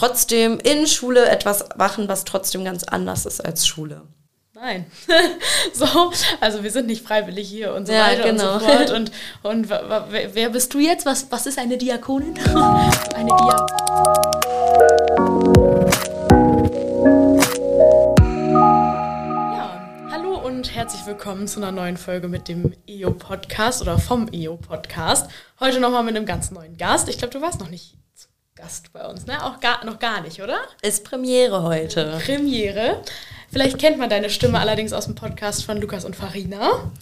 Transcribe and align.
trotzdem 0.00 0.58
in 0.60 0.86
Schule 0.86 1.28
etwas 1.28 1.68
machen, 1.76 2.08
was 2.08 2.24
trotzdem 2.24 2.64
ganz 2.64 2.84
anders 2.84 3.26
ist 3.26 3.44
als 3.44 3.66
Schule. 3.66 4.00
Nein. 4.54 4.86
so, 5.74 5.86
also 6.40 6.62
wir 6.62 6.70
sind 6.70 6.86
nicht 6.86 7.04
freiwillig 7.06 7.48
hier 7.48 7.74
und 7.74 7.86
so 7.86 7.92
Ja, 7.92 8.06
weiter 8.06 8.22
genau. 8.22 8.54
und 8.54 8.60
so 8.60 8.66
fort. 8.66 8.90
Und, 8.90 9.12
und 9.42 9.68
wer 9.68 10.48
bist 10.50 10.72
du 10.72 10.78
jetzt? 10.78 11.04
Was, 11.04 11.30
was 11.30 11.46
ist 11.46 11.58
eine 11.58 11.76
Diakonin? 11.76 12.34
Eine 13.14 13.28
Dia 13.28 13.66
ja, 19.52 19.80
hallo 20.10 20.38
und 20.46 20.74
herzlich 20.74 21.04
willkommen 21.04 21.46
zu 21.46 21.60
einer 21.60 21.72
neuen 21.72 21.98
Folge 21.98 22.28
mit 22.28 22.48
dem 22.48 22.72
EO-Podcast 22.86 23.82
oder 23.82 23.98
vom 23.98 24.28
EO-Podcast. 24.32 25.30
Heute 25.58 25.78
nochmal 25.78 26.04
mit 26.04 26.16
einem 26.16 26.26
ganz 26.26 26.50
neuen 26.50 26.78
Gast. 26.78 27.10
Ich 27.10 27.18
glaube, 27.18 27.32
du 27.32 27.42
warst 27.42 27.60
noch 27.60 27.68
nicht 27.68 27.96
zu 28.14 28.28
Gast 28.60 28.92
bei 28.92 29.06
uns, 29.06 29.26
ne? 29.26 29.42
Auch 29.42 29.58
gar, 29.60 29.84
noch 29.86 29.98
gar 29.98 30.20
nicht, 30.20 30.42
oder? 30.42 30.58
Ist 30.82 31.04
Premiere 31.04 31.62
heute. 31.62 32.20
Premiere. 32.24 33.02
Vielleicht 33.50 33.78
kennt 33.78 33.96
man 33.96 34.10
deine 34.10 34.28
Stimme 34.28 34.58
allerdings 34.58 34.92
aus 34.92 35.06
dem 35.06 35.14
Podcast 35.14 35.64
von 35.64 35.80
Lukas 35.80 36.04
und 36.04 36.14
Farina. 36.14 36.92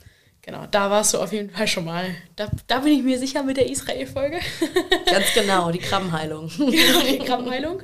Genau, 0.42 0.66
da 0.70 0.88
warst 0.88 1.14
du 1.14 1.18
auf 1.18 1.32
jeden 1.32 1.50
Fall 1.50 1.66
schon 1.66 1.84
mal. 1.84 2.14
Da, 2.36 2.48
da 2.68 2.78
bin 2.78 2.92
ich 2.92 3.02
mir 3.02 3.18
sicher 3.18 3.42
mit 3.42 3.56
der 3.56 3.68
Israel-Folge. 3.68 4.38
Ganz 5.10 5.26
genau, 5.34 5.72
die 5.72 5.80
Krabbenheilung. 5.80 6.48
genau, 6.56 7.00
die 7.10 7.18
Krabbenheilung. 7.18 7.82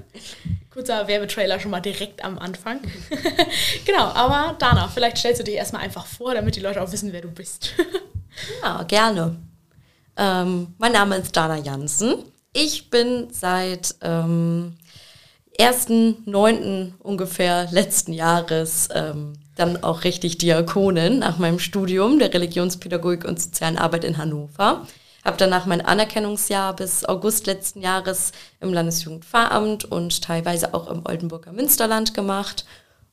Kurzer 0.73 1.09
Werbetrailer 1.09 1.59
schon 1.59 1.73
mal 1.73 1.81
direkt 1.81 2.25
am 2.25 2.39
Anfang. 2.39 2.81
genau, 3.85 4.05
aber 4.05 4.55
Dana, 4.59 4.89
vielleicht 4.89 5.19
stellst 5.19 5.41
du 5.41 5.45
dich 5.45 5.57
erstmal 5.57 5.83
einfach 5.83 6.07
vor, 6.07 6.33
damit 6.33 6.55
die 6.55 6.61
Leute 6.61 6.81
auch 6.81 6.93
wissen, 6.93 7.13
wer 7.13 7.23
du 7.23 7.31
bist. 7.31 7.75
Ja, 8.63 8.83
gerne. 8.83 9.37
Ähm, 10.17 10.75
mein 10.79 10.91
Name 10.91 11.15
ist 11.19 11.37
Dana 11.37 11.57
Jansen. 11.57 12.34
Ich 12.57 12.89
bin 12.89 13.27
seit 13.33 13.97
ähm, 14.01 14.77
1.9. 15.59 16.93
ungefähr 17.01 17.67
letzten 17.73 18.13
Jahres 18.13 18.89
ähm, 18.95 19.33
dann 19.57 19.83
auch 19.83 20.05
richtig 20.05 20.39
Diakonin 20.39 21.19
nach 21.19 21.39
meinem 21.39 21.59
Studium 21.59 22.21
der 22.21 22.33
Religionspädagogik 22.33 23.25
und 23.25 23.41
sozialen 23.41 23.77
Arbeit 23.77 24.05
in 24.05 24.19
Hannover. 24.19 24.87
Habe 25.25 25.37
danach 25.37 25.67
mein 25.67 25.81
Anerkennungsjahr 25.81 26.77
bis 26.77 27.05
August 27.05 27.49
letzten 27.49 27.81
Jahres 27.81 28.31
im 28.61 28.73
Landesjugendpfarramt 28.73 29.85
und 29.87 30.23
teilweise 30.23 30.75
auch 30.75 30.89
im 30.89 31.03
Oldenburger 31.05 31.53
Münsterland 31.53 32.15
gemacht. 32.15 32.65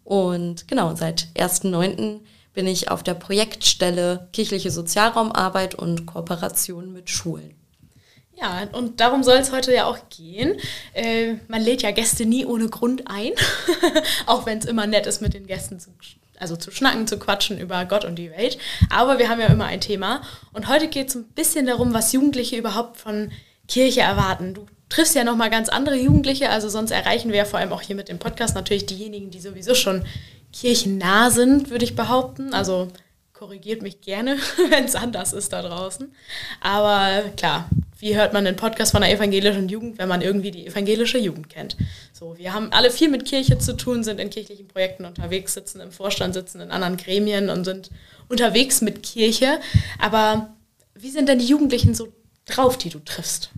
Und 0.04 0.68
genau, 0.68 0.96
seit 0.96 1.30
1.9. 1.36 2.20
bin 2.54 2.68
ich 2.68 2.92
auf 2.92 3.02
der 3.02 3.16
Projektstelle 3.16 4.30
kirchliche 4.34 4.70
Sozialraumarbeit 4.70 5.74
und 5.74 6.06
Kooperation 6.06 6.94
mit 6.94 7.10
Schulen. 7.10 7.61
Ja, 8.40 8.68
und 8.72 9.00
darum 9.00 9.24
soll 9.24 9.38
es 9.38 9.52
heute 9.52 9.74
ja 9.74 9.86
auch 9.86 9.98
gehen. 10.10 10.58
Äh, 10.94 11.36
man 11.48 11.62
lädt 11.62 11.84
ja 11.84 11.92
Gäste 11.92 12.26
nie 12.26 12.46
ohne 12.46 12.70
Grund 12.70 13.04
ein, 13.06 13.32
auch 14.26 14.46
wenn 14.46 14.58
es 14.58 14.66
immer 14.66 14.88
nett 14.88 15.06
ist, 15.06 15.22
mit 15.22 15.34
den 15.34 15.46
Gästen 15.46 15.80
zu, 15.80 15.92
also 16.40 16.56
zu 16.56 16.72
schnacken, 16.72 17.08
zu 17.08 17.20
quatschen 17.20 17.60
über 17.60 17.86
Gott 17.86 18.04
und 18.04 18.16
die 18.16 18.32
Welt. 18.32 18.58
Aber 18.90 19.20
wir 19.20 19.30
haben 19.30 19.40
ja 19.40 19.48
immer 19.48 19.66
ein 19.66 19.82
Thema. 19.82 20.22
Und 20.54 20.68
heute 20.68 20.88
geht 20.88 21.10
es 21.10 21.16
ein 21.16 21.26
bisschen 21.26 21.68
darum, 21.68 21.94
was 21.94 22.14
Jugendliche 22.14 22.58
überhaupt 22.58 22.98
von 22.98 23.32
Kirche 23.68 24.02
erwarten. 24.02 24.54
Du 24.54 24.66
triffst 24.90 25.16
ja 25.16 25.24
nochmal 25.24 25.50
ganz 25.50 25.70
andere 25.70 25.96
Jugendliche, 25.96 26.50
also 26.50 26.68
sonst 26.68 26.92
erreichen 26.92 27.30
wir 27.30 27.38
ja 27.38 27.46
vor 27.46 27.60
allem 27.60 27.72
auch 27.72 27.82
hier 27.82 27.96
mit 27.96 28.10
dem 28.10 28.20
Podcast 28.20 28.56
natürlich 28.56 28.86
diejenigen, 28.86 29.32
die 29.32 29.40
sowieso 29.40 29.76
schon 29.76 30.06
kirchennah 30.52 31.32
sind, 31.32 31.70
würde 31.70 31.86
ich 31.86 31.96
behaupten. 31.96 32.54
Also 32.54 32.90
korrigiert 33.34 33.82
mich 33.82 34.02
gerne, 34.02 34.38
wenn 34.70 34.86
es 34.86 34.96
anders 34.96 35.34
ist 35.34 35.54
da 35.54 35.62
draußen. 35.62 36.14
Aber 36.60 37.24
klar, 37.38 37.70
wie 38.02 38.16
hört 38.16 38.34
man 38.34 38.46
den 38.46 38.56
Podcast 38.56 38.92
von 38.92 39.02
der 39.02 39.12
evangelischen 39.12 39.70
Jugend, 39.70 39.98
wenn 40.00 40.10
man 40.10 40.22
irgendwie 40.22 40.52
die 40.52 40.66
evangelische 40.66 41.20
Jugend 41.20 41.50
kennt? 41.50 41.78
So, 42.12 42.38
wir 42.38 42.52
haben 42.54 42.72
alle 42.72 42.90
viel 42.90 43.10
mit 43.10 43.26
Kirche 43.26 43.60
zu 43.60 43.78
tun, 43.78 44.04
sind 44.04 44.20
in 44.20 44.30
kirchlichen 44.30 44.68
Projekten 44.68 45.06
unterwegs, 45.06 45.54
sitzen 45.54 45.80
im 45.80 45.92
Vorstand, 45.92 46.34
sitzen 46.34 46.62
in 46.62 46.72
anderen 46.72 46.98
Gremien 46.98 47.50
und 47.50 47.64
sind 47.64 47.92
unterwegs 48.28 48.82
mit 48.82 49.04
Kirche. 49.04 49.60
Aber 50.00 50.54
wie 50.96 51.12
sind 51.12 51.30
denn 51.30 51.40
die 51.40 51.46
Jugendlichen 51.46 51.94
so 51.94 52.08
drauf, 52.46 52.78
die 52.78 52.90
du 52.90 53.00
triffst? 53.00 53.52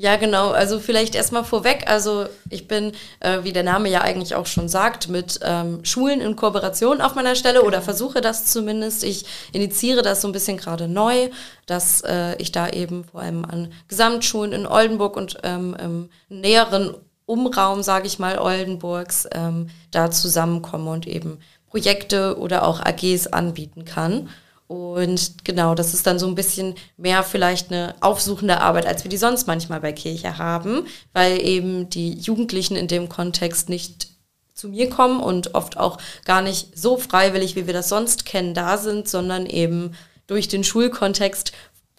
Ja, 0.00 0.14
genau. 0.14 0.50
Also 0.50 0.78
vielleicht 0.78 1.16
erstmal 1.16 1.42
vorweg. 1.42 1.84
Also 1.88 2.26
ich 2.50 2.68
bin, 2.68 2.92
äh, 3.18 3.40
wie 3.42 3.52
der 3.52 3.64
Name 3.64 3.90
ja 3.90 4.00
eigentlich 4.02 4.36
auch 4.36 4.46
schon 4.46 4.68
sagt, 4.68 5.08
mit 5.08 5.40
ähm, 5.42 5.84
Schulen 5.84 6.20
in 6.20 6.36
Kooperation 6.36 7.00
auf 7.00 7.16
meiner 7.16 7.34
Stelle 7.34 7.62
oder 7.62 7.82
versuche 7.82 8.20
das 8.20 8.46
zumindest. 8.46 9.02
Ich 9.02 9.24
initiiere 9.52 10.02
das 10.02 10.22
so 10.22 10.28
ein 10.28 10.32
bisschen 10.32 10.56
gerade 10.56 10.86
neu, 10.86 11.30
dass 11.66 12.02
äh, 12.02 12.36
ich 12.36 12.52
da 12.52 12.68
eben 12.68 13.04
vor 13.04 13.22
allem 13.22 13.44
an 13.44 13.72
Gesamtschulen 13.88 14.52
in 14.52 14.68
Oldenburg 14.68 15.16
und 15.16 15.38
ähm, 15.42 15.76
im 15.82 16.10
näheren 16.28 16.94
Umraum, 17.26 17.82
sage 17.82 18.06
ich 18.06 18.20
mal, 18.20 18.38
Oldenburgs, 18.38 19.28
ähm, 19.32 19.68
da 19.90 20.12
zusammenkomme 20.12 20.92
und 20.92 21.08
eben 21.08 21.40
Projekte 21.70 22.38
oder 22.38 22.64
auch 22.64 22.78
AGs 22.80 23.26
anbieten 23.26 23.84
kann. 23.84 24.28
Und 24.68 25.44
genau, 25.44 25.74
das 25.74 25.94
ist 25.94 26.06
dann 26.06 26.18
so 26.18 26.26
ein 26.26 26.34
bisschen 26.34 26.74
mehr 26.98 27.22
vielleicht 27.22 27.72
eine 27.72 27.94
aufsuchende 28.00 28.60
Arbeit, 28.60 28.86
als 28.86 29.02
wir 29.02 29.08
die 29.08 29.16
sonst 29.16 29.46
manchmal 29.46 29.80
bei 29.80 29.92
Kirche 29.92 30.36
haben, 30.36 30.86
weil 31.14 31.42
eben 31.42 31.88
die 31.88 32.12
Jugendlichen 32.12 32.76
in 32.76 32.86
dem 32.86 33.08
Kontext 33.08 33.70
nicht 33.70 34.08
zu 34.52 34.68
mir 34.68 34.90
kommen 34.90 35.20
und 35.20 35.54
oft 35.54 35.78
auch 35.78 35.96
gar 36.26 36.42
nicht 36.42 36.78
so 36.78 36.98
freiwillig, 36.98 37.56
wie 37.56 37.66
wir 37.66 37.72
das 37.72 37.88
sonst 37.88 38.26
kennen, 38.26 38.52
da 38.52 38.76
sind, 38.76 39.08
sondern 39.08 39.46
eben 39.46 39.94
durch 40.26 40.48
den 40.48 40.64
Schulkontext 40.64 41.52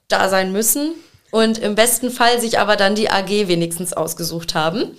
da 0.08 0.30
sein 0.30 0.52
müssen 0.52 0.92
und 1.32 1.58
im 1.58 1.74
besten 1.74 2.12
Fall 2.12 2.40
sich 2.40 2.60
aber 2.60 2.76
dann 2.76 2.94
die 2.94 3.10
AG 3.10 3.48
wenigstens 3.48 3.94
ausgesucht 3.94 4.54
haben 4.54 4.96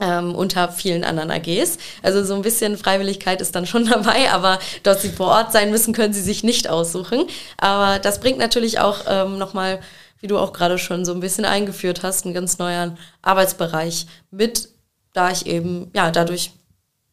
ähm, 0.00 0.34
unter 0.34 0.68
vielen 0.68 1.04
anderen 1.04 1.30
AGs. 1.30 1.78
Also 2.02 2.24
so 2.24 2.34
ein 2.34 2.42
bisschen 2.42 2.76
Freiwilligkeit 2.76 3.40
ist 3.40 3.54
dann 3.54 3.66
schon 3.66 3.86
dabei, 3.90 4.30
aber 4.30 4.58
dort 4.82 5.00
sie 5.00 5.10
vor 5.10 5.28
Ort 5.28 5.52
sein 5.52 5.70
müssen, 5.70 5.94
können 5.94 6.12
sie 6.12 6.22
sich 6.22 6.44
nicht 6.44 6.68
aussuchen. 6.68 7.26
Aber 7.58 7.98
das 7.98 8.20
bringt 8.20 8.38
natürlich 8.38 8.78
auch 8.78 9.00
ähm, 9.08 9.38
nochmal, 9.38 9.80
wie 10.20 10.26
du 10.26 10.38
auch 10.38 10.52
gerade 10.52 10.78
schon 10.78 11.04
so 11.04 11.12
ein 11.12 11.20
bisschen 11.20 11.44
eingeführt 11.44 12.02
hast, 12.02 12.24
einen 12.24 12.34
ganz 12.34 12.58
neuen 12.58 12.98
Arbeitsbereich 13.22 14.06
mit, 14.30 14.68
da 15.12 15.30
ich 15.30 15.46
eben, 15.46 15.90
ja, 15.94 16.10
dadurch, 16.10 16.52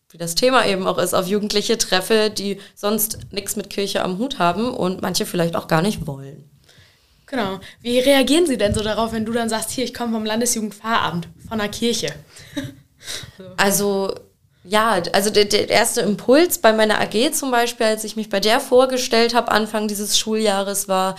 wie 0.10 0.18
das 0.18 0.36
Thema 0.36 0.66
eben 0.68 0.86
auch 0.86 1.00
ist, 1.00 1.14
auf 1.14 1.28
Jugendliche 1.28 1.78
treffe, 1.78 2.30
die 2.30 2.60
sonst 2.76 3.20
nichts 3.32 3.56
mit 3.56 3.70
Kirche 3.70 4.04
am 4.04 4.20
Hut 4.20 4.38
haben 4.38 4.72
und 4.74 5.02
manche 5.02 5.26
vielleicht 5.26 5.56
auch 5.56 5.68
gar 5.68 5.82
nicht 5.82 6.06
wollen. 6.06 6.50
Genau. 7.26 7.60
Wie 7.82 7.98
reagieren 8.00 8.46
sie 8.46 8.58
denn 8.58 8.76
so 8.76 8.84
darauf, 8.84 9.12
wenn 9.12 9.26
du 9.26 9.32
dann 9.32 9.50
sagst, 9.50 9.72
hier, 9.72 9.84
ich 9.84 9.94
komme 9.96 10.14
vom 10.14 10.24
Landesjugendpfarramt, 10.24 11.28
von 11.48 11.58
der 11.58 11.70
Kirche? 11.70 12.14
Also 13.58 14.14
ja, 14.64 15.02
also 15.12 15.30
der, 15.30 15.46
der 15.46 15.70
erste 15.70 16.02
Impuls 16.02 16.58
bei 16.58 16.72
meiner 16.72 17.00
AG 17.02 17.34
zum 17.34 17.52
Beispiel, 17.52 17.86
als 17.86 18.04
ich 18.06 18.16
mich 18.16 18.30
bei 18.30 18.40
der 18.40 18.60
vorgestellt 18.60 19.36
habe, 19.36 19.52
Anfang 19.52 19.88
dieses 19.88 20.18
Schuljahres, 20.18 20.88
war, 20.88 21.16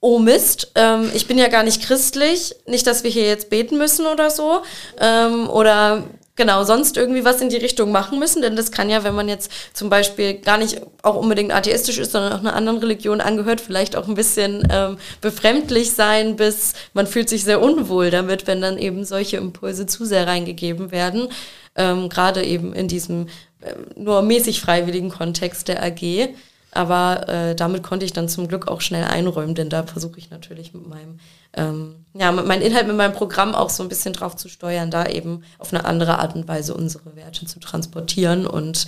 oh 0.00 0.18
Mist, 0.18 0.72
ähm, 0.74 1.10
ich 1.14 1.26
bin 1.26 1.38
ja 1.38 1.48
gar 1.48 1.62
nicht 1.62 1.82
christlich, 1.82 2.54
nicht, 2.66 2.86
dass 2.86 3.02
wir 3.02 3.10
hier 3.10 3.26
jetzt 3.26 3.48
beten 3.48 3.78
müssen 3.78 4.06
oder 4.06 4.28
so, 4.30 4.60
ähm, 5.00 5.48
oder 5.48 6.04
genau, 6.36 6.64
sonst 6.64 6.96
irgendwie 6.96 7.24
was 7.24 7.40
in 7.40 7.48
die 7.48 7.56
Richtung 7.56 7.92
machen 7.92 8.18
müssen, 8.18 8.42
denn 8.42 8.56
das 8.56 8.72
kann 8.72 8.90
ja, 8.90 9.04
wenn 9.04 9.14
man 9.14 9.28
jetzt 9.28 9.50
zum 9.72 9.88
Beispiel 9.88 10.34
gar 10.34 10.58
nicht 10.58 10.80
auch 11.02 11.16
unbedingt 11.16 11.52
atheistisch 11.52 11.98
ist, 11.98 12.12
sondern 12.12 12.32
auch 12.32 12.40
einer 12.40 12.56
anderen 12.56 12.78
Religion 12.78 13.20
angehört, 13.20 13.60
vielleicht 13.60 13.96
auch 13.96 14.08
ein 14.08 14.14
bisschen 14.14 14.66
ähm, 14.70 14.98
befremdlich 15.20 15.92
sein, 15.92 16.36
bis 16.36 16.72
man 16.92 17.06
fühlt 17.06 17.28
sich 17.28 17.44
sehr 17.44 17.62
unwohl 17.62 18.10
damit, 18.10 18.46
wenn 18.46 18.60
dann 18.60 18.78
eben 18.78 19.04
solche 19.04 19.36
Impulse 19.36 19.86
zu 19.86 20.04
sehr 20.04 20.26
reingegeben 20.26 20.90
werden, 20.90 21.28
ähm, 21.76 22.08
gerade 22.08 22.44
eben 22.44 22.72
in 22.72 22.88
diesem 22.88 23.28
äh, 23.60 23.74
nur 23.96 24.22
mäßig 24.22 24.60
freiwilligen 24.60 25.10
Kontext 25.10 25.68
der 25.68 25.82
AG. 25.82 26.28
Aber 26.74 27.28
äh, 27.28 27.54
damit 27.54 27.84
konnte 27.84 28.04
ich 28.04 28.12
dann 28.12 28.28
zum 28.28 28.48
Glück 28.48 28.66
auch 28.66 28.80
schnell 28.80 29.04
einräumen, 29.04 29.54
denn 29.54 29.70
da 29.70 29.84
versuche 29.84 30.18
ich 30.18 30.30
natürlich 30.30 30.74
mit 30.74 30.88
meinem, 30.88 31.20
ähm, 31.56 32.04
ja, 32.14 32.30
meinem 32.30 32.62
Inhalt, 32.62 32.86
mit 32.86 32.96
meinem 32.96 33.12
Programm 33.12 33.54
auch 33.54 33.70
so 33.70 33.82
ein 33.82 33.88
bisschen 33.88 34.12
drauf 34.12 34.36
zu 34.36 34.48
steuern, 34.48 34.90
da 34.90 35.06
eben 35.06 35.44
auf 35.58 35.72
eine 35.72 35.84
andere 35.84 36.18
Art 36.18 36.34
und 36.36 36.46
Weise 36.46 36.74
unsere 36.74 37.16
Werte 37.16 37.46
zu 37.46 37.58
transportieren 37.58 38.46
und 38.46 38.86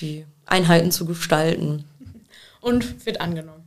die 0.00 0.26
Einheiten 0.44 0.90
zu 0.90 1.06
gestalten. 1.06 1.84
Und 2.60 3.06
wird 3.06 3.20
angenommen. 3.20 3.64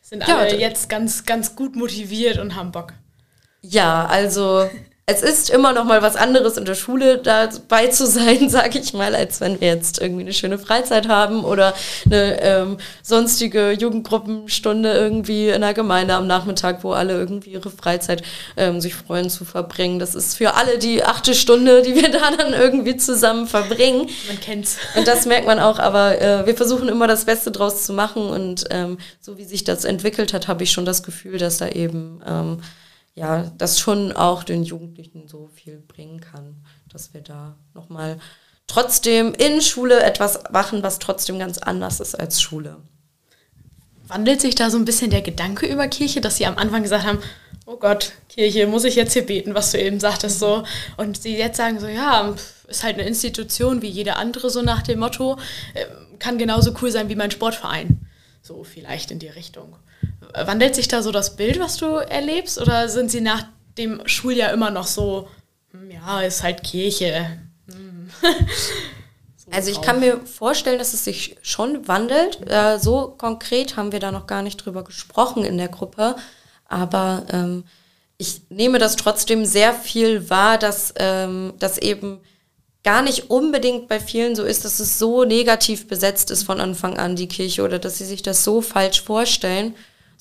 Sind 0.00 0.28
alle 0.28 0.58
jetzt 0.58 0.88
ganz, 0.88 1.24
ganz 1.24 1.56
gut 1.56 1.74
motiviert 1.74 2.38
und 2.38 2.54
haben 2.54 2.70
Bock. 2.70 2.92
Ja, 3.62 4.06
also 4.06 4.68
es 5.04 5.20
ist 5.20 5.50
immer 5.50 5.72
noch 5.72 5.84
mal 5.84 6.00
was 6.00 6.14
anderes 6.14 6.56
in 6.56 6.64
der 6.64 6.76
Schule 6.76 7.18
dabei 7.18 7.88
zu 7.88 8.06
sein, 8.06 8.48
sage 8.48 8.78
ich 8.78 8.92
mal, 8.92 9.16
als 9.16 9.40
wenn 9.40 9.60
wir 9.60 9.66
jetzt 9.66 10.00
irgendwie 10.00 10.22
eine 10.22 10.32
schöne 10.32 10.58
Freizeit 10.58 11.08
haben 11.08 11.44
oder 11.44 11.74
eine 12.06 12.40
ähm, 12.40 12.76
sonstige 13.02 13.72
Jugendgruppenstunde 13.72 14.92
irgendwie 14.92 15.48
in 15.48 15.60
der 15.60 15.74
Gemeinde 15.74 16.14
am 16.14 16.28
Nachmittag, 16.28 16.84
wo 16.84 16.92
alle 16.92 17.14
irgendwie 17.14 17.50
ihre 17.50 17.70
Freizeit 17.70 18.22
ähm, 18.56 18.80
sich 18.80 18.94
freuen 18.94 19.28
zu 19.28 19.44
verbringen. 19.44 19.98
Das 19.98 20.14
ist 20.14 20.36
für 20.36 20.54
alle 20.54 20.78
die 20.78 21.02
achte 21.02 21.34
Stunde, 21.34 21.82
die 21.82 21.96
wir 21.96 22.08
da 22.10 22.30
dann 22.30 22.52
irgendwie 22.52 22.96
zusammen 22.96 23.48
verbringen. 23.48 24.08
Man 24.28 24.40
kennt's. 24.40 24.76
Und 24.94 25.08
das 25.08 25.26
merkt 25.26 25.46
man 25.46 25.58
auch, 25.58 25.80
aber 25.80 26.20
äh, 26.20 26.46
wir 26.46 26.54
versuchen 26.54 26.88
immer 26.88 27.08
das 27.08 27.24
Beste 27.24 27.50
draus 27.50 27.84
zu 27.84 27.92
machen 27.92 28.22
und 28.28 28.64
ähm, 28.70 28.98
so 29.20 29.36
wie 29.36 29.44
sich 29.44 29.64
das 29.64 29.84
entwickelt 29.84 30.32
hat, 30.32 30.46
habe 30.46 30.62
ich 30.62 30.70
schon 30.70 30.84
das 30.84 31.02
Gefühl, 31.02 31.38
dass 31.38 31.58
da 31.58 31.68
eben 31.68 32.20
ähm, 32.24 32.58
ja, 33.14 33.52
das 33.58 33.78
schon 33.78 34.12
auch 34.12 34.42
den 34.42 34.64
Jugendlichen 34.64 35.28
so 35.28 35.48
viel 35.48 35.78
bringen 35.78 36.20
kann, 36.20 36.64
dass 36.90 37.12
wir 37.12 37.20
da 37.20 37.56
nochmal 37.74 38.18
trotzdem 38.66 39.34
in 39.34 39.60
Schule 39.60 40.02
etwas 40.02 40.40
machen, 40.50 40.82
was 40.82 40.98
trotzdem 40.98 41.38
ganz 41.38 41.58
anders 41.58 42.00
ist 42.00 42.14
als 42.14 42.40
Schule. 42.40 42.78
Wandelt 44.08 44.40
sich 44.40 44.54
da 44.54 44.70
so 44.70 44.78
ein 44.78 44.84
bisschen 44.84 45.10
der 45.10 45.22
Gedanke 45.22 45.66
über 45.66 45.88
Kirche, 45.88 46.20
dass 46.20 46.36
Sie 46.36 46.46
am 46.46 46.56
Anfang 46.58 46.82
gesagt 46.82 47.04
haben, 47.04 47.18
oh 47.66 47.76
Gott, 47.76 48.12
Kirche, 48.28 48.66
muss 48.66 48.84
ich 48.84 48.96
jetzt 48.96 49.12
hier 49.12 49.26
beten, 49.26 49.54
was 49.54 49.72
du 49.72 49.80
eben 49.80 50.00
sagtest 50.00 50.38
so. 50.38 50.64
Und 50.96 51.20
Sie 51.20 51.36
jetzt 51.36 51.56
sagen 51.56 51.80
so, 51.80 51.86
ja, 51.86 52.34
ist 52.68 52.82
halt 52.82 52.98
eine 52.98 53.06
Institution 53.06 53.82
wie 53.82 53.88
jede 53.88 54.16
andere, 54.16 54.50
so 54.50 54.62
nach 54.62 54.82
dem 54.82 55.00
Motto, 55.00 55.38
äh, 55.74 55.86
kann 56.18 56.38
genauso 56.38 56.74
cool 56.80 56.90
sein 56.90 57.08
wie 57.08 57.16
mein 57.16 57.30
Sportverein. 57.30 58.00
So 58.42 58.64
vielleicht 58.64 59.10
in 59.10 59.18
die 59.18 59.28
Richtung. 59.28 59.76
Wandelt 60.34 60.74
sich 60.74 60.88
da 60.88 61.02
so 61.02 61.12
das 61.12 61.36
Bild, 61.36 61.60
was 61.60 61.76
du 61.76 61.86
erlebst? 61.86 62.60
Oder 62.60 62.88
sind 62.88 63.10
Sie 63.10 63.20
nach 63.20 63.44
dem 63.78 64.06
Schuljahr 64.06 64.52
immer 64.52 64.70
noch 64.70 64.86
so, 64.86 65.28
hm, 65.72 65.90
ja, 65.90 66.20
ist 66.20 66.42
halt 66.42 66.62
Kirche? 66.62 67.38
Hm. 67.70 68.10
also 69.50 69.70
ich 69.70 69.80
kann 69.80 70.00
mir 70.00 70.20
vorstellen, 70.26 70.78
dass 70.78 70.94
es 70.94 71.04
sich 71.04 71.36
schon 71.42 71.88
wandelt. 71.88 72.40
Äh, 72.50 72.78
so 72.78 73.14
konkret 73.18 73.76
haben 73.76 73.92
wir 73.92 74.00
da 74.00 74.12
noch 74.12 74.26
gar 74.26 74.42
nicht 74.42 74.58
drüber 74.58 74.84
gesprochen 74.84 75.44
in 75.44 75.58
der 75.58 75.68
Gruppe. 75.68 76.16
Aber 76.66 77.26
ähm, 77.30 77.64
ich 78.16 78.42
nehme 78.48 78.78
das 78.78 78.96
trotzdem 78.96 79.44
sehr 79.44 79.74
viel 79.74 80.30
wahr, 80.30 80.56
dass, 80.56 80.94
ähm, 80.96 81.54
dass 81.58 81.78
eben 81.78 82.20
gar 82.84 83.02
nicht 83.02 83.30
unbedingt 83.30 83.88
bei 83.88 84.00
vielen 84.00 84.34
so 84.34 84.44
ist, 84.44 84.64
dass 84.64 84.80
es 84.80 84.98
so 84.98 85.24
negativ 85.24 85.86
besetzt 85.86 86.30
ist 86.30 86.42
von 86.42 86.60
Anfang 86.60 86.98
an, 86.98 87.16
die 87.16 87.28
Kirche, 87.28 87.62
oder 87.62 87.78
dass 87.78 87.98
sie 87.98 88.04
sich 88.04 88.22
das 88.22 88.44
so 88.44 88.60
falsch 88.60 89.02
vorstellen, 89.02 89.74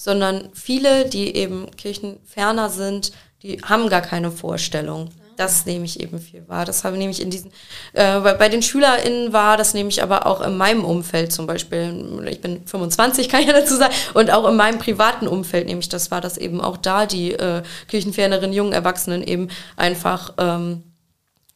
sondern 0.03 0.50
viele, 0.53 1.07
die 1.07 1.36
eben 1.36 1.69
kirchenferner 1.77 2.69
sind, 2.69 3.12
die 3.44 3.62
haben 3.62 3.88
gar 3.88 4.01
keine 4.01 4.31
Vorstellung. 4.31 5.09
Das 5.38 5.68
nehme 5.68 5.86
ich 5.86 6.00
eben 6.00 6.19
viel 6.19 6.48
wahr. 6.48 6.65
Das 6.65 6.83
habe 6.83 6.98
nämlich 6.98 7.21
in 7.21 7.30
diesen, 7.30 7.51
äh, 7.94 8.19
bei, 8.19 8.50
den 8.50 8.63
SchülerInnen 8.63 9.31
war, 9.31 9.57
das 9.57 9.75
nehme 9.75 9.89
ich 9.89 10.01
aber 10.01 10.25
auch 10.25 10.42
in 10.42 10.57
meinem 10.57 10.86
Umfeld 10.86 11.31
zum 11.31 11.45
Beispiel. 11.45 12.27
Ich 12.30 12.42
bin 12.42 12.65
25, 12.65 13.30
kann 13.30 13.42
ich 13.42 13.48
ja 13.48 13.53
dazu 13.53 13.75
sagen. 13.75 13.94
Und 14.15 14.31
auch 14.31 14.48
in 14.50 14.56
meinem 14.56 14.80
privaten 14.80 15.27
Umfeld 15.27 15.68
nehme 15.68 15.81
ich 15.81 15.89
das 15.89 16.09
wahr, 16.09 16.21
dass 16.21 16.38
eben 16.38 16.62
auch 16.62 16.77
da 16.77 17.06
die 17.06 17.33
äh, 17.33 17.62
kirchenferneren 17.88 18.53
jungen 18.53 18.74
Erwachsenen 18.74 19.21
eben 19.24 19.50
einfach 19.77 20.33
ähm, 20.39 20.83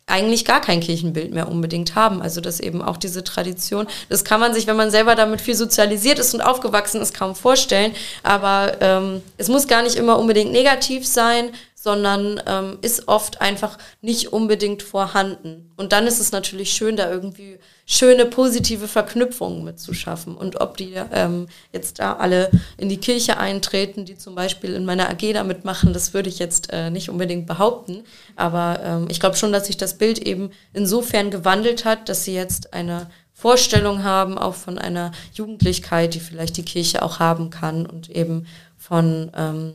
eigentlich 0.07 0.45
gar 0.45 0.61
kein 0.61 0.81
Kirchenbild 0.81 1.33
mehr 1.33 1.47
unbedingt 1.47 1.95
haben. 1.95 2.21
Also 2.21 2.41
dass 2.41 2.59
eben 2.59 2.81
auch 2.81 2.97
diese 2.97 3.23
Tradition, 3.23 3.87
das 4.09 4.23
kann 4.23 4.39
man 4.39 4.53
sich, 4.53 4.67
wenn 4.67 4.75
man 4.75 4.91
selber 4.91 5.15
damit 5.15 5.41
viel 5.41 5.55
sozialisiert 5.55 6.19
ist 6.19 6.33
und 6.33 6.41
aufgewachsen 6.41 7.01
ist, 7.01 7.13
kaum 7.13 7.35
vorstellen. 7.35 7.93
Aber 8.21 8.77
ähm, 8.81 9.21
es 9.37 9.47
muss 9.47 9.67
gar 9.67 9.81
nicht 9.81 9.95
immer 9.95 10.19
unbedingt 10.19 10.51
negativ 10.51 11.07
sein, 11.07 11.49
sondern 11.73 12.41
ähm, 12.47 12.77
ist 12.81 13.07
oft 13.07 13.41
einfach 13.41 13.77
nicht 14.01 14.33
unbedingt 14.33 14.83
vorhanden. 14.83 15.71
Und 15.75 15.91
dann 15.91 16.07
ist 16.07 16.19
es 16.19 16.31
natürlich 16.31 16.71
schön, 16.71 16.95
da 16.95 17.09
irgendwie 17.09 17.59
schöne 17.85 18.25
positive 18.25 18.87
Verknüpfungen 18.87 19.63
mitzuschaffen. 19.63 20.35
Und 20.35 20.59
ob 20.59 20.77
die 20.77 20.93
ähm, 21.11 21.47
jetzt 21.71 21.99
da 21.99 22.13
alle 22.13 22.49
in 22.77 22.89
die 22.89 22.97
Kirche 22.97 23.37
eintreten, 23.37 24.05
die 24.05 24.17
zum 24.17 24.33
Beispiel 24.33 24.73
in 24.73 24.85
meiner 24.85 25.09
AG 25.09 25.33
da 25.33 25.43
mitmachen, 25.43 25.93
das 25.93 26.13
würde 26.13 26.29
ich 26.29 26.39
jetzt 26.39 26.73
äh, 26.73 26.89
nicht 26.89 27.09
unbedingt 27.09 27.45
behaupten. 27.45 28.03
Aber 28.35 28.79
ähm, 28.83 29.07
ich 29.09 29.19
glaube 29.19 29.35
schon, 29.35 29.53
dass 29.53 29.67
sich 29.67 29.77
das 29.77 29.97
Bild 29.97 30.17
eben 30.19 30.49
insofern 30.73 31.29
gewandelt 31.29 31.85
hat, 31.85 32.09
dass 32.09 32.25
sie 32.25 32.33
jetzt 32.33 32.73
eine 32.73 33.07
Vorstellung 33.33 34.03
haben, 34.03 34.37
auch 34.37 34.55
von 34.55 34.79
einer 34.79 35.11
Jugendlichkeit, 35.33 36.15
die 36.15 36.19
vielleicht 36.19 36.57
die 36.57 36.65
Kirche 36.65 37.03
auch 37.03 37.19
haben 37.19 37.49
kann 37.49 37.85
und 37.85 38.09
eben 38.09 38.47
von 38.77 39.31
ähm, 39.35 39.73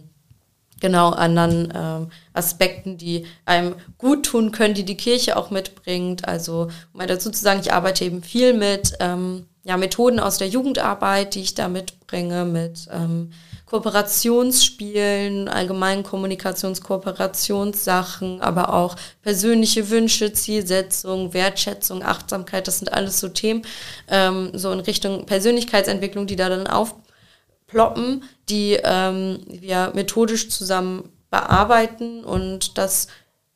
genau 0.81 1.11
anderen 1.11 1.73
ähm, 1.75 2.11
Aspekten, 2.33 2.97
die 2.97 3.27
einem 3.45 3.75
gut 3.99 4.27
tun 4.27 4.51
können, 4.51 4.75
die 4.75 4.85
die 4.85 4.97
Kirche 4.97 5.37
auch 5.37 5.51
mitbringt. 5.51 6.27
Also 6.27 6.69
um 6.93 6.99
mal 6.99 7.07
dazu 7.07 7.31
zu 7.31 7.43
sagen, 7.43 7.61
ich 7.63 7.73
arbeite 7.73 8.05
eben 8.05 8.23
viel 8.23 8.55
mit 8.55 8.95
ähm, 9.01 9.47
ja, 9.63 9.77
Methoden 9.77 10.21
aus 10.21 10.39
der 10.39 10.49
Jugendarbeit, 10.49 11.35
die 11.35 11.43
ich 11.43 11.53
da 11.55 11.69
mitbringe, 11.69 12.47
mit 12.47 12.89
ähm, 12.91 13.31
Kooperationsspielen, 13.67 15.49
allgemeinen 15.49 16.03
Kommunikationskooperationssachen, 16.03 18.41
aber 18.41 18.73
auch 18.75 18.97
persönliche 19.23 19.91
Wünsche, 19.91 20.33
Zielsetzung, 20.33 21.35
Wertschätzung, 21.35 22.03
Achtsamkeit, 22.03 22.67
das 22.67 22.79
sind 22.79 22.93
alles 22.93 23.21
so 23.21 23.29
Themen, 23.29 23.63
ähm, 24.09 24.51
so 24.55 24.73
in 24.73 24.81
Richtung 24.81 25.25
Persönlichkeitsentwicklung, 25.25 26.27
die 26.27 26.35
da 26.35 26.49
dann 26.49 26.67
auf 26.67 26.97
ploppen, 27.71 28.25
die 28.49 28.79
ähm, 28.83 29.41
wir 29.47 29.93
methodisch 29.95 30.49
zusammen 30.49 31.09
bearbeiten 31.31 32.25
und 32.25 32.77
das 32.77 33.07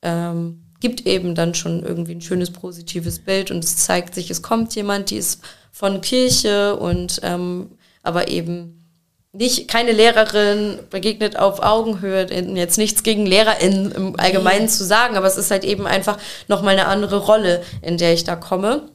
ähm, 0.02 0.62
gibt 0.80 1.06
eben 1.06 1.34
dann 1.34 1.54
schon 1.54 1.82
irgendwie 1.82 2.14
ein 2.14 2.20
schönes 2.20 2.50
positives 2.50 3.18
Bild 3.18 3.50
und 3.50 3.64
es 3.64 3.76
zeigt 3.76 4.14
sich, 4.14 4.30
es 4.30 4.42
kommt 4.42 4.74
jemand, 4.74 5.10
die 5.10 5.16
ist 5.16 5.42
von 5.72 6.00
Kirche 6.00 6.76
und 6.76 7.20
ähm, 7.22 7.70
aber 8.02 8.28
eben 8.28 8.84
nicht 9.32 9.66
keine 9.66 9.90
Lehrerin 9.90 10.78
begegnet 10.90 11.36
auf 11.36 11.60
Augenhöhe, 11.60 12.28
jetzt 12.54 12.78
nichts 12.78 13.02
gegen 13.02 13.26
LehrerInnen 13.26 13.90
im 13.90 14.20
Allgemeinen 14.20 14.68
zu 14.68 14.84
sagen, 14.84 15.16
aber 15.16 15.26
es 15.26 15.36
ist 15.36 15.50
halt 15.50 15.64
eben 15.64 15.88
einfach 15.88 16.18
nochmal 16.46 16.74
eine 16.74 16.86
andere 16.86 17.16
Rolle, 17.16 17.62
in 17.82 17.98
der 17.98 18.14
ich 18.14 18.22
da 18.22 18.36
komme. 18.36 18.88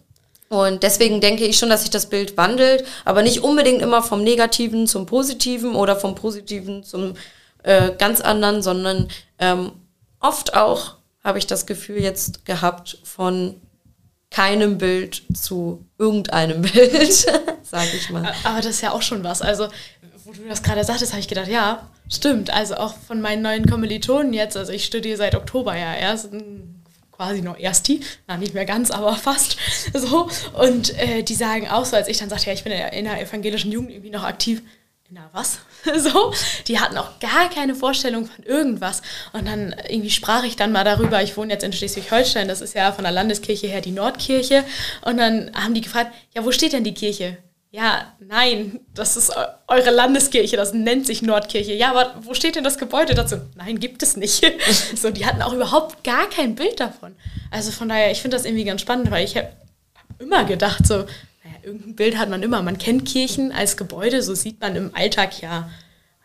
Und 0.50 0.82
deswegen 0.82 1.22
denke 1.22 1.46
ich 1.46 1.58
schon, 1.58 1.70
dass 1.70 1.82
sich 1.82 1.92
das 1.92 2.08
Bild 2.08 2.36
wandelt, 2.36 2.84
aber 3.06 3.22
nicht 3.22 3.44
unbedingt 3.44 3.84
immer 3.84 4.02
vom 4.02 4.24
Negativen 4.24 4.88
zum 4.88 5.06
Positiven 5.06 5.76
oder 5.76 5.96
vom 5.96 6.16
Positiven 6.16 6.84
zum 6.84 7.14
äh, 7.64 7.92
ganz 7.98 8.20
anderen, 8.20 8.64
sondern 8.64 9.08
ähm, 9.38 9.72
oft 10.20 10.56
auch 10.56 10.96
habe 11.24 11.38
ich 11.38 11.46
das 11.46 11.68
Gefühl 11.68 12.02
jetzt 12.02 12.46
gehabt 12.46 12.98
von 13.04 13.56
keinem 14.32 14.78
Bild 14.80 15.22
zu 15.34 15.86
irgendeinem 15.98 16.62
Bild, 16.64 17.14
sage 17.62 17.90
ich 17.96 18.10
mal. 18.10 18.34
Aber 18.44 18.58
das 18.58 18.68
ist 18.68 18.82
ja 18.82 18.92
auch 18.92 19.02
schon 19.04 19.24
was. 19.24 19.42
Also, 19.42 19.68
wo 20.24 20.32
du 20.32 20.48
das 20.48 20.64
gerade 20.64 20.84
sagtest, 20.84 21.12
habe 21.12 21.20
ich 21.20 21.28
gedacht, 21.28 21.48
ja, 21.48 21.88
stimmt. 22.10 22.52
Also 22.52 22.76
auch 22.76 22.96
von 22.96 23.22
meinen 23.22 23.42
neuen 23.42 23.70
Kommilitonen 23.70 24.34
jetzt, 24.34 24.58
also 24.58 24.72
ich 24.72 24.86
studiere 24.86 25.18
seit 25.18 25.36
Oktober 25.36 25.76
ja 25.76 25.94
erst, 25.94 26.30
quasi 27.20 27.42
noch 27.42 27.60
Ersti, 27.60 28.00
na 28.28 28.38
nicht 28.38 28.54
mehr 28.54 28.64
ganz, 28.64 28.92
aber 28.92 29.14
fast 29.30 29.58
so. 29.94 30.30
Und 30.54 30.98
äh, 30.98 31.22
die 31.22 31.36
sagen 31.36 31.68
auch 31.68 31.84
so, 31.84 31.98
als 31.98 32.08
ich 32.08 32.18
dann 32.18 32.30
sagte, 32.30 32.48
ja, 32.48 32.54
ich 32.54 32.64
bin 32.64 32.72
in 32.72 33.04
der 33.04 33.22
evangelischen 33.22 33.74
Jugend 33.74 33.92
irgendwie 33.92 34.10
noch 34.10 34.24
aktiv, 34.24 34.62
na 35.10 35.30
was? 35.34 35.60
so, 35.98 36.34
die 36.68 36.80
hatten 36.80 36.98
auch 36.98 37.20
gar 37.20 37.50
keine 37.50 37.76
Vorstellung 37.76 38.26
von 38.26 38.46
irgendwas. 38.46 39.02
Und 39.34 39.48
dann 39.48 39.76
irgendwie 39.90 40.12
sprach 40.12 40.46
ich 40.46 40.56
dann 40.56 40.72
mal 40.72 40.86
darüber, 40.86 41.22
ich 41.22 41.36
wohne 41.36 41.52
jetzt 41.52 41.64
in 41.64 41.74
Schleswig-Holstein, 41.74 42.48
das 42.48 42.62
ist 42.62 42.74
ja 42.74 42.94
von 42.94 43.04
der 43.04 43.12
Landeskirche 43.12 43.68
her 43.68 43.82
die 43.82 43.92
Nordkirche. 43.92 44.64
Und 45.04 45.18
dann 45.18 45.52
haben 45.56 45.74
die 45.74 45.82
gefragt, 45.82 46.14
ja, 46.34 46.46
wo 46.46 46.54
steht 46.54 46.72
denn 46.72 46.86
die 46.86 46.94
Kirche? 46.94 47.38
Ja, 47.72 48.14
nein, 48.20 48.80
das 48.96 49.16
ist 49.16 49.32
eure 49.68 49.92
Landeskirche, 49.92 50.58
das 50.58 50.74
nennt 50.74 51.06
sich 51.06 51.22
Nordkirche. 51.22 51.74
Ja, 51.74 51.92
aber 51.92 52.16
wo 52.22 52.34
steht 52.34 52.56
denn 52.56 52.64
das 52.64 52.80
Gebäude 52.80 53.14
dazu? 53.14 53.36
Nein, 53.56 53.80
gibt 53.80 54.02
es 54.02 54.18
nicht. 54.18 54.44
so, 54.96 55.12
die 55.12 55.28
hatten 55.28 55.44
auch 55.44 55.54
überhaupt 55.54 56.04
gar 56.04 56.28
kein 56.30 56.56
Bild 56.56 56.80
davon. 56.80 57.16
Also 57.52 57.70
von 57.70 57.88
daher, 57.88 58.10
ich 58.12 58.22
finde 58.22 58.38
das 58.38 58.46
irgendwie 58.46 58.64
ganz 58.64 58.82
spannend, 58.82 59.12
weil 59.12 59.24
ich 59.24 59.38
habe 59.38 59.50
immer 60.18 60.46
gedacht, 60.46 60.88
so, 60.88 60.96
naja, 60.96 61.58
irgendein 61.62 61.96
Bild 61.96 62.18
hat 62.18 62.30
man 62.30 62.42
immer. 62.42 62.64
Man 62.64 62.80
kennt 62.80 63.08
Kirchen 63.08 63.52
als 63.52 63.78
Gebäude, 63.78 64.24
so 64.24 64.34
sieht 64.34 64.60
man 64.60 64.76
im 64.76 64.96
Alltag 64.96 65.40
ja 65.42 65.70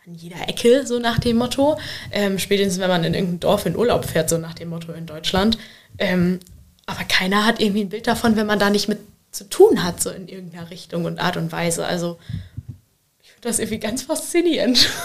an 0.07 0.15
jeder 0.15 0.49
Ecke, 0.49 0.87
so 0.87 0.97
nach 0.97 1.19
dem 1.19 1.37
Motto. 1.37 1.77
Ähm, 2.11 2.39
spätestens, 2.39 2.79
wenn 2.79 2.89
man 2.89 3.03
in 3.03 3.13
irgendein 3.13 3.39
Dorf 3.41 3.67
in 3.67 3.75
Urlaub 3.75 4.05
fährt, 4.05 4.31
so 4.31 4.39
nach 4.39 4.55
dem 4.55 4.69
Motto 4.69 4.93
in 4.93 5.05
Deutschland. 5.05 5.59
Ähm, 5.99 6.39
aber 6.87 7.03
keiner 7.03 7.45
hat 7.45 7.59
irgendwie 7.59 7.81
ein 7.81 7.89
Bild 7.89 8.07
davon, 8.07 8.35
wenn 8.35 8.47
man 8.47 8.57
da 8.57 8.71
nicht 8.71 8.87
mit 8.87 8.99
zu 9.35 9.49
tun 9.49 9.83
hat, 9.83 10.01
so 10.01 10.09
in 10.09 10.27
irgendeiner 10.27 10.69
Richtung 10.69 11.05
und 11.05 11.19
Art 11.19 11.37
und 11.37 11.51
Weise. 11.51 11.85
Also 11.85 12.17
ich 13.21 13.31
finde 13.31 13.47
das 13.49 13.59
irgendwie 13.59 13.79
ganz 13.79 14.03
faszinierend. 14.03 14.89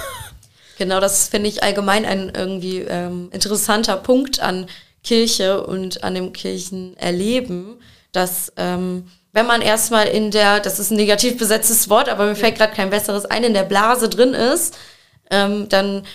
Genau, 0.79 0.99
das 0.99 1.29
finde 1.29 1.51
ich 1.51 1.63
allgemein 1.63 2.07
ein 2.07 2.33
irgendwie 2.35 2.79
ähm, 2.79 3.29
interessanter 3.35 3.99
Punkt 3.99 4.41
an 4.41 4.67
Kirche 5.05 5.63
und 5.67 6.03
an 6.03 6.15
dem 6.15 6.33
Kirchenerleben, 6.33 7.77
dass 8.13 8.51
ähm, 8.57 9.11
wenn 9.33 9.47
man 9.47 9.61
erstmal 9.61 10.07
in 10.07 10.31
der, 10.31 10.59
das 10.61 10.79
ist 10.79 10.91
ein 10.91 10.97
negativ 10.97 11.37
besetztes 11.37 11.91
Wort, 11.91 12.09
aber 12.09 12.25
mir 12.25 12.35
fällt 12.35 12.57
gerade 12.57 12.75
kein 12.75 12.89
besseres 12.89 13.27
ein, 13.27 13.45
in 13.45 13.53
der 13.53 13.65
Blase 13.65 14.09
drin 14.09 14.33
ist, 14.33 14.79
ähm, 15.31 15.69
dann 15.69 16.07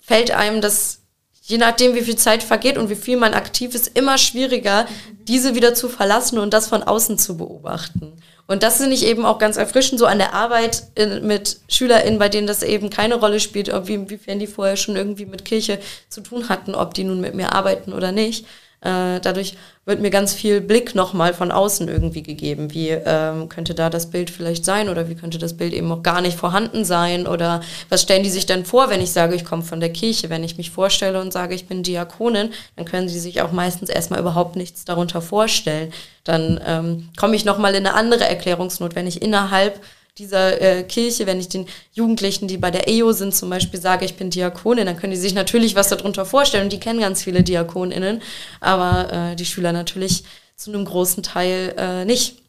fällt 0.00 0.30
einem 0.30 0.60
das 0.60 1.00
je 1.46 1.58
nachdem, 1.58 1.94
wie 1.94 2.02
viel 2.02 2.16
Zeit 2.16 2.42
vergeht 2.42 2.78
und 2.78 2.88
wie 2.88 2.94
viel 2.94 3.16
man 3.16 3.34
aktiv 3.34 3.74
ist, 3.74 3.96
immer 3.96 4.16
schwieriger, 4.16 4.86
diese 5.28 5.54
wieder 5.54 5.74
zu 5.74 5.88
verlassen 5.88 6.38
und 6.38 6.54
das 6.54 6.68
von 6.68 6.82
außen 6.82 7.18
zu 7.18 7.36
beobachten. 7.36 8.12
Und 8.46 8.62
das 8.62 8.78
finde 8.78 8.94
ich 8.94 9.06
eben 9.06 9.24
auch 9.24 9.38
ganz 9.38 9.56
erfrischend, 9.56 9.98
so 9.98 10.06
an 10.06 10.18
der 10.18 10.34
Arbeit 10.34 10.84
in, 10.94 11.26
mit 11.26 11.58
SchülerInnen, 11.68 12.18
bei 12.18 12.28
denen 12.28 12.46
das 12.46 12.62
eben 12.62 12.90
keine 12.90 13.16
Rolle 13.16 13.40
spielt, 13.40 13.72
ob 13.72 13.88
wie, 13.88 13.94
inwiefern 13.94 14.38
die 14.38 14.46
vorher 14.46 14.76
schon 14.76 14.96
irgendwie 14.96 15.26
mit 15.26 15.44
Kirche 15.44 15.78
zu 16.08 16.22
tun 16.22 16.48
hatten, 16.48 16.74
ob 16.74 16.94
die 16.94 17.04
nun 17.04 17.20
mit 17.20 17.34
mir 17.34 17.52
arbeiten 17.52 17.92
oder 17.92 18.12
nicht. 18.12 18.46
Äh, 18.84 19.20
dadurch 19.20 19.56
wird 19.86 20.00
mir 20.00 20.10
ganz 20.10 20.34
viel 20.34 20.60
Blick 20.60 20.94
nochmal 20.94 21.32
von 21.32 21.50
außen 21.50 21.88
irgendwie 21.88 22.22
gegeben. 22.22 22.72
Wie 22.74 22.90
ähm, 22.90 23.48
könnte 23.48 23.74
da 23.74 23.88
das 23.88 24.10
Bild 24.10 24.28
vielleicht 24.28 24.64
sein 24.66 24.90
oder 24.90 25.08
wie 25.08 25.14
könnte 25.14 25.38
das 25.38 25.56
Bild 25.56 25.72
eben 25.72 25.90
auch 25.90 26.02
gar 26.02 26.20
nicht 26.20 26.38
vorhanden 26.38 26.84
sein 26.84 27.26
oder 27.26 27.62
was 27.88 28.02
stellen 28.02 28.22
die 28.22 28.30
sich 28.30 28.44
dann 28.44 28.66
vor, 28.66 28.90
wenn 28.90 29.00
ich 29.00 29.12
sage, 29.12 29.34
ich 29.34 29.44
komme 29.44 29.62
von 29.62 29.80
der 29.80 29.92
Kirche? 29.92 30.28
Wenn 30.28 30.44
ich 30.44 30.58
mich 30.58 30.70
vorstelle 30.70 31.20
und 31.20 31.32
sage, 31.32 31.54
ich 31.54 31.66
bin 31.66 31.82
Diakonin, 31.82 32.50
dann 32.76 32.84
können 32.84 33.08
sie 33.08 33.20
sich 33.20 33.40
auch 33.40 33.52
meistens 33.52 33.88
erstmal 33.88 34.20
überhaupt 34.20 34.54
nichts 34.54 34.84
darunter 34.84 35.22
vorstellen. 35.22 35.90
Dann 36.22 36.60
ähm, 36.66 37.08
komme 37.16 37.36
ich 37.36 37.46
nochmal 37.46 37.74
in 37.74 37.86
eine 37.86 37.94
andere 37.94 38.24
Erklärungsnot, 38.24 38.94
wenn 38.94 39.06
ich 39.06 39.22
innerhalb 39.22 39.80
dieser 40.18 40.60
äh, 40.60 40.82
Kirche, 40.84 41.26
wenn 41.26 41.40
ich 41.40 41.48
den 41.48 41.66
Jugendlichen, 41.92 42.46
die 42.46 42.56
bei 42.56 42.70
der 42.70 42.88
EO 42.88 43.12
sind, 43.12 43.34
zum 43.34 43.50
Beispiel 43.50 43.80
sage, 43.80 44.04
ich 44.04 44.14
bin 44.14 44.30
Diakonin, 44.30 44.86
dann 44.86 44.96
können 44.96 45.12
die 45.12 45.18
sich 45.18 45.34
natürlich 45.34 45.74
was 45.74 45.88
darunter 45.88 46.24
vorstellen 46.24 46.64
und 46.64 46.72
die 46.72 46.80
kennen 46.80 47.00
ganz 47.00 47.22
viele 47.22 47.42
Diakoninnen, 47.42 48.22
aber 48.60 49.12
äh, 49.12 49.36
die 49.36 49.44
Schüler 49.44 49.72
natürlich 49.72 50.24
zu 50.56 50.72
einem 50.72 50.84
großen 50.84 51.22
Teil 51.22 51.74
äh, 51.76 52.04
nicht. 52.04 52.42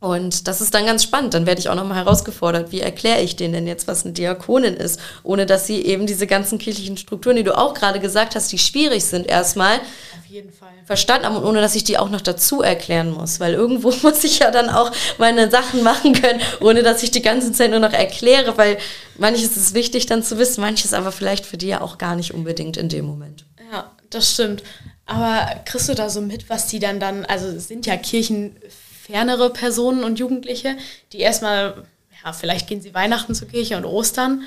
Und 0.00 0.48
das 0.48 0.62
ist 0.62 0.72
dann 0.72 0.86
ganz 0.86 1.02
spannend. 1.02 1.34
Dann 1.34 1.44
werde 1.44 1.60
ich 1.60 1.68
auch 1.68 1.74
nochmal 1.74 1.98
herausgefordert, 1.98 2.72
wie 2.72 2.80
erkläre 2.80 3.20
ich 3.20 3.36
denen 3.36 3.52
denn 3.52 3.66
jetzt, 3.66 3.86
was 3.86 4.04
eine 4.04 4.14
Diakonin 4.14 4.74
ist, 4.74 4.98
ohne 5.22 5.44
dass 5.44 5.66
sie 5.66 5.84
eben 5.84 6.06
diese 6.06 6.26
ganzen 6.26 6.58
kirchlichen 6.58 6.96
Strukturen, 6.96 7.36
die 7.36 7.44
du 7.44 7.56
auch 7.56 7.74
gerade 7.74 8.00
gesagt 8.00 8.34
hast, 8.34 8.50
die 8.50 8.58
schwierig 8.58 9.04
sind, 9.04 9.26
erstmal 9.26 9.78
verstanden 10.86 11.26
haben 11.26 11.36
und 11.36 11.44
ohne 11.44 11.60
dass 11.60 11.74
ich 11.74 11.84
die 11.84 11.98
auch 11.98 12.08
noch 12.08 12.22
dazu 12.22 12.62
erklären 12.62 13.10
muss. 13.10 13.40
Weil 13.40 13.52
irgendwo 13.52 13.92
muss 14.02 14.24
ich 14.24 14.38
ja 14.38 14.50
dann 14.50 14.70
auch 14.70 14.90
meine 15.18 15.50
Sachen 15.50 15.82
machen 15.82 16.14
können, 16.14 16.40
ohne 16.60 16.82
dass 16.82 17.02
ich 17.02 17.10
die 17.10 17.22
ganze 17.22 17.52
Zeit 17.52 17.70
nur 17.70 17.80
noch 17.80 17.92
erkläre, 17.92 18.56
weil 18.56 18.78
manches 19.18 19.54
ist 19.58 19.74
wichtig 19.74 20.06
dann 20.06 20.22
zu 20.22 20.38
wissen, 20.38 20.62
manches 20.62 20.94
aber 20.94 21.12
vielleicht 21.12 21.44
für 21.44 21.58
die 21.58 21.68
ja 21.68 21.82
auch 21.82 21.98
gar 21.98 22.16
nicht 22.16 22.32
unbedingt 22.32 22.78
in 22.78 22.88
dem 22.88 23.04
Moment. 23.04 23.44
Ja, 23.70 23.90
das 24.08 24.32
stimmt. 24.32 24.62
Aber 25.04 25.46
kriegst 25.66 25.90
du 25.90 25.94
da 25.94 26.08
so 26.08 26.22
mit, 26.22 26.48
was 26.48 26.68
die 26.68 26.78
dann 26.78 27.00
dann, 27.00 27.26
also 27.26 27.48
es 27.48 27.68
sind 27.68 27.84
ja 27.84 27.98
Kirchen 27.98 28.56
fernere 29.10 29.50
Personen 29.50 30.04
und 30.04 30.18
Jugendliche, 30.18 30.76
die 31.12 31.18
erstmal, 31.18 31.84
ja, 32.24 32.32
vielleicht 32.32 32.68
gehen 32.68 32.80
sie 32.80 32.94
Weihnachten 32.94 33.34
zur 33.34 33.48
Kirche 33.48 33.76
und 33.76 33.84
Ostern, 33.84 34.42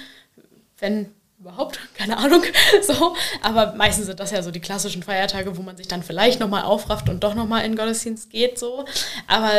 wenn 0.79 1.07
überhaupt, 1.39 1.79
keine 1.97 2.17
Ahnung, 2.17 2.41
so. 2.81 3.15
Aber 3.41 3.73
meistens 3.73 4.05
sind 4.05 4.19
das 4.19 4.31
ja 4.31 4.41
so 4.41 4.51
die 4.51 4.61
klassischen 4.61 5.03
Feiertage, 5.03 5.57
wo 5.57 5.61
man 5.61 5.77
sich 5.77 5.87
dann 5.87 6.03
vielleicht 6.03 6.39
nochmal 6.39 6.63
aufrafft 6.63 7.09
und 7.09 7.23
doch 7.23 7.35
nochmal 7.35 7.65
in 7.65 7.75
Gottesdienst 7.75 8.29
geht, 8.29 8.57
so. 8.57 8.85
Aber 9.27 9.51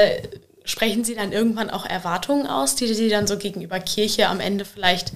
sprechen 0.65 1.05
Sie 1.05 1.15
dann 1.15 1.33
irgendwann 1.33 1.71
auch 1.71 1.85
Erwartungen 1.85 2.47
aus, 2.47 2.75
die 2.75 2.93
Sie 2.93 3.11
dann 3.11 3.27
so 3.27 3.37
gegenüber 3.37 3.81
Kirche 3.81 4.29
am 4.29 4.41
Ende 4.41 4.65
vielleicht 4.65 5.13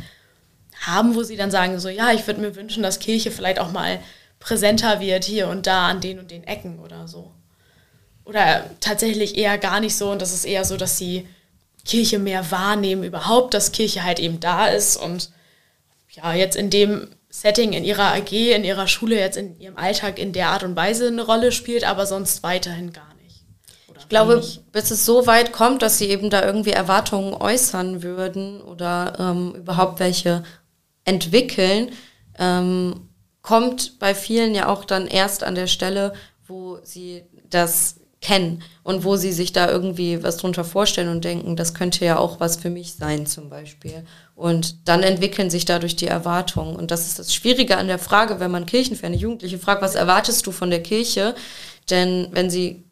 haben, 0.80 1.14
wo 1.14 1.23
Sie 1.23 1.37
dann 1.37 1.50
sagen, 1.50 1.78
so, 1.80 1.88
ja, 1.88 2.12
ich 2.12 2.26
würde 2.26 2.40
mir 2.40 2.54
wünschen, 2.54 2.83
dass 2.83 2.99
Kirche 3.00 3.30
vielleicht 3.30 3.59
auch 3.59 3.73
mal 3.73 3.99
präsenter 4.38 5.00
wird 5.00 5.25
hier 5.25 5.49
und 5.49 5.66
da 5.66 5.88
an 5.88 6.00
den 6.00 6.18
und 6.18 6.30
den 6.30 6.45
Ecken 6.45 6.78
oder 6.78 7.09
so? 7.09 7.33
Oder 8.28 8.66
tatsächlich 8.80 9.38
eher 9.38 9.56
gar 9.56 9.80
nicht 9.80 9.97
so 9.97 10.11
und 10.11 10.20
das 10.20 10.35
ist 10.35 10.44
eher 10.44 10.64
so, 10.64 10.76
dass 10.76 10.99
sie 10.99 11.26
Kirche 11.87 12.18
mehr 12.18 12.50
wahrnehmen 12.50 13.02
überhaupt, 13.02 13.54
dass 13.54 13.73
Kirche 13.73 14.04
halt 14.04 14.20
eben 14.20 14.38
da 14.38 14.66
ist 14.66 14.99
und 14.99 15.30
ja, 16.11 16.35
jetzt 16.35 16.56
in 16.56 16.68
dem 16.68 17.08
Setting 17.30 17.73
in 17.73 17.85
ihrer 17.85 18.14
AG, 18.14 18.32
in 18.32 18.64
ihrer 18.64 18.87
Schule, 18.87 19.18
jetzt 19.18 19.37
in 19.37 19.58
ihrem 19.58 19.76
Alltag 19.76 20.18
in 20.18 20.32
der 20.32 20.49
Art 20.49 20.62
und 20.62 20.76
Weise 20.76 21.06
eine 21.08 21.23
Rolle 21.23 21.52
spielt, 21.52 21.85
aber 21.85 22.06
sonst 22.06 22.42
weiterhin 22.42 22.92
gar 22.92 23.14
nicht. 23.23 23.44
Oder 23.88 24.00
ich 24.00 24.08
glaube, 24.08 24.37
nicht. 24.37 24.73
bis 24.73 24.90
es 24.90 25.06
so 25.06 25.26
weit 25.26 25.52
kommt, 25.52 25.80
dass 25.80 25.99
sie 25.99 26.08
eben 26.08 26.30
da 26.30 26.44
irgendwie 26.44 26.70
Erwartungen 26.70 27.35
äußern 27.35 28.02
würden 28.02 28.61
oder 28.61 29.14
ähm, 29.18 29.54
überhaupt 29.54 30.00
welche 30.00 30.42
entwickeln, 31.04 31.92
ähm, 32.38 33.08
kommt 33.40 33.99
bei 33.99 34.14
vielen 34.14 34.54
ja 34.54 34.68
auch 34.68 34.85
dann 34.85 35.06
erst 35.06 35.44
an 35.44 35.54
der 35.54 35.66
Stelle, 35.66 36.12
wo 36.47 36.78
sie 36.82 37.25
das 37.49 37.98
kennen 38.20 38.62
und 38.82 39.04
wo 39.04 39.16
sie 39.16 39.32
sich 39.32 39.52
da 39.52 39.70
irgendwie 39.70 40.22
was 40.22 40.38
drunter 40.38 40.64
vorstellen 40.64 41.08
und 41.08 41.25
denken, 41.25 41.54
das 41.54 41.75
könnte 41.75 42.04
ja 42.04 42.18
auch 42.18 42.40
was 42.40 42.56
für 42.56 42.70
mich 42.70 42.94
sein 42.94 43.26
zum 43.26 43.48
Beispiel. 43.48 44.04
Und 44.34 44.88
dann 44.88 45.02
entwickeln 45.02 45.50
sich 45.50 45.64
dadurch 45.64 45.94
die 45.94 46.08
Erwartungen. 46.08 46.75
Und 46.75 46.90
das 46.90 47.06
ist 47.06 47.18
das 47.18 47.32
Schwierige 47.32 47.76
an 47.76 47.87
der 47.87 47.98
Frage, 47.98 48.40
wenn 48.40 48.50
man 48.50 48.66
kirchenferne 48.66 49.16
Jugendliche 49.16 49.58
fragt, 49.58 49.82
was 49.82 49.94
erwartest 49.94 50.46
du 50.46 50.52
von 50.52 50.70
der 50.70 50.82
Kirche? 50.82 51.34
Denn 51.90 52.28
wenn 52.32 52.50
sie 52.50 52.84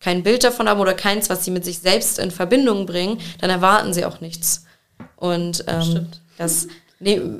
kein 0.00 0.22
Bild 0.22 0.44
davon 0.44 0.68
haben 0.68 0.80
oder 0.80 0.94
keins, 0.94 1.30
was 1.30 1.44
sie 1.44 1.50
mit 1.50 1.64
sich 1.64 1.78
selbst 1.78 2.18
in 2.18 2.30
Verbindung 2.30 2.84
bringen, 2.84 3.18
dann 3.40 3.48
erwarten 3.48 3.94
sie 3.94 4.04
auch 4.04 4.20
nichts. 4.20 4.66
Und 5.16 5.64
ähm, 5.66 6.08
das 6.36 6.66
Nee, 6.66 6.72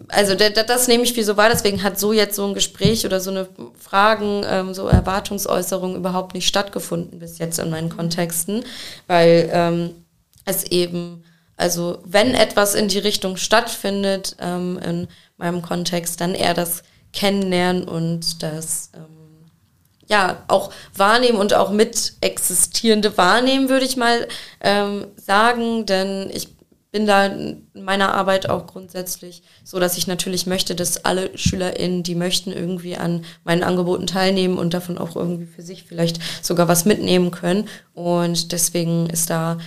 also 0.09 0.35
das 0.35 0.89
nehme 0.89 1.05
ich 1.05 1.17
wie 1.17 1.23
so 1.23 1.37
wahr, 1.37 1.49
deswegen 1.49 1.83
hat 1.83 1.99
so 1.99 2.13
jetzt 2.13 2.37
so 2.37 2.47
ein 2.47 2.55
Gespräch 2.55 3.07
oder 3.07 3.21
so 3.21 3.31
eine 3.31 3.49
Fragen, 3.79 4.43
ähm, 4.47 4.75
so 4.75 4.87
Erwartungsäußerung 4.87 5.97
überhaupt 5.97 6.35
nicht 6.35 6.47
stattgefunden 6.47 7.19
bis 7.19 7.39
jetzt 7.39 7.59
in 7.59 7.71
meinen 7.71 7.89
Kontexten, 7.89 8.65
weil 9.07 9.51
ähm, 9.53 9.91
es 10.45 10.65
eben, 10.65 11.25
also 11.57 11.99
wenn 12.05 12.35
etwas 12.35 12.75
in 12.75 12.89
die 12.89 12.99
Richtung 12.99 13.37
stattfindet 13.37 14.37
ähm, 14.41 14.79
in 14.79 15.09
meinem 15.37 15.63
Kontext, 15.63 16.21
dann 16.21 16.35
eher 16.35 16.55
das 16.55 16.83
Kennenlernen 17.13 17.85
und 17.85 18.43
das 18.43 18.91
ähm, 18.95 19.15
ja 20.09 20.43
auch 20.49 20.73
wahrnehmen 20.95 21.39
und 21.39 21.55
auch 21.55 21.71
mit 21.71 22.15
existierende 22.21 23.17
wahrnehmen, 23.17 23.69
würde 23.69 23.87
ich 23.87 23.97
mal 23.97 24.29
ähm, 24.61 25.07
sagen, 25.17 25.87
denn 25.87 26.31
ich 26.33 26.54
bin 26.95 27.07
da 27.07 27.27
in 27.27 27.67
meiner 27.75 28.15
Arbeit 28.15 28.49
auch 28.49 28.69
grundsätzlich 28.69 29.43
so, 29.65 29.81
dass 29.81 29.99
ich 29.99 30.07
natürlich 30.07 30.47
möchte, 30.47 30.77
dass 30.77 31.05
alle 31.05 31.37
SchülerInnen, 31.37 32.05
die 32.05 32.15
möchten, 32.15 32.53
irgendwie 32.53 32.97
an 32.97 33.25
meinen 33.43 33.65
Angeboten 33.65 34.07
teilnehmen 34.07 34.59
und 34.59 34.75
davon 34.75 34.97
auch 34.97 35.17
irgendwie 35.17 35.47
für 35.47 35.63
sich 35.63 35.83
vielleicht 35.83 36.21
sogar 36.41 36.69
was 36.69 36.85
mitnehmen 36.85 37.33
können. 37.33 37.69
Und 37.95 38.53
deswegen 38.53 39.11
ist 39.11 39.29
da 39.29 39.59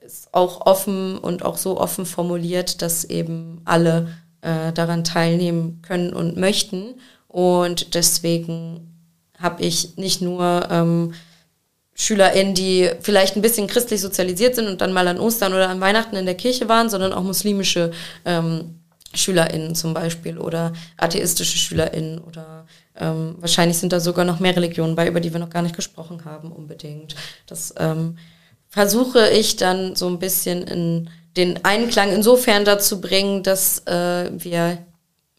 ist 0.00 0.32
auch 0.32 0.64
offen 0.64 1.18
und 1.18 1.44
auch 1.44 1.56
so 1.56 1.80
offen 1.80 2.06
formuliert, 2.06 2.82
dass 2.82 3.02
eben 3.02 3.62
alle 3.64 4.06
äh, 4.42 4.72
daran 4.72 5.02
teilnehmen 5.02 5.82
können 5.82 6.12
und 6.12 6.36
möchten. 6.36 6.94
Und 7.26 7.96
deswegen 7.96 8.94
habe 9.36 9.64
ich 9.64 9.96
nicht 9.96 10.22
nur 10.22 10.68
ähm, 10.70 11.14
SchülerInnen, 11.96 12.54
die 12.54 12.90
vielleicht 13.00 13.36
ein 13.36 13.42
bisschen 13.42 13.66
christlich 13.66 14.00
sozialisiert 14.00 14.54
sind 14.54 14.68
und 14.68 14.80
dann 14.80 14.92
mal 14.92 15.08
an 15.08 15.18
Ostern 15.18 15.54
oder 15.54 15.70
an 15.70 15.80
Weihnachten 15.80 16.14
in 16.14 16.26
der 16.26 16.34
Kirche 16.34 16.68
waren, 16.68 16.90
sondern 16.90 17.12
auch 17.12 17.22
muslimische 17.22 17.90
ähm, 18.26 18.80
SchülerInnen 19.14 19.74
zum 19.74 19.94
Beispiel 19.94 20.38
oder 20.38 20.74
atheistische 20.98 21.56
SchülerInnen 21.56 22.18
oder 22.18 22.66
ähm, 22.98 23.36
wahrscheinlich 23.38 23.78
sind 23.78 23.92
da 23.92 24.00
sogar 24.00 24.26
noch 24.26 24.40
mehr 24.40 24.54
Religionen 24.54 24.94
bei, 24.94 25.08
über 25.08 25.20
die 25.20 25.32
wir 25.32 25.40
noch 25.40 25.50
gar 25.50 25.62
nicht 25.62 25.74
gesprochen 25.74 26.26
haben 26.26 26.52
unbedingt. 26.52 27.16
Das 27.46 27.74
ähm, 27.78 28.18
versuche 28.68 29.30
ich 29.30 29.56
dann 29.56 29.96
so 29.96 30.06
ein 30.06 30.18
bisschen 30.18 30.62
in 30.64 31.10
den 31.36 31.64
Einklang 31.64 32.12
insofern 32.12 32.66
dazu 32.66 33.00
bringen, 33.00 33.42
dass 33.42 33.86
äh, 33.86 34.30
wir, 34.32 34.78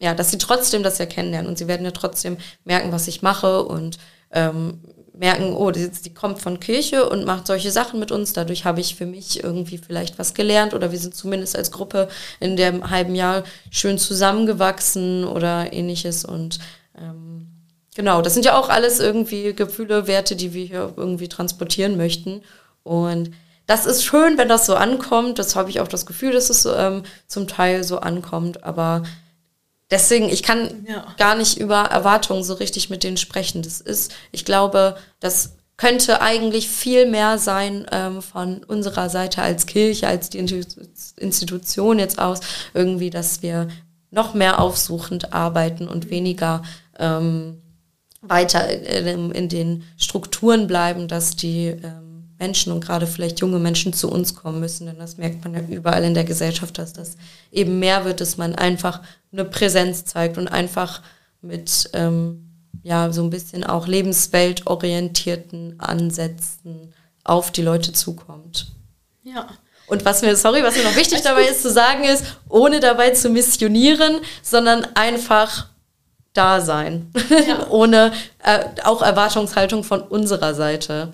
ja, 0.00 0.14
dass 0.14 0.32
sie 0.32 0.38
trotzdem 0.38 0.82
das 0.82 0.98
ja 0.98 1.06
kennenlernen 1.06 1.48
und 1.48 1.58
sie 1.58 1.68
werden 1.68 1.84
ja 1.84 1.92
trotzdem 1.92 2.36
merken, 2.64 2.90
was 2.90 3.06
ich 3.06 3.22
mache 3.22 3.64
und 3.64 3.98
ähm, 4.32 4.80
merken, 5.18 5.52
oh, 5.54 5.70
die, 5.70 5.90
die, 5.90 6.14
kommt 6.14 6.40
von 6.40 6.60
Kirche 6.60 7.08
und 7.08 7.24
macht 7.24 7.46
solche 7.46 7.70
Sachen 7.70 7.98
mit 7.98 8.12
uns. 8.12 8.32
Dadurch 8.32 8.64
habe 8.64 8.80
ich 8.80 8.94
für 8.94 9.06
mich 9.06 9.42
irgendwie 9.42 9.78
vielleicht 9.78 10.18
was 10.18 10.34
gelernt 10.34 10.74
oder 10.74 10.92
wir 10.92 10.98
sind 10.98 11.14
zumindest 11.14 11.56
als 11.56 11.72
Gruppe 11.72 12.08
in 12.40 12.56
dem 12.56 12.90
halben 12.90 13.14
Jahr 13.14 13.42
schön 13.70 13.98
zusammengewachsen 13.98 15.24
oder 15.24 15.72
ähnliches. 15.72 16.24
Und 16.24 16.60
ähm, 16.96 17.48
genau, 17.96 18.22
das 18.22 18.34
sind 18.34 18.44
ja 18.44 18.56
auch 18.56 18.68
alles 18.68 19.00
irgendwie 19.00 19.54
Gefühle, 19.54 20.06
Werte, 20.06 20.36
die 20.36 20.54
wir 20.54 20.64
hier 20.64 20.92
irgendwie 20.96 21.28
transportieren 21.28 21.96
möchten. 21.96 22.42
Und 22.84 23.32
das 23.66 23.86
ist 23.86 24.04
schön, 24.04 24.38
wenn 24.38 24.48
das 24.48 24.66
so 24.66 24.76
ankommt. 24.76 25.38
Das 25.38 25.56
habe 25.56 25.68
ich 25.68 25.80
auch 25.80 25.88
das 25.88 26.06
Gefühl, 26.06 26.32
dass 26.32 26.48
es 26.48 26.64
ähm, 26.64 27.02
zum 27.26 27.48
Teil 27.48 27.82
so 27.82 27.98
ankommt. 27.98 28.62
Aber 28.62 29.02
Deswegen, 29.90 30.28
ich 30.28 30.42
kann 30.42 30.86
ja. 30.86 31.14
gar 31.16 31.34
nicht 31.34 31.58
über 31.58 31.84
Erwartungen 31.84 32.44
so 32.44 32.54
richtig 32.54 32.90
mit 32.90 33.04
denen 33.04 33.16
sprechen. 33.16 33.62
Das 33.62 33.80
ist, 33.80 34.12
ich 34.32 34.44
glaube, 34.44 34.96
das 35.20 35.54
könnte 35.78 36.20
eigentlich 36.20 36.68
viel 36.68 37.06
mehr 37.06 37.38
sein 37.38 37.86
ähm, 37.92 38.20
von 38.20 38.64
unserer 38.64 39.08
Seite 39.08 39.42
als 39.42 39.66
Kirche, 39.66 40.08
als 40.08 40.28
die 40.28 40.38
Institution 40.38 41.98
jetzt 41.98 42.18
aus, 42.18 42.40
irgendwie, 42.74 43.10
dass 43.10 43.42
wir 43.42 43.68
noch 44.10 44.34
mehr 44.34 44.60
aufsuchend 44.60 45.32
arbeiten 45.32 45.88
und 45.88 46.10
weniger 46.10 46.62
ähm, 46.98 47.62
weiter 48.20 48.68
in, 48.68 49.30
in, 49.30 49.48
den 49.48 49.84
Strukturen 49.96 50.66
bleiben, 50.66 51.06
dass 51.06 51.36
die 51.36 51.66
ähm, 51.66 52.07
Menschen 52.38 52.72
und 52.72 52.84
gerade 52.84 53.06
vielleicht 53.06 53.40
junge 53.40 53.58
Menschen 53.58 53.92
zu 53.92 54.10
uns 54.10 54.34
kommen 54.34 54.60
müssen, 54.60 54.86
denn 54.86 54.98
das 54.98 55.16
merkt 55.16 55.44
man 55.44 55.54
ja 55.54 55.60
überall 55.60 56.04
in 56.04 56.14
der 56.14 56.24
Gesellschaft, 56.24 56.78
dass 56.78 56.92
das 56.92 57.16
eben 57.50 57.78
mehr 57.78 58.04
wird, 58.04 58.20
dass 58.20 58.36
man 58.36 58.54
einfach 58.54 59.00
eine 59.32 59.44
Präsenz 59.44 60.04
zeigt 60.04 60.38
und 60.38 60.48
einfach 60.48 61.02
mit 61.40 61.90
ähm, 61.94 62.48
ja 62.82 63.12
so 63.12 63.22
ein 63.22 63.30
bisschen 63.30 63.64
auch 63.64 63.86
lebensweltorientierten 63.86 65.80
Ansätzen 65.80 66.92
auf 67.24 67.50
die 67.50 67.62
Leute 67.62 67.92
zukommt. 67.92 68.72
Ja. 69.22 69.48
Und 69.86 70.04
was 70.04 70.22
mir, 70.22 70.36
sorry, 70.36 70.62
was 70.62 70.76
mir 70.76 70.84
noch 70.84 70.96
wichtig 70.96 71.22
dabei 71.24 71.44
ist 71.44 71.62
zu 71.62 71.70
sagen 71.70 72.04
ist, 72.04 72.24
ohne 72.48 72.80
dabei 72.80 73.10
zu 73.10 73.30
missionieren, 73.30 74.20
sondern 74.42 74.86
einfach 74.94 75.68
da 76.34 76.60
sein. 76.60 77.10
Ja. 77.30 77.66
ohne 77.70 78.12
äh, 78.44 78.64
auch 78.84 79.02
Erwartungshaltung 79.02 79.82
von 79.82 80.02
unserer 80.02 80.54
Seite. 80.54 81.12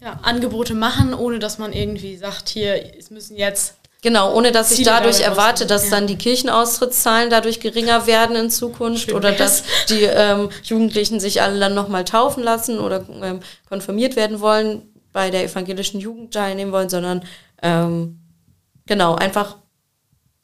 Ja, 0.00 0.20
Angebote 0.22 0.74
machen, 0.74 1.12
ohne 1.12 1.38
dass 1.38 1.58
man 1.58 1.72
irgendwie 1.72 2.16
sagt, 2.16 2.48
hier, 2.48 2.96
es 2.96 3.10
müssen 3.10 3.36
jetzt 3.36 3.74
Genau, 4.00 4.32
ohne 4.32 4.52
dass 4.52 4.68
Ziele 4.68 4.82
ich 4.82 4.86
dadurch 4.86 5.20
erwarte, 5.20 5.66
dass 5.66 5.86
ja. 5.86 5.90
dann 5.90 6.06
die 6.06 6.16
Kirchenaustrittszahlen 6.16 7.30
dadurch 7.30 7.58
geringer 7.58 8.06
werden 8.06 8.36
in 8.36 8.48
Zukunft 8.48 9.06
Schön 9.06 9.14
oder 9.14 9.32
dass 9.32 9.64
die 9.88 10.02
ähm, 10.02 10.50
Jugendlichen 10.62 11.18
sich 11.18 11.42
alle 11.42 11.58
dann 11.58 11.74
nochmal 11.74 12.04
taufen 12.04 12.44
lassen 12.44 12.78
oder 12.78 13.04
ähm, 13.22 13.40
konfirmiert 13.68 14.14
werden 14.14 14.38
wollen, 14.40 14.82
bei 15.12 15.30
der 15.30 15.42
evangelischen 15.42 15.98
Jugend 15.98 16.32
teilnehmen 16.32 16.70
wollen, 16.70 16.88
sondern 16.88 17.24
ähm, 17.60 18.20
genau, 18.86 19.16
einfach 19.16 19.56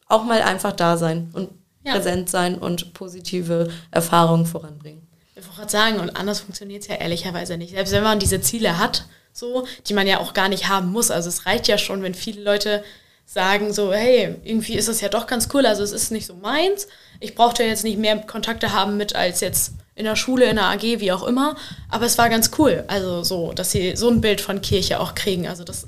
auch 0.09 0.25
mal 0.25 0.43
einfach 0.43 0.73
da 0.73 0.97
sein 0.97 1.31
und 1.33 1.51
ja. 1.85 1.93
präsent 1.93 2.29
sein 2.29 2.57
und 2.59 2.93
positive 2.93 3.69
Erfahrungen 3.93 4.47
voranbringen. 4.47 5.07
Ich 5.37 5.45
wollte 5.45 5.57
gerade 5.59 5.71
sagen, 5.71 6.01
und 6.01 6.11
anders 6.17 6.41
funktioniert 6.41 6.83
es 6.83 6.89
ja 6.89 6.97
ehrlicherweise 6.97 7.57
nicht. 7.57 7.71
Selbst 7.71 7.93
wenn 7.93 8.03
man 8.03 8.19
diese 8.19 8.41
Ziele 8.41 8.79
hat, 8.79 9.05
so, 9.35 9.67
die 9.87 9.95
man 9.95 10.07
ja 10.07 10.21
auch 10.21 10.33
gar 10.33 10.49
nicht 10.49 10.69
haben 10.69 10.91
muss. 10.91 11.11
Also 11.11 11.29
es 11.29 11.45
reicht 11.45 11.69
ja 11.69 11.77
schon, 11.77 12.03
wenn 12.03 12.15
viele 12.15 12.43
Leute 12.43 12.83
sagen 13.27 13.73
so, 13.73 13.93
hey, 13.93 14.37
irgendwie 14.45 14.75
ist 14.75 14.89
das 14.89 15.01
ja 15.01 15.09
doch 15.09 15.27
ganz 15.27 15.49
cool, 15.53 15.67
also 15.67 15.83
es 15.83 15.93
ist 15.93 16.13
nicht 16.13 16.27
so 16.27 16.35
meins. 16.35 16.87
Ich 17.21 17.35
brauchte 17.35 17.65
jetzt 17.65 17.85
nicht 17.85 17.99
mehr 17.99 18.19
Kontakte 18.19 18.73
haben 18.73 18.97
mit 18.97 19.17
als 19.17 19.41
jetzt 19.41 19.73
in 19.97 20.05
der 20.05 20.17
Schule, 20.17 20.47
in 20.47 20.57
der 20.57 20.67
AG, 20.67 20.83
wie 20.83 21.13
auch 21.13 21.23
immer. 21.25 21.57
Aber 21.89 22.07
es 22.07 22.17
war 22.19 22.29
ganz 22.29 22.51
cool, 22.59 22.85
also 22.87 23.23
so, 23.23 23.53
dass 23.53 23.71
sie 23.71 23.97
so 23.97 24.09
ein 24.09 24.21
Bild 24.21 24.41
von 24.41 24.61
Kirche 24.61 25.01
auch 25.01 25.15
kriegen. 25.15 25.49
Also 25.49 25.65
das 25.65 25.87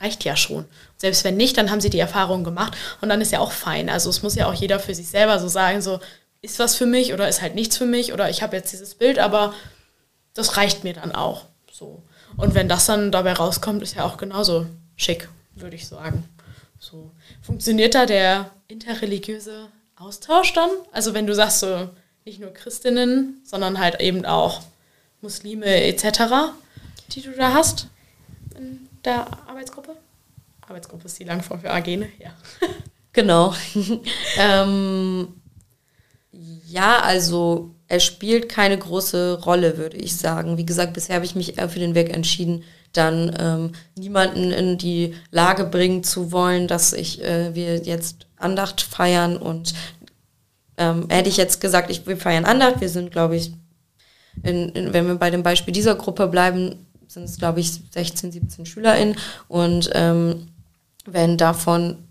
reicht 0.00 0.24
ja 0.24 0.36
schon. 0.36 0.64
Selbst 0.96 1.24
wenn 1.24 1.36
nicht, 1.36 1.58
dann 1.58 1.70
haben 1.70 1.80
sie 1.80 1.90
die 1.90 1.98
Erfahrung 1.98 2.44
gemacht 2.44 2.74
und 3.00 3.08
dann 3.08 3.20
ist 3.20 3.32
ja 3.32 3.40
auch 3.40 3.52
fein. 3.52 3.90
Also 3.90 4.08
es 4.08 4.22
muss 4.22 4.34
ja 4.34 4.46
auch 4.46 4.54
jeder 4.54 4.80
für 4.80 4.94
sich 4.94 5.08
selber 5.08 5.38
so 5.38 5.48
sagen, 5.48 5.82
so 5.82 6.00
ist 6.42 6.58
was 6.58 6.76
für 6.76 6.86
mich 6.86 7.12
oder 7.12 7.28
ist 7.28 7.42
halt 7.42 7.54
nichts 7.54 7.76
für 7.76 7.86
mich 7.86 8.14
oder 8.14 8.30
ich 8.30 8.42
habe 8.42 8.56
jetzt 8.56 8.72
dieses 8.72 8.94
Bild, 8.94 9.18
aber 9.18 9.52
das 10.32 10.56
reicht 10.56 10.84
mir 10.84 10.94
dann 10.94 11.12
auch. 11.12 11.46
So. 11.70 12.02
Und 12.40 12.54
wenn 12.54 12.68
das 12.68 12.86
dann 12.86 13.12
dabei 13.12 13.34
rauskommt, 13.34 13.82
ist 13.82 13.94
ja 13.94 14.04
auch 14.04 14.16
genauso 14.16 14.66
schick 14.96 15.28
würde 15.60 15.76
ich 15.76 15.86
sagen. 15.86 16.24
So. 16.78 17.10
Funktioniert 17.42 17.94
da 17.94 18.06
der 18.06 18.50
interreligiöse 18.68 19.68
Austausch 19.96 20.52
dann? 20.52 20.70
Also 20.92 21.14
wenn 21.14 21.26
du 21.26 21.34
sagst 21.34 21.60
so, 21.60 21.90
nicht 22.24 22.40
nur 22.40 22.52
Christinnen, 22.52 23.40
sondern 23.44 23.78
halt 23.78 24.00
eben 24.00 24.24
auch 24.24 24.62
Muslime 25.20 25.66
etc., 25.66 26.52
die 27.10 27.22
du 27.22 27.32
da 27.32 27.52
hast 27.52 27.88
in 28.56 28.88
der 29.04 29.26
Arbeitsgruppe? 29.48 29.96
Arbeitsgruppe 30.62 31.06
ist 31.06 31.18
die 31.18 31.24
Langform 31.24 31.60
für 31.60 31.70
AG, 31.70 31.86
ne? 31.86 32.08
Ja. 32.18 32.32
Genau. 33.12 33.52
ähm, 34.38 35.42
ja, 36.30 37.00
also 37.00 37.74
er 37.90 37.98
spielt 37.98 38.48
keine 38.48 38.78
große 38.78 39.40
Rolle, 39.42 39.76
würde 39.76 39.96
ich 39.96 40.16
sagen. 40.16 40.56
Wie 40.56 40.64
gesagt, 40.64 40.92
bisher 40.92 41.16
habe 41.16 41.24
ich 41.24 41.34
mich 41.34 41.58
eher 41.58 41.68
für 41.68 41.80
den 41.80 41.96
Weg 41.96 42.14
entschieden, 42.14 42.62
dann 42.92 43.36
ähm, 43.36 43.72
niemanden 43.96 44.52
in 44.52 44.78
die 44.78 45.16
Lage 45.32 45.64
bringen 45.64 46.04
zu 46.04 46.30
wollen, 46.30 46.68
dass 46.68 46.92
ich 46.92 47.20
äh, 47.24 47.52
wir 47.56 47.78
jetzt 47.78 48.28
Andacht 48.36 48.80
feiern 48.80 49.36
und 49.36 49.74
ähm, 50.76 51.06
hätte 51.08 51.28
ich 51.28 51.36
jetzt 51.36 51.60
gesagt, 51.60 51.90
ich, 51.90 52.06
wir 52.06 52.16
feiern 52.16 52.44
Andacht, 52.44 52.80
wir 52.80 52.88
sind, 52.88 53.10
glaube 53.10 53.34
ich, 53.34 53.52
in, 54.44 54.68
in, 54.68 54.92
wenn 54.92 55.08
wir 55.08 55.16
bei 55.16 55.30
dem 55.30 55.42
Beispiel 55.42 55.74
dieser 55.74 55.96
Gruppe 55.96 56.28
bleiben, 56.28 56.86
sind 57.08 57.24
es, 57.24 57.38
glaube 57.38 57.58
ich, 57.58 57.72
16, 57.90 58.30
17 58.30 58.66
SchülerInnen 58.66 59.16
und 59.48 59.90
ähm, 59.94 60.46
wenn 61.06 61.36
davon 61.36 62.04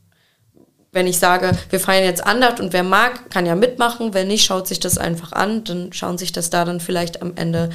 wenn 0.91 1.07
ich 1.07 1.19
sage, 1.19 1.51
wir 1.69 1.79
feiern 1.79 2.03
jetzt 2.03 2.25
Andacht 2.25 2.59
und 2.59 2.73
wer 2.73 2.83
mag, 2.83 3.29
kann 3.29 3.45
ja 3.45 3.55
mitmachen, 3.55 4.13
wer 4.13 4.25
nicht, 4.25 4.43
schaut 4.43 4.67
sich 4.67 4.79
das 4.79 4.97
einfach 4.97 5.33
an, 5.33 5.63
dann 5.63 5.93
schauen 5.93 6.17
sich 6.17 6.31
das 6.31 6.49
da 6.49 6.65
dann 6.65 6.79
vielleicht 6.79 7.21
am 7.21 7.33
Ende 7.35 7.69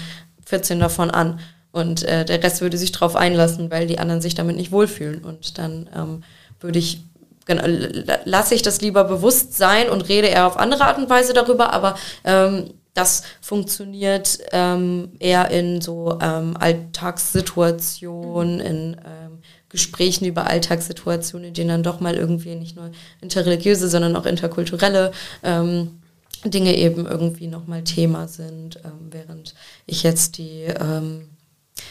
14 0.47 0.81
davon 0.81 1.11
an. 1.11 1.39
Und 1.71 2.03
äh, 2.05 2.25
der 2.25 2.43
Rest 2.43 2.61
würde 2.61 2.79
sich 2.79 2.93
darauf 2.93 3.17
einlassen, 3.17 3.71
weil 3.71 3.87
die 3.87 3.99
anderen 3.99 4.21
sich 4.21 4.35
damit 4.35 4.57
nicht 4.57 4.73
wohlfühlen. 4.73 5.25
Und 5.25 5.59
dann 5.59 5.89
ähm, 5.95 6.25
würde 6.61 6.79
ich, 6.79 7.05
genau, 7.47 7.65
lasse 8.25 8.55
ich 8.55 8.63
das 8.63 8.81
lieber 8.81 9.05
bewusst 9.05 9.57
sein 9.57 9.91
und 9.91 10.09
rede 10.09 10.29
eher 10.29 10.47
auf 10.47 10.57
andere 10.57 10.85
Art 10.85 10.99
und 10.99 11.11
Weise 11.11 11.33
darüber, 11.33 11.73
aber 11.73 11.97
ähm, 12.25 12.71
das 12.95 13.25
funktioniert 13.41 14.39
ähm, 14.53 15.13
eher 15.19 15.51
in 15.51 15.81
so 15.81 16.17
ähm, 16.23 16.57
Alltagssituationen, 16.57 18.61
in 18.61 18.97
ähm, 19.05 19.43
Gesprächen 19.75 20.25
über 20.25 20.47
Alltagssituationen, 20.47 21.49
in 21.49 21.55
denen 21.55 21.69
dann 21.69 21.83
doch 21.83 21.99
mal 21.99 22.15
irgendwie 22.15 22.55
nicht 22.55 22.77
nur 22.77 22.93
interreligiöse, 23.21 23.89
sondern 23.89 24.15
auch 24.15 24.25
interkulturelle 24.25 25.11
ähm, 25.43 25.99
Dinge 26.45 26.77
eben 26.77 27.07
irgendwie 27.07 27.49
nochmal 27.49 27.83
Thema 27.83 28.29
sind, 28.29 28.79
ähm, 28.85 29.09
während 29.11 29.57
ich 29.87 30.05
jetzt 30.05 30.39
die 30.39 30.63
ähm, 30.63 31.29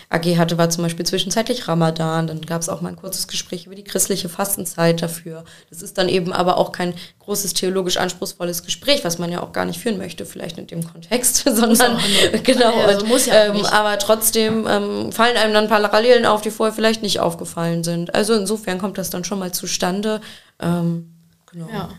AG 0.09 0.37
hatte, 0.37 0.57
war 0.57 0.69
zum 0.69 0.83
Beispiel 0.83 1.05
zwischenzeitlich 1.05 1.67
Ramadan. 1.67 2.27
Dann 2.27 2.41
gab 2.41 2.61
es 2.61 2.69
auch 2.69 2.81
mal 2.81 2.89
ein 2.89 2.95
kurzes 2.95 3.27
Gespräch 3.27 3.65
über 3.65 3.75
die 3.75 3.83
christliche 3.83 4.29
Fastenzeit 4.29 5.01
dafür. 5.01 5.43
Das 5.69 5.81
ist 5.81 5.97
dann 5.97 6.07
eben 6.07 6.31
aber 6.31 6.57
auch 6.57 6.71
kein 6.71 6.93
großes 7.19 7.53
theologisch 7.53 7.97
anspruchsvolles 7.97 8.63
Gespräch, 8.63 9.03
was 9.03 9.17
man 9.17 9.31
ja 9.31 9.41
auch 9.41 9.51
gar 9.51 9.65
nicht 9.65 9.79
führen 9.79 9.97
möchte, 9.97 10.25
vielleicht 10.25 10.57
in 10.57 10.67
dem 10.67 10.89
Kontext, 10.89 11.37
sondern 11.45 11.97
genau. 12.43 12.79
Also 12.81 13.05
muss 13.05 13.25
ja 13.25 13.45
ähm, 13.45 13.65
aber 13.65 13.99
trotzdem 13.99 14.67
ähm, 14.67 15.11
fallen 15.11 15.35
einem 15.35 15.53
dann 15.53 15.67
Parallelen 15.67 16.25
auf, 16.25 16.41
die 16.41 16.51
vorher 16.51 16.73
vielleicht 16.73 17.01
nicht 17.01 17.19
aufgefallen 17.19 17.83
sind. 17.83 18.13
Also 18.15 18.33
insofern 18.33 18.77
kommt 18.77 18.97
das 18.97 19.09
dann 19.09 19.23
schon 19.23 19.39
mal 19.39 19.51
zustande. 19.51 20.21
Ähm, 20.59 21.13
genau. 21.51 21.67
Ja, 21.69 21.89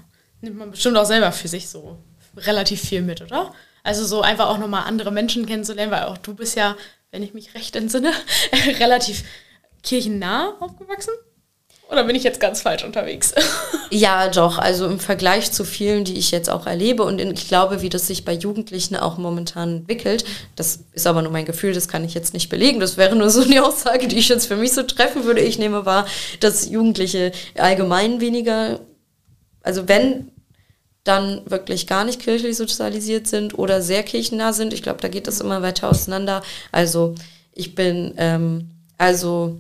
nimmt 0.41 0.57
man 0.59 0.71
bestimmt 0.71 0.97
auch 0.97 1.07
selber 1.07 1.33
für 1.33 1.49
sich 1.49 1.69
so 1.69 1.99
relativ 2.37 2.81
viel 2.81 3.03
mit, 3.03 3.21
oder? 3.21 3.53
Also 3.83 4.07
so 4.07 4.23
einfach 4.23 4.49
auch 4.49 4.59
nochmal 4.59 4.85
andere 4.87 5.11
Menschen 5.11 5.45
kennenzulernen, 5.45 5.93
weil 5.93 6.05
auch 6.05 6.17
du 6.17 6.35
bist 6.35 6.57
ja 6.57 6.75
wenn 7.15 7.23
ich 7.23 7.33
mich 7.33 7.55
recht 7.55 7.77
entsinne, 7.77 8.11
relativ 8.81 9.23
kirchennah 9.85 10.57
aufgewachsen. 10.59 11.13
Oder 11.89 12.03
bin 12.03 12.17
ich 12.17 12.25
jetzt 12.25 12.41
ganz 12.41 12.63
falsch 12.63 12.83
unterwegs? 12.83 13.35
ja, 13.91 14.29
doch. 14.29 14.59
Also 14.59 14.87
im 14.87 14.99
Vergleich 14.99 15.53
zu 15.53 15.65
vielen, 15.65 16.03
die 16.03 16.19
ich 16.19 16.33
jetzt 16.33 16.51
auch 16.51 16.67
erlebe 16.67 17.05
und 17.05 17.21
ich 17.21 17.47
glaube, 17.47 17.83
wie 17.83 17.89
das 17.89 18.09
sich 18.09 18.25
bei 18.25 18.33
Jugendlichen 18.33 18.97
auch 18.97 19.17
momentan 19.17 19.77
entwickelt, 19.77 20.25
das 20.57 20.81
ist 20.93 21.07
aber 21.07 21.23
nur 21.23 21.31
mein 21.31 21.45
Gefühl, 21.45 21.73
das 21.73 21.87
kann 21.87 22.05
ich 22.05 22.15
jetzt 22.15 22.35
nicht 22.35 22.49
belegen. 22.49 22.81
Das 22.81 22.97
wäre 22.97 23.15
nur 23.15 23.31
so 23.31 23.43
eine 23.43 23.65
Aussage, 23.65 24.09
die 24.09 24.19
ich 24.19 24.29
jetzt 24.29 24.47
für 24.47 24.57
mich 24.57 24.73
so 24.73 24.83
treffen 24.83 25.23
würde. 25.23 25.41
Ich 25.41 25.59
nehme 25.59 25.87
wahr, 25.87 26.07
dass 26.41 26.69
Jugendliche 26.69 27.31
allgemein 27.57 28.21
weniger, 28.21 28.81
also 29.63 29.87
wenn 29.87 30.33
dann 31.05 31.43
wirklich 31.45 31.87
gar 31.87 32.05
nicht 32.05 32.21
kirchlich 32.21 32.57
sozialisiert 32.57 33.27
sind 33.27 33.59
oder 33.59 33.83
sehr 33.83 34.03
kirchennah 34.03 34.55
sind. 34.55 34.73
Ich 34.73 34.83
glaube, 34.83 35.01
da 35.01 35.09
geht 35.09 35.27
das 35.27 35.41
immer 35.41 35.63
weiter 35.63 35.91
auseinander. 35.91 36.43
Also 36.73 37.15
ich 37.53 37.75
bin 37.75 38.15
ähm, 38.17 38.71
also 38.97 39.59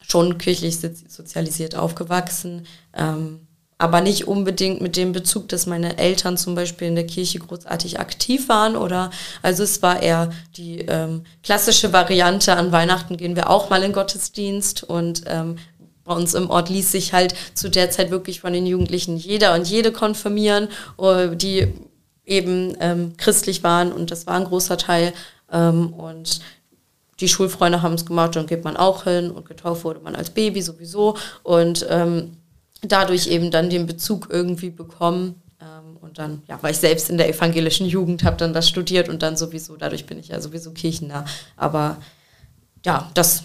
schon 0.00 0.38
kirchlich 0.38 0.78
sozialisiert 0.78 1.74
aufgewachsen, 1.74 2.66
ähm, 2.94 3.40
aber 3.78 4.00
nicht 4.00 4.26
unbedingt 4.26 4.80
mit 4.80 4.96
dem 4.96 5.12
Bezug, 5.12 5.48
dass 5.48 5.66
meine 5.66 5.98
Eltern 5.98 6.38
zum 6.38 6.54
Beispiel 6.54 6.88
in 6.88 6.94
der 6.94 7.06
Kirche 7.06 7.40
großartig 7.40 8.00
aktiv 8.00 8.48
waren 8.48 8.76
oder 8.76 9.10
also 9.42 9.64
es 9.64 9.82
war 9.82 10.00
eher 10.02 10.30
die 10.56 10.78
ähm, 10.82 11.24
klassische 11.42 11.92
Variante. 11.92 12.56
An 12.56 12.72
Weihnachten 12.72 13.16
gehen 13.16 13.36
wir 13.36 13.50
auch 13.50 13.68
mal 13.68 13.82
in 13.82 13.92
Gottesdienst 13.92 14.84
und 14.84 15.22
ähm, 15.26 15.56
bei 16.06 16.14
uns 16.14 16.34
im 16.34 16.48
Ort 16.48 16.70
ließ 16.70 16.90
sich 16.92 17.12
halt 17.12 17.34
zu 17.54 17.68
der 17.68 17.90
Zeit 17.90 18.10
wirklich 18.10 18.40
von 18.40 18.52
den 18.52 18.66
Jugendlichen 18.66 19.16
jeder 19.16 19.54
und 19.54 19.68
jede 19.68 19.92
konfirmieren, 19.92 20.68
äh, 20.98 21.36
die 21.36 21.68
eben 22.24 22.76
ähm, 22.80 23.16
christlich 23.16 23.62
waren 23.62 23.92
und 23.92 24.10
das 24.10 24.26
war 24.26 24.34
ein 24.34 24.44
großer 24.44 24.78
Teil. 24.78 25.12
Ähm, 25.52 25.92
und 25.92 26.40
die 27.20 27.28
Schulfreunde 27.28 27.82
haben 27.82 27.94
es 27.94 28.06
gemacht, 28.06 28.36
dann 28.36 28.46
geht 28.46 28.64
man 28.64 28.76
auch 28.76 29.04
hin 29.04 29.30
und 29.30 29.46
getauft 29.46 29.84
wurde 29.84 30.00
man 30.00 30.16
als 30.16 30.30
Baby 30.30 30.62
sowieso 30.62 31.16
und 31.42 31.86
ähm, 31.88 32.36
dadurch 32.82 33.26
eben 33.28 33.50
dann 33.50 33.70
den 33.70 33.86
Bezug 33.86 34.28
irgendwie 34.30 34.70
bekommen. 34.70 35.40
Ähm, 35.60 35.96
und 36.00 36.18
dann, 36.18 36.42
ja, 36.46 36.62
war 36.62 36.70
ich 36.70 36.76
selbst 36.76 37.08
in 37.08 37.16
der 37.16 37.28
evangelischen 37.28 37.86
Jugend, 37.86 38.22
habe 38.24 38.36
dann 38.36 38.52
das 38.52 38.68
studiert 38.68 39.08
und 39.08 39.22
dann 39.22 39.36
sowieso, 39.36 39.76
dadurch 39.76 40.06
bin 40.06 40.18
ich 40.18 40.28
ja 40.28 40.40
sowieso 40.40 40.72
kirchennah. 40.72 41.24
Aber 41.56 41.96
ja, 42.84 43.10
das 43.14 43.44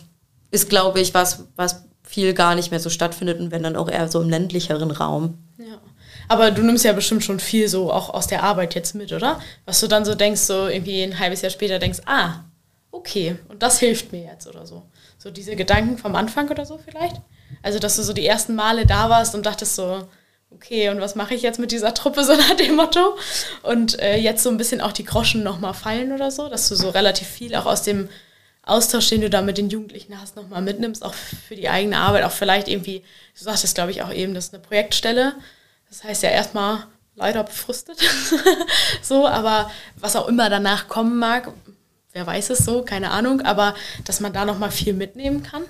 ist, 0.52 0.69
glaube 0.69 1.00
ich, 1.00 1.13
was, 1.13 1.45
was 1.56 1.86
viel 2.12 2.34
gar 2.34 2.56
nicht 2.56 2.71
mehr 2.71 2.80
so 2.82 2.89
stattfindet 2.89 3.39
und 3.39 3.52
wenn 3.52 3.63
dann 3.63 3.78
auch 3.78 3.89
eher 3.89 4.10
so 4.10 4.21
im 4.21 4.30
ländlicheren 4.30 4.91
Raum. 4.91 5.38
Ja. 5.58 5.80
Aber 6.28 6.52
du 6.52 6.62
nimmst 6.62 6.84
ja 6.84 6.91
bestimmt 6.91 7.24
schon 7.24 7.39
viel 7.39 7.69
so 7.69 7.91
auch 7.91 8.10
aus 8.10 8.28
der 8.28 8.43
Arbeit 8.43 8.76
jetzt 8.76 8.95
mit, 8.95 9.13
oder? 9.13 9.39
Was 9.65 9.80
du 9.80 9.88
dann 9.88 10.04
so 10.04 10.13
denkst, 10.13 10.41
so 10.41 10.67
irgendwie 10.67 11.04
ein 11.04 11.19
halbes 11.19 11.41
Jahr 11.41 11.52
später 11.52 11.80
denkst, 11.80 12.00
ah, 12.06 12.43
okay, 12.91 13.38
und 13.47 13.63
das 13.63 13.80
hilft 13.80 14.12
mir 14.12 14.24
jetzt 14.24 14.45
oder 14.45 14.65
so. 14.65 14.84
So 15.17 15.32
diese 15.32 15.56
Gedanken 15.56 15.97
vom 15.97 16.15
Anfang 16.15 16.50
oder 16.50 16.65
so 16.65 16.78
vielleicht? 16.84 17.15
Also, 17.63 17.80
dass 17.80 17.95
du 17.95 18.04
so 18.04 18.12
die 18.12 18.26
ersten 18.26 18.56
Male 18.56 18.86
da 18.86 19.10
warst 19.10 19.34
und 19.34 19.45
dachtest 19.45 19.76
so, 19.76 20.04
okay, 20.50 20.89
und 20.89 21.00
was 21.00 21.15
mache 21.15 21.34
ich 21.34 21.41
jetzt 21.43 21.60
mit 21.60 21.71
dieser 21.71 21.93
Truppe, 21.93 22.24
so 22.26 22.36
nach 22.36 22.56
dem 22.56 22.76
Motto? 22.76 23.15
Und 23.63 24.00
äh, 24.00 24.17
jetzt 24.17 24.43
so 24.43 24.50
ein 24.50 24.58
bisschen 24.58 24.82
auch 24.82 24.91
die 24.91 25.06
Groschen 25.06 25.43
nochmal 25.43 25.74
fallen 25.74 26.12
oder 26.12 26.30
so, 26.30 26.50
dass 26.50 26.67
du 26.67 26.76
so 26.76 26.89
relativ 26.89 27.28
viel 27.28 27.56
auch 27.56 27.65
aus 27.65 27.84
dem 27.84 28.10
Austausch, 28.63 29.10
den 29.10 29.21
du 29.21 29.30
da 29.30 29.41
mit 29.41 29.58
den 29.58 29.69
Jugendlichen 29.69 30.19
hast, 30.19 30.36
nochmal 30.36 30.62
mitnimmst, 30.62 31.04
auch 31.04 31.13
für 31.13 31.56
die 31.56 31.69
eigene 31.69 31.97
Arbeit, 31.97 32.24
auch 32.24 32.32
vielleicht 32.32 32.67
irgendwie, 32.67 33.04
du 33.38 33.43
sagtest, 33.43 33.76
glaube 33.76 33.91
ich, 33.91 34.04
auch 34.04 34.13
eben, 34.13 34.34
das 34.34 34.45
ist 34.45 34.54
eine 34.54 34.63
Projektstelle. 34.63 35.34
Das 35.89 36.04
heißt 36.04 36.24
ja 36.24 36.30
erstmal 36.30 36.86
leider 37.15 37.43
befrustet. 37.43 37.97
so, 39.02 39.28
aber 39.28 39.71
was 39.95 40.15
auch 40.15 40.28
immer 40.28 40.50
danach 40.50 40.88
kommen 40.88 41.17
mag, 41.17 41.52
wer 42.13 42.28
weiß 42.28 42.52
es 42.52 42.60
so, 42.60 42.84
keine 42.84 43.12
Ahnung, 43.12 43.41
aber 43.41 43.76
dass 44.06 44.19
man 44.19 44.34
da 44.34 44.45
nochmal 44.45 44.71
viel 44.71 44.93
mitnehmen 44.93 45.43
kann. 45.43 45.63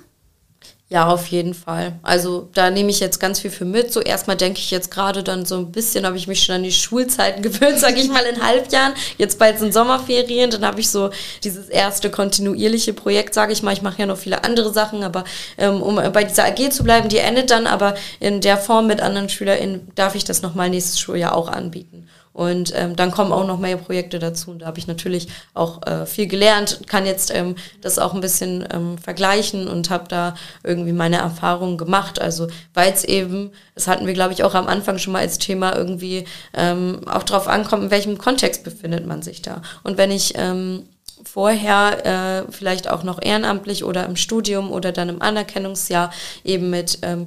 Ja, 0.92 1.06
auf 1.06 1.28
jeden 1.28 1.54
Fall. 1.54 1.94
Also 2.02 2.50
da 2.52 2.68
nehme 2.68 2.90
ich 2.90 3.00
jetzt 3.00 3.18
ganz 3.18 3.40
viel 3.40 3.50
für 3.50 3.64
mit. 3.64 3.90
So 3.90 4.02
erstmal 4.02 4.36
denke 4.36 4.58
ich 4.58 4.70
jetzt 4.70 4.90
gerade 4.90 5.22
dann 5.22 5.46
so 5.46 5.56
ein 5.56 5.72
bisschen, 5.72 6.04
habe 6.04 6.18
ich 6.18 6.28
mich 6.28 6.42
schon 6.42 6.56
an 6.56 6.62
die 6.64 6.70
Schulzeiten 6.70 7.40
gewöhnt, 7.42 7.78
sage 7.78 7.98
ich 7.98 8.10
mal 8.10 8.22
in 8.24 8.44
Halbjahren. 8.44 8.92
Jetzt 9.16 9.38
bald 9.38 9.58
sind 9.58 9.72
Sommerferien, 9.72 10.50
dann 10.50 10.66
habe 10.66 10.80
ich 10.80 10.90
so 10.90 11.08
dieses 11.44 11.70
erste 11.70 12.10
kontinuierliche 12.10 12.92
Projekt, 12.92 13.32
sage 13.32 13.54
ich 13.54 13.62
mal. 13.62 13.72
Ich 13.72 13.80
mache 13.80 14.00
ja 14.00 14.06
noch 14.06 14.18
viele 14.18 14.44
andere 14.44 14.70
Sachen, 14.70 15.02
aber 15.02 15.24
ähm, 15.56 15.80
um 15.80 15.94
bei 16.12 16.24
dieser 16.24 16.44
AG 16.44 16.70
zu 16.70 16.84
bleiben, 16.84 17.08
die 17.08 17.16
endet 17.16 17.50
dann, 17.50 17.66
aber 17.66 17.94
in 18.20 18.42
der 18.42 18.58
Form 18.58 18.86
mit 18.86 19.00
anderen 19.00 19.30
SchülerInnen 19.30 19.90
darf 19.94 20.14
ich 20.14 20.24
das 20.24 20.42
nochmal 20.42 20.68
nächstes 20.68 21.00
Schuljahr 21.00 21.34
auch 21.34 21.48
anbieten. 21.48 22.06
Und 22.32 22.72
ähm, 22.74 22.96
dann 22.96 23.10
kommen 23.10 23.32
auch 23.32 23.46
noch 23.46 23.58
mehr 23.58 23.76
Projekte 23.76 24.18
dazu. 24.18 24.50
Und 24.50 24.60
da 24.60 24.66
habe 24.66 24.78
ich 24.78 24.86
natürlich 24.86 25.28
auch 25.54 25.86
äh, 25.86 26.06
viel 26.06 26.26
gelernt, 26.26 26.80
kann 26.86 27.04
jetzt 27.04 27.34
ähm, 27.34 27.56
das 27.80 27.98
auch 27.98 28.14
ein 28.14 28.20
bisschen 28.20 28.66
ähm, 28.72 28.96
vergleichen 28.98 29.68
und 29.68 29.90
habe 29.90 30.08
da 30.08 30.34
irgendwie 30.62 30.92
meine 30.92 31.16
Erfahrungen 31.16 31.76
gemacht. 31.76 32.20
Also 32.20 32.48
weil 32.72 32.92
es 32.92 33.04
eben, 33.04 33.50
das 33.74 33.86
hatten 33.86 34.06
wir, 34.06 34.14
glaube 34.14 34.32
ich, 34.32 34.44
auch 34.44 34.54
am 34.54 34.66
Anfang 34.66 34.98
schon 34.98 35.12
mal 35.12 35.20
als 35.20 35.38
Thema 35.38 35.76
irgendwie 35.76 36.24
ähm, 36.54 37.00
auch 37.06 37.22
drauf 37.22 37.48
ankommt, 37.48 37.84
in 37.84 37.90
welchem 37.90 38.16
Kontext 38.16 38.64
befindet 38.64 39.06
man 39.06 39.22
sich 39.22 39.42
da. 39.42 39.60
Und 39.82 39.98
wenn 39.98 40.10
ich 40.10 40.32
ähm, 40.36 40.84
vorher 41.24 42.06
äh, 42.46 42.52
vielleicht 42.52 42.88
auch 42.88 43.02
noch 43.02 43.20
ehrenamtlich 43.22 43.84
oder 43.84 44.06
im 44.06 44.16
Studium 44.16 44.70
oder 44.70 44.92
dann 44.92 45.08
im 45.08 45.22
Anerkennungsjahr 45.22 46.12
eben 46.44 46.70
mit 46.70 46.98
ähm, 47.02 47.26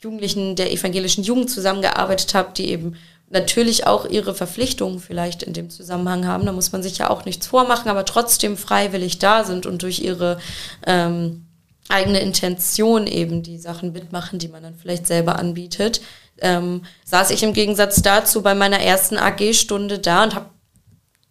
Jugendlichen 0.00 0.56
der 0.56 0.72
evangelischen 0.72 1.24
Jugend 1.24 1.50
zusammengearbeitet 1.50 2.34
habe, 2.34 2.50
die 2.54 2.70
eben 2.70 2.96
natürlich 3.28 3.86
auch 3.86 4.06
ihre 4.08 4.34
Verpflichtungen 4.34 5.00
vielleicht 5.00 5.42
in 5.42 5.52
dem 5.52 5.70
Zusammenhang 5.70 6.26
haben. 6.26 6.46
Da 6.46 6.52
muss 6.52 6.72
man 6.72 6.82
sich 6.82 6.98
ja 6.98 7.10
auch 7.10 7.24
nichts 7.24 7.46
vormachen, 7.46 7.90
aber 7.90 8.04
trotzdem 8.04 8.56
freiwillig 8.56 9.18
da 9.18 9.44
sind 9.44 9.66
und 9.66 9.82
durch 9.82 10.00
ihre 10.00 10.38
ähm, 10.86 11.46
eigene 11.88 12.20
Intention 12.20 13.06
eben 13.06 13.42
die 13.42 13.58
Sachen 13.58 13.92
mitmachen, 13.92 14.38
die 14.38 14.48
man 14.48 14.62
dann 14.62 14.74
vielleicht 14.74 15.06
selber 15.06 15.38
anbietet. 15.38 16.00
Ähm, 16.38 16.82
saß 17.04 17.30
ich 17.30 17.42
im 17.42 17.52
Gegensatz 17.52 18.02
dazu 18.02 18.42
bei 18.42 18.54
meiner 18.54 18.80
ersten 18.80 19.16
AG-Stunde 19.16 19.98
da 19.98 20.24
und 20.24 20.34
habe 20.34 20.46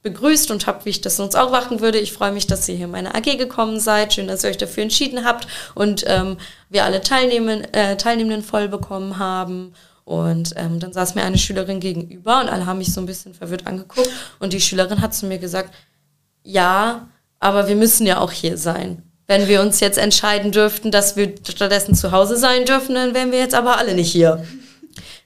begrüßt 0.06 0.52
und 0.52 0.68
habe, 0.68 0.86
wie 0.86 0.92
ich 0.92 1.02
das 1.02 1.18
sonst 1.18 1.36
auch 1.36 1.50
machen 1.50 1.82
würde. 1.82 1.98
Ich 1.98 2.14
freue 2.14 2.32
mich, 2.32 2.46
dass 2.46 2.70
ihr 2.70 2.76
hier 2.76 2.86
in 2.86 2.92
meine 2.92 3.16
AG 3.16 3.38
gekommen 3.38 3.80
seid. 3.80 4.14
Schön, 4.14 4.28
dass 4.28 4.44
ihr 4.44 4.52
euch 4.52 4.58
dafür 4.58 4.84
entschieden 4.84 5.26
habt 5.26 5.48
und 5.74 6.06
ähm, 6.08 6.38
wir 6.70 6.86
alle 6.86 7.02
Teilnehmen, 7.02 7.64
äh, 7.74 7.98
Teilnehmenden 7.98 8.44
voll 8.44 8.68
bekommen 8.68 9.18
haben. 9.18 9.74
Und 10.06 10.54
ähm, 10.56 10.80
dann 10.80 10.94
saß 10.94 11.16
mir 11.16 11.24
eine 11.24 11.40
Schülerin 11.40 11.80
gegenüber 11.80 12.40
und 12.40 12.48
alle 12.48 12.68
haben 12.68 12.78
mich 12.78 12.94
so 12.94 13.02
ein 13.02 13.08
bisschen 13.08 13.34
verwirrt 13.34 13.66
angeguckt. 13.66 14.10
Und 14.40 14.54
die 14.54 14.62
Schülerin 14.62 15.02
hat 15.02 15.16
zu 15.16 15.26
mir 15.26 15.40
gesagt, 15.40 15.74
ja, 16.44 17.08
aber 17.40 17.68
wir 17.68 17.76
müssen 17.76 18.06
ja 18.06 18.20
auch 18.20 18.32
hier 18.32 18.58
sein. 18.58 19.02
Wenn 19.26 19.48
wir 19.48 19.62
uns 19.62 19.80
jetzt 19.80 19.98
entscheiden 19.98 20.52
dürften, 20.52 20.92
dass 20.92 21.16
wir 21.16 21.34
stattdessen 21.50 21.96
zu 21.96 22.12
Hause 22.12 22.38
sein 22.38 22.66
dürfen, 22.66 22.94
dann 22.94 23.16
wären 23.16 23.32
wir 23.32 23.40
jetzt 23.40 23.56
aber 23.56 23.80
alle 23.80 23.96
nicht 23.96 24.12
hier. 24.12 24.46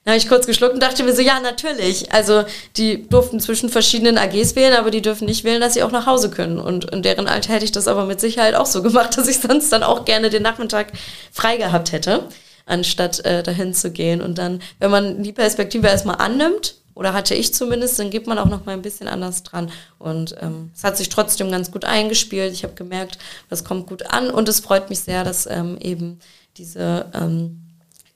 Dann 0.04 0.12
habe 0.12 0.16
ich 0.16 0.28
kurz 0.28 0.46
geschluckt 0.46 0.72
und 0.72 0.82
dachte 0.82 1.04
mir 1.04 1.14
so, 1.14 1.20
ja, 1.20 1.40
natürlich. 1.40 2.10
Also 2.10 2.44
die 2.78 3.06
durften 3.06 3.38
zwischen 3.38 3.68
verschiedenen 3.68 4.16
AGs 4.16 4.56
wählen, 4.56 4.72
aber 4.72 4.90
die 4.90 5.02
dürfen 5.02 5.26
nicht 5.26 5.44
wählen, 5.44 5.60
dass 5.60 5.74
sie 5.74 5.82
auch 5.82 5.90
nach 5.90 6.06
Hause 6.06 6.30
können. 6.30 6.58
Und 6.58 6.86
in 6.90 7.02
deren 7.02 7.28
Alter 7.28 7.52
hätte 7.52 7.66
ich 7.66 7.72
das 7.72 7.86
aber 7.86 8.06
mit 8.06 8.18
Sicherheit 8.18 8.54
auch 8.54 8.64
so 8.64 8.82
gemacht, 8.82 9.14
dass 9.18 9.28
ich 9.28 9.40
sonst 9.40 9.70
dann 9.70 9.82
auch 9.82 10.06
gerne 10.06 10.30
den 10.30 10.42
Nachmittag 10.42 10.86
frei 11.30 11.58
gehabt 11.58 11.92
hätte 11.92 12.24
anstatt 12.66 13.24
äh, 13.24 13.42
dahin 13.42 13.74
zu 13.74 13.90
gehen. 13.90 14.20
Und 14.20 14.38
dann, 14.38 14.60
wenn 14.78 14.90
man 14.90 15.22
die 15.22 15.32
Perspektive 15.32 15.86
erstmal 15.86 16.16
annimmt, 16.16 16.76
oder 16.94 17.14
hatte 17.14 17.34
ich 17.34 17.54
zumindest, 17.54 17.98
dann 17.98 18.10
geht 18.10 18.26
man 18.26 18.38
auch 18.38 18.48
noch 18.48 18.66
mal 18.66 18.72
ein 18.72 18.82
bisschen 18.82 19.08
anders 19.08 19.42
dran. 19.42 19.70
Und 19.98 20.36
ähm, 20.40 20.70
es 20.74 20.84
hat 20.84 20.98
sich 20.98 21.08
trotzdem 21.08 21.50
ganz 21.50 21.70
gut 21.70 21.86
eingespielt. 21.86 22.52
Ich 22.52 22.62
habe 22.62 22.74
gemerkt, 22.74 23.18
das 23.48 23.64
kommt 23.64 23.86
gut 23.86 24.10
an 24.10 24.30
und 24.30 24.48
es 24.50 24.60
freut 24.60 24.90
mich 24.90 25.00
sehr, 25.00 25.24
dass 25.24 25.46
ähm, 25.46 25.78
eben 25.80 26.20
diese, 26.58 27.06
ähm, 27.14 27.62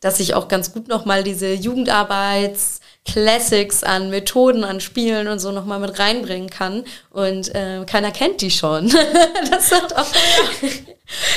dass 0.00 0.20
ich 0.20 0.34
auch 0.34 0.48
ganz 0.48 0.72
gut 0.72 0.88
noch 0.88 1.06
mal 1.06 1.24
diese 1.24 1.54
Jugendarbeits 1.54 2.80
Classics 3.06 3.84
an 3.84 4.08
Methoden, 4.08 4.64
an 4.64 4.80
Spielen 4.80 5.28
und 5.28 5.38
so 5.38 5.52
nochmal 5.52 5.78
mit 5.78 5.98
reinbringen 5.98 6.48
kann. 6.48 6.84
Und 7.10 7.54
äh, 7.54 7.84
keiner 7.86 8.10
kennt 8.10 8.40
die 8.40 8.50
schon. 8.50 8.88
das 9.50 9.70
hat 9.72 9.94
auch. 9.94 10.06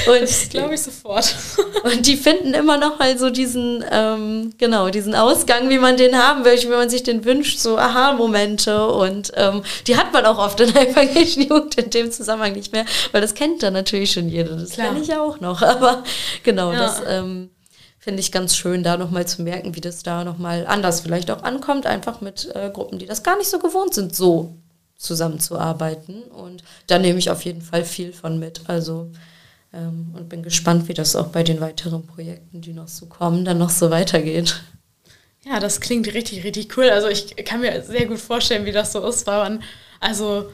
und 0.08 0.22
das 0.22 0.48
glaube 0.50 0.76
ich 0.76 0.82
sofort. 0.82 1.36
und 1.84 2.08
die 2.08 2.16
finden 2.16 2.54
immer 2.54 2.78
noch 2.78 3.00
mal 3.00 3.18
so 3.18 3.30
diesen, 3.30 3.84
ähm, 3.92 4.54
genau, 4.58 4.90
diesen 4.90 5.14
Ausgang, 5.14 5.70
wie 5.70 5.78
man 5.78 5.98
den 5.98 6.18
haben 6.18 6.44
möchte, 6.44 6.68
wie 6.68 6.76
man 6.76 6.90
sich 6.90 7.04
den 7.04 7.26
wünscht, 7.26 7.60
so 7.60 7.78
Aha-Momente. 7.78 8.88
Und 8.88 9.34
ähm, 9.36 9.62
die 9.88 9.98
hat 9.98 10.14
man 10.14 10.26
auch 10.26 10.40
oft 10.40 10.60
in 10.62 10.72
der 10.74 10.90
evangelischen 10.90 11.44
Jugend 11.44 11.76
in 11.76 11.90
dem 11.90 12.12
Zusammenhang 12.12 12.54
nicht 12.54 12.72
mehr, 12.72 12.86
weil 13.12 13.22
das 13.22 13.34
kennt 13.34 13.62
dann 13.62 13.74
natürlich 13.74 14.14
schon 14.14 14.30
jeder. 14.30 14.56
Das 14.56 14.72
kenne 14.72 15.02
ich 15.02 15.10
ja 15.10 15.22
auch 15.22 15.42
noch. 15.42 15.62
Aber 15.62 16.04
genau, 16.44 16.72
ja. 16.72 16.80
das. 16.80 17.02
Ähm, 17.06 17.50
finde 18.08 18.22
ich 18.22 18.32
ganz 18.32 18.56
schön, 18.56 18.84
da 18.84 18.96
nochmal 18.96 19.28
zu 19.28 19.42
merken, 19.42 19.76
wie 19.76 19.82
das 19.82 20.02
da 20.02 20.24
nochmal 20.24 20.66
anders 20.66 21.02
vielleicht 21.02 21.30
auch 21.30 21.44
ankommt, 21.44 21.86
einfach 21.86 22.22
mit 22.22 22.50
äh, 22.56 22.70
Gruppen, 22.70 23.00
die 23.00 23.06
das 23.06 23.22
gar 23.22 23.38
nicht 23.38 23.50
so 23.50 23.60
gewohnt 23.60 23.94
sind, 23.94 24.16
so 24.16 24.56
zusammenzuarbeiten. 24.96 26.24
Und 26.24 26.64
da 26.88 27.00
nehme 27.00 27.20
ich 27.20 27.30
auf 27.30 27.42
jeden 27.42 27.62
Fall 27.62 27.84
viel 27.84 28.14
von 28.14 28.40
mit. 28.40 28.62
Also 28.70 29.12
ähm, 29.74 30.16
und 30.16 30.30
bin 30.30 30.42
gespannt, 30.42 30.88
wie 30.88 30.94
das 30.94 31.18
auch 31.18 31.28
bei 31.28 31.44
den 31.44 31.60
weiteren 31.60 32.08
Projekten, 32.08 32.62
die 32.62 32.72
noch 32.72 32.88
so 32.88 33.08
kommen, 33.08 33.44
dann 33.44 33.58
noch 33.58 33.72
so 33.72 33.92
weitergeht. 33.92 34.56
Ja, 35.44 35.60
das 35.60 35.82
klingt 35.82 36.08
richtig, 36.14 36.46
richtig 36.46 36.78
cool. 36.78 36.90
Also 36.90 37.10
ich 37.10 37.36
kann 37.44 37.60
mir 37.60 37.82
sehr 37.82 38.06
gut 38.06 38.20
vorstellen, 38.20 38.64
wie 38.64 38.72
das 38.72 38.94
so 38.94 39.06
ist, 39.06 39.28
weil 39.28 39.40
man, 39.40 39.64
also 40.00 40.50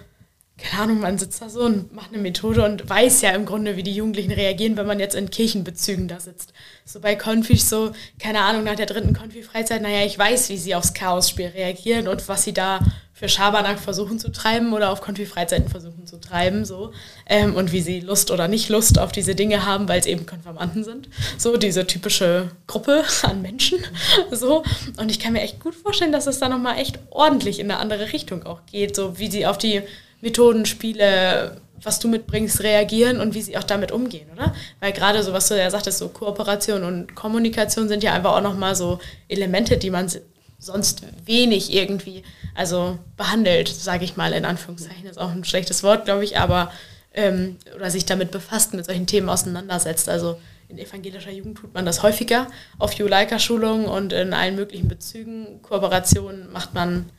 keine 0.57 0.83
Ahnung, 0.83 0.99
man 0.99 1.17
sitzt 1.17 1.41
da 1.41 1.49
so 1.49 1.61
und 1.61 1.93
macht 1.93 2.13
eine 2.13 2.21
Methode 2.21 2.63
und 2.63 2.87
weiß 2.87 3.21
ja 3.21 3.31
im 3.31 3.45
Grunde, 3.45 3.75
wie 3.75 3.81
die 3.81 3.95
Jugendlichen 3.95 4.31
reagieren, 4.31 4.77
wenn 4.77 4.85
man 4.85 4.99
jetzt 4.99 5.15
in 5.15 5.31
Kirchenbezügen 5.31 6.07
da 6.07 6.19
sitzt. 6.19 6.53
So 6.85 6.99
bei 6.99 7.15
Konfis 7.15 7.69
so, 7.69 7.91
keine 8.19 8.41
Ahnung, 8.41 8.63
nach 8.63 8.75
der 8.75 8.85
dritten 8.85 9.13
Konfi-Freizeit, 9.13 9.81
naja, 9.81 10.05
ich 10.05 10.17
weiß, 10.17 10.49
wie 10.49 10.57
sie 10.57 10.75
aufs 10.75 10.93
Chaos-Spiel 10.93 11.47
reagieren 11.47 12.07
und 12.07 12.27
was 12.27 12.43
sie 12.43 12.53
da 12.53 12.81
für 13.13 13.29
Schabernack 13.29 13.79
versuchen 13.79 14.19
zu 14.19 14.31
treiben 14.31 14.73
oder 14.73 14.91
auf 14.91 15.01
Konfi-Freizeiten 15.01 15.69
versuchen 15.69 16.05
zu 16.05 16.19
treiben, 16.19 16.65
so. 16.65 16.91
Ähm, 17.25 17.55
und 17.55 17.71
wie 17.71 17.81
sie 17.81 17.99
Lust 17.99 18.29
oder 18.29 18.47
nicht 18.47 18.69
Lust 18.69 18.99
auf 18.99 19.11
diese 19.11 19.33
Dinge 19.33 19.65
haben, 19.65 19.87
weil 19.87 19.99
es 19.99 20.05
eben 20.05 20.25
Konfirmanden 20.27 20.83
sind. 20.83 21.09
So, 21.37 21.57
diese 21.57 21.87
typische 21.87 22.51
Gruppe 22.67 23.03
an 23.23 23.41
Menschen, 23.41 23.79
so. 24.31 24.63
Und 24.97 25.09
ich 25.09 25.19
kann 25.19 25.33
mir 25.33 25.41
echt 25.41 25.59
gut 25.59 25.73
vorstellen, 25.73 26.11
dass 26.11 26.27
es 26.27 26.39
da 26.39 26.47
nochmal 26.47 26.77
echt 26.77 26.99
ordentlich 27.09 27.59
in 27.59 27.71
eine 27.71 27.79
andere 27.79 28.13
Richtung 28.13 28.43
auch 28.43 28.65
geht, 28.65 28.95
so 28.95 29.17
wie 29.17 29.31
sie 29.31 29.47
auf 29.47 29.57
die 29.57 29.81
Methoden, 30.23 30.65
Spiele, 30.65 31.61
was 31.81 31.99
du 31.99 32.07
mitbringst, 32.07 32.63
reagieren 32.63 33.19
und 33.19 33.35
wie 33.35 33.41
sie 33.41 33.57
auch 33.57 33.63
damit 33.63 33.91
umgehen, 33.91 34.29
oder? 34.33 34.55
Weil 34.79 34.93
gerade 34.93 35.21
so, 35.21 35.33
was 35.33 35.49
du 35.49 35.57
ja 35.57 35.69
sagtest, 35.69 35.97
so 35.97 36.07
Kooperation 36.07 36.83
und 36.83 37.13
Kommunikation 37.13 37.89
sind 37.89 38.03
ja 38.03 38.13
einfach 38.13 38.31
auch 38.31 38.41
nochmal 38.41 38.73
so 38.75 38.99
Elemente, 39.27 39.77
die 39.77 39.89
man 39.89 40.09
sonst 40.57 41.03
wenig 41.25 41.73
irgendwie, 41.73 42.23
also 42.55 42.97
behandelt, 43.17 43.67
sage 43.67 44.05
ich 44.05 44.15
mal 44.15 44.31
in 44.31 44.45
Anführungszeichen, 44.45 45.05
ist 45.05 45.19
auch 45.19 45.31
ein 45.31 45.43
schlechtes 45.43 45.83
Wort, 45.83 46.05
glaube 46.05 46.23
ich, 46.23 46.37
aber 46.39 46.71
ähm, 47.13 47.57
oder 47.75 47.91
sich 47.91 48.05
damit 48.05 48.31
befasst, 48.31 48.73
mit 48.73 48.85
solchen 48.85 49.05
Themen 49.05 49.27
auseinandersetzt. 49.27 50.07
Also 50.07 50.39
in 50.69 50.79
evangelischer 50.79 51.31
Jugend 51.31 51.57
tut 51.57 51.73
man 51.73 51.85
das 51.85 52.01
häufiger 52.01 52.47
auf 52.79 52.93
Juleika-Schulungen 52.93 53.87
und 53.87 54.13
in 54.13 54.33
allen 54.33 54.55
möglichen 54.55 54.87
Bezügen. 54.87 55.61
Kooperationen 55.61 56.49
macht 56.53 56.73
man 56.73 57.09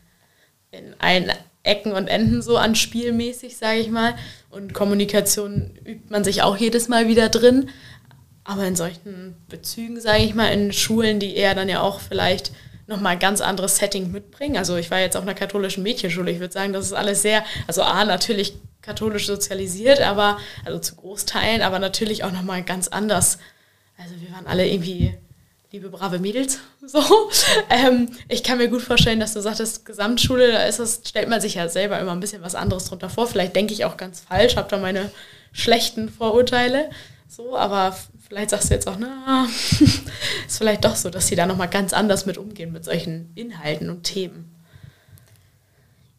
in 0.71 0.95
allen 0.99 1.31
Ecken 1.65 1.93
und 1.93 2.07
Enden 2.07 2.43
so 2.43 2.57
an 2.57 2.75
spielmäßig, 2.77 3.57
sage 3.57 3.81
ich 3.81 3.91
mal. 3.91 4.15
Und 4.51 4.73
Kommunikation 4.73 5.73
übt 5.85 6.11
man 6.11 6.23
sich 6.23 6.43
auch 6.43 6.57
jedes 6.57 6.89
Mal 6.89 7.09
wieder 7.09 7.29
drin. 7.29 7.71
Aber 8.45 8.65
in 8.67 8.77
solchen 8.77 9.35
Bezügen, 9.49 10.01
sage 10.01 10.23
ich 10.23 10.35
mal, 10.35 10.49
in 10.49 10.73
Schulen, 10.73 11.19
die 11.19 11.35
eher 11.35 11.55
dann 11.55 11.69
ja 11.69 11.81
auch 11.81 12.01
vielleicht 12.01 12.53
nochmal 12.87 13.15
ein 13.15 13.19
ganz 13.19 13.41
anderes 13.41 13.79
Setting 13.79 14.13
mitbringen. 14.13 14.57
Also 14.59 14.77
ich 14.77 14.91
war 14.91 15.01
jetzt 15.01 15.17
auf 15.17 15.23
einer 15.23 15.35
katholischen 15.35 15.83
Mädchenschule. 15.83 16.31
Ich 16.31 16.41
würde 16.41 16.53
sagen, 16.53 16.75
das 16.75 16.87
ist 16.87 16.93
alles 16.93 17.23
sehr, 17.23 17.43
also 17.67 17.83
A, 17.83 18.05
natürlich 18.05 18.55
katholisch 18.83 19.27
sozialisiert, 19.27 20.03
aber, 20.03 20.39
also 20.67 20.79
zu 20.79 20.95
Großteilen, 20.97 21.63
aber 21.63 21.79
natürlich 21.79 22.23
auch 22.23 22.33
nochmal 22.33 22.63
ganz 22.63 22.89
anders. 22.89 23.39
Also 23.97 24.15
wir 24.21 24.31
waren 24.33 24.47
alle 24.47 24.69
irgendwie 24.69 25.17
liebe 25.75 25.91
brave 25.91 26.21
Mädels. 26.21 26.59
So. 26.87 27.03
Ähm, 27.71 28.11
ich 28.29 28.45
kann 28.45 28.59
mir 28.59 28.69
gut 28.69 28.83
vorstellen, 28.83 29.19
dass 29.19 29.33
du 29.33 29.41
sagtest, 29.41 29.85
Gesamtschule, 29.87 30.53
da 30.53 30.65
ist 30.65 30.79
das, 30.79 31.01
stellt 31.05 31.29
man 31.29 31.41
sich 31.41 31.55
ja 31.55 31.69
selber 31.69 31.99
immer 31.99 32.13
ein 32.13 32.21
bisschen 32.21 32.43
was 32.43 32.55
anderes 32.55 32.85
drunter 32.85 33.09
vor. 33.09 33.27
Vielleicht 33.27 33.57
denke 33.57 33.73
ich 33.73 33.85
auch 33.85 33.97
ganz 33.97 34.21
falsch, 34.21 34.57
habe 34.57 34.69
da 34.69 34.77
meine 34.77 35.11
schlechten 35.53 36.11
Vorurteile. 36.11 36.91
So, 37.27 37.57
aber 37.57 37.97
vielleicht 38.29 38.51
sagst 38.51 38.71
du 38.71 38.75
jetzt 38.75 38.87
auch, 38.87 38.99
na, 38.99 39.49
ist 40.47 40.59
vielleicht 40.59 40.85
doch 40.85 40.95
so, 40.95 41.11
dass 41.11 41.27
sie 41.27 41.37
da 41.37 41.47
nochmal 41.47 41.71
ganz 41.71 41.93
anders 41.93 42.27
mit 42.27 42.39
umgehen 42.39 42.71
mit 42.71 42.85
solchen 42.85 43.33
Inhalten 43.35 43.91
und 43.91 44.05
Themen. 44.05 44.54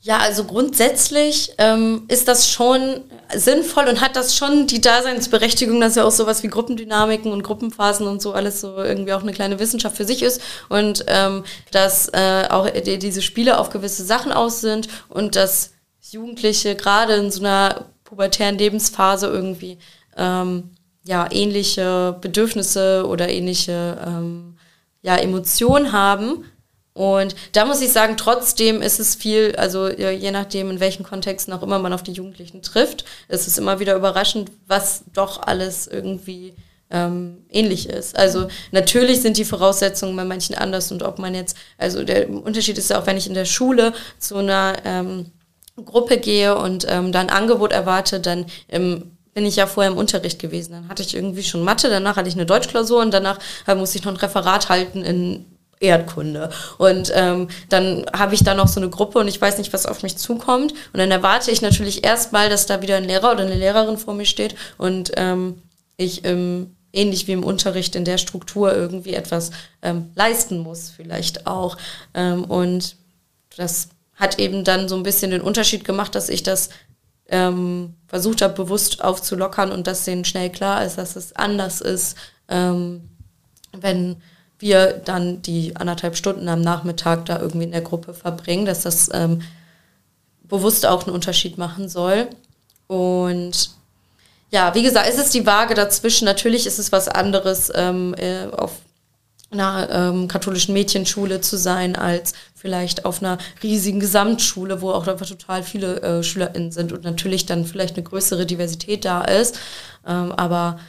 Ja, 0.06 0.20
also 0.20 0.44
grundsätzlich 0.44 1.52
ähm, 1.58 2.04
ist 2.10 2.28
das 2.28 2.48
schon 2.52 3.02
sinnvoll 3.36 3.88
und 3.88 4.02
hat 4.02 4.16
das 4.16 4.38
schon 4.38 4.68
die 4.68 4.80
Daseinsberechtigung, 4.80 5.82
dass 5.82 5.96
ja 5.96 6.04
auch 6.04 6.12
sowas 6.12 6.44
wie 6.44 6.48
Gruppendynamiken 6.48 7.32
und 7.32 7.42
Gruppenphasen 7.42 8.06
und 8.06 8.22
so 8.22 8.34
alles 8.34 8.62
so 8.62 8.78
irgendwie 8.78 9.14
auch 9.14 9.24
eine 9.24 9.34
kleine 9.34 9.58
Wissenschaft 9.58 9.98
für 9.98 10.06
sich 10.06 10.22
ist 10.22 10.42
und 10.70 11.06
ähm, 11.08 11.44
dass 11.72 12.08
äh, 12.10 12.46
auch 12.52 12.70
diese 12.70 13.24
Spiele 13.24 13.58
auf 13.58 13.72
gewisse 13.72 14.06
Sachen 14.06 14.32
aus 14.32 14.62
sind 14.62 14.90
und 15.10 15.36
dass 15.36 15.72
Jugendliche 16.12 16.76
gerade 16.76 17.16
in 17.16 17.32
so 17.32 17.40
einer 17.40 17.86
pubertären 18.04 18.60
Lebensphase 18.60 19.26
irgendwie 19.26 19.80
ähm, 20.18 20.70
ja 21.04 21.28
ähnliche 21.32 22.16
Bedürfnisse 22.22 23.08
oder 23.08 23.30
ähnliche 23.30 23.98
ähm, 24.06 24.56
ja, 25.02 25.16
Emotionen 25.18 25.94
haben 25.94 26.46
und 26.96 27.36
da 27.52 27.66
muss 27.66 27.82
ich 27.82 27.92
sagen, 27.92 28.16
trotzdem 28.16 28.82
ist 28.82 29.02
es 29.02 29.16
viel, 29.16 29.54
also 29.58 29.90
je 29.90 30.32
nachdem, 30.32 30.72
in 30.72 30.80
welchen 30.80 31.04
Kontexten 31.04 31.54
auch 31.54 31.62
immer 31.62 31.78
man 31.78 31.92
auf 31.92 32.04
die 32.04 32.14
Jugendlichen 32.14 32.62
trifft, 32.62 33.04
ist 33.28 33.48
es 33.48 33.58
immer 33.58 33.82
wieder 33.82 33.98
überraschend, 33.98 34.50
was 34.66 35.04
doch 35.14 35.46
alles 35.46 35.88
irgendwie 35.88 36.56
ähm, 36.90 37.44
ähnlich 37.50 37.90
ist. 37.90 38.18
Also 38.18 38.48
natürlich 38.72 39.22
sind 39.22 39.36
die 39.36 39.44
Voraussetzungen 39.44 40.16
bei 40.16 40.24
manchen 40.24 40.56
anders 40.56 40.90
und 40.94 41.04
ob 41.04 41.20
man 41.20 41.36
jetzt, 41.36 41.58
also 41.78 42.02
der 42.02 42.30
Unterschied 42.30 42.78
ist 42.78 42.90
ja 42.90 43.02
auch, 43.02 43.08
wenn 43.08 43.18
ich 43.18 43.28
in 43.28 43.34
der 43.34 43.44
Schule 43.44 43.92
zu 44.18 44.38
einer 44.38 44.78
ähm, 44.86 45.26
Gruppe 45.76 46.18
gehe 46.18 46.58
und 46.58 46.88
ähm, 46.90 47.12
dann 47.12 47.28
Angebot 47.28 47.74
erwarte, 47.74 48.22
dann 48.22 48.46
ähm, 48.70 49.12
bin 49.34 49.46
ich 49.46 49.58
ja 49.58 49.68
vorher 49.68 49.92
im 49.92 49.98
Unterricht 49.98 50.40
gewesen. 50.40 50.72
Dann 50.72 50.88
hatte 50.88 51.04
ich 51.04 51.14
irgendwie 51.14 51.44
schon 51.44 51.62
Mathe, 51.62 51.90
danach 51.90 52.16
hatte 52.16 52.30
ich 52.30 52.36
eine 52.36 52.46
Deutschklausur 52.46 53.02
und 53.02 53.14
danach 53.14 53.38
äh, 53.68 53.76
musste 53.76 53.98
ich 53.98 54.06
noch 54.06 54.14
ein 54.14 54.18
Referat 54.18 54.70
halten 54.70 55.04
in 55.04 55.46
Erdkunde. 55.80 56.50
Und 56.78 57.12
ähm, 57.14 57.50
dann 57.70 58.06
habe 58.14 58.34
ich 58.34 58.44
da 58.44 58.54
noch 58.54 58.68
so 58.68 58.80
eine 58.80 58.90
Gruppe 58.90 59.20
und 59.20 59.28
ich 59.28 59.42
weiß 59.42 59.58
nicht, 59.58 59.74
was 59.74 59.86
auf 59.86 60.04
mich 60.04 60.18
zukommt. 60.18 60.74
Und 60.94 61.00
dann 61.00 61.12
erwarte 61.12 61.52
ich 61.52 61.62
natürlich 61.62 62.04
erstmal, 62.04 62.50
dass 62.50 62.66
da 62.66 62.82
wieder 62.82 62.98
ein 62.98 63.06
Lehrer 63.06 63.32
oder 63.32 63.44
eine 63.44 63.56
Lehrerin 63.56 63.98
vor 63.98 64.14
mir 64.14 64.26
steht 64.26 64.56
und 64.78 65.12
ähm, 65.16 65.62
ich 65.98 66.26
ähm, 66.26 66.76
ähnlich 66.96 67.28
wie 67.28 67.34
im 67.34 67.44
Unterricht 67.44 67.96
in 67.96 68.06
der 68.06 68.18
Struktur 68.18 68.74
irgendwie 68.74 69.14
etwas 69.14 69.52
ähm, 69.82 70.12
leisten 70.16 70.60
muss, 70.60 70.90
vielleicht 70.90 71.46
auch. 71.46 71.78
Ähm, 72.14 72.46
und 72.46 72.96
das 73.58 73.90
hat 74.16 74.40
eben 74.40 74.64
dann 74.64 74.88
so 74.88 74.96
ein 74.96 75.04
bisschen 75.04 75.32
den 75.32 75.42
Unterschied 75.42 75.84
gemacht, 75.84 76.16
dass 76.16 76.30
ich 76.30 76.42
das 76.42 76.70
ähm, 77.28 77.96
versucht 78.08 78.42
habe, 78.42 78.54
bewusst 78.54 79.04
aufzulockern 79.04 79.72
und 79.72 79.88
dass 79.88 80.06
denen 80.06 80.26
schnell 80.26 80.50
klar 80.50 80.86
ist, 80.86 80.98
dass 80.98 81.16
es 81.16 81.36
anders 81.36 81.82
ist, 81.82 82.16
ähm, 82.48 83.10
wenn 83.74 84.22
wir 84.60 84.94
dann 84.94 85.42
die 85.42 85.76
anderthalb 85.76 86.16
Stunden 86.16 86.48
am 86.48 86.62
Nachmittag 86.62 87.26
da 87.26 87.40
irgendwie 87.40 87.66
in 87.66 87.72
der 87.72 87.82
Gruppe 87.82 88.14
verbringen, 88.14 88.66
dass 88.66 88.84
das 88.84 89.10
ähm, 89.14 89.42
bewusst 90.44 90.86
auch 90.86 91.06
einen 91.06 91.16
Unterschied 91.16 91.58
machen 91.58 91.90
soll. 91.90 92.28
Und 92.88 93.72
ja, 94.52 94.74
wie 94.76 94.84
gesagt, 94.84 95.10
es 95.10 95.18
ist 95.18 95.34
die 95.34 95.46
Waage 95.46 95.74
dazwischen. 95.74 96.26
Natürlich 96.26 96.66
ist 96.66 96.80
es 96.80 96.92
was 96.92 97.08
anderes, 97.08 97.72
ähm, 97.76 98.16
äh, 98.18 98.46
auf 98.46 98.74
einer 99.52 99.90
ähm, 99.92 100.28
katholischen 100.28 100.74
Mädchenschule 100.74 101.42
zu 101.42 101.58
sein, 101.58 101.96
als 101.96 102.34
vielleicht 102.56 103.06
auf 103.06 103.22
einer 103.22 103.38
riesigen 103.64 104.00
Gesamtschule, 104.00 104.82
wo 104.82 104.92
auch 104.92 105.08
einfach 105.08 105.28
total 105.28 105.64
viele 105.64 106.02
äh, 106.02 106.24
SchülerInnen 106.24 106.72
sind 106.72 106.92
und 106.92 107.04
natürlich 107.04 107.46
dann 107.46 107.66
vielleicht 107.66 107.96
eine 107.96 108.04
größere 108.04 108.46
Diversität 108.46 109.06
da 109.06 109.22
ist. 109.22 109.60
Ähm, 110.06 110.32
aber 110.32 110.80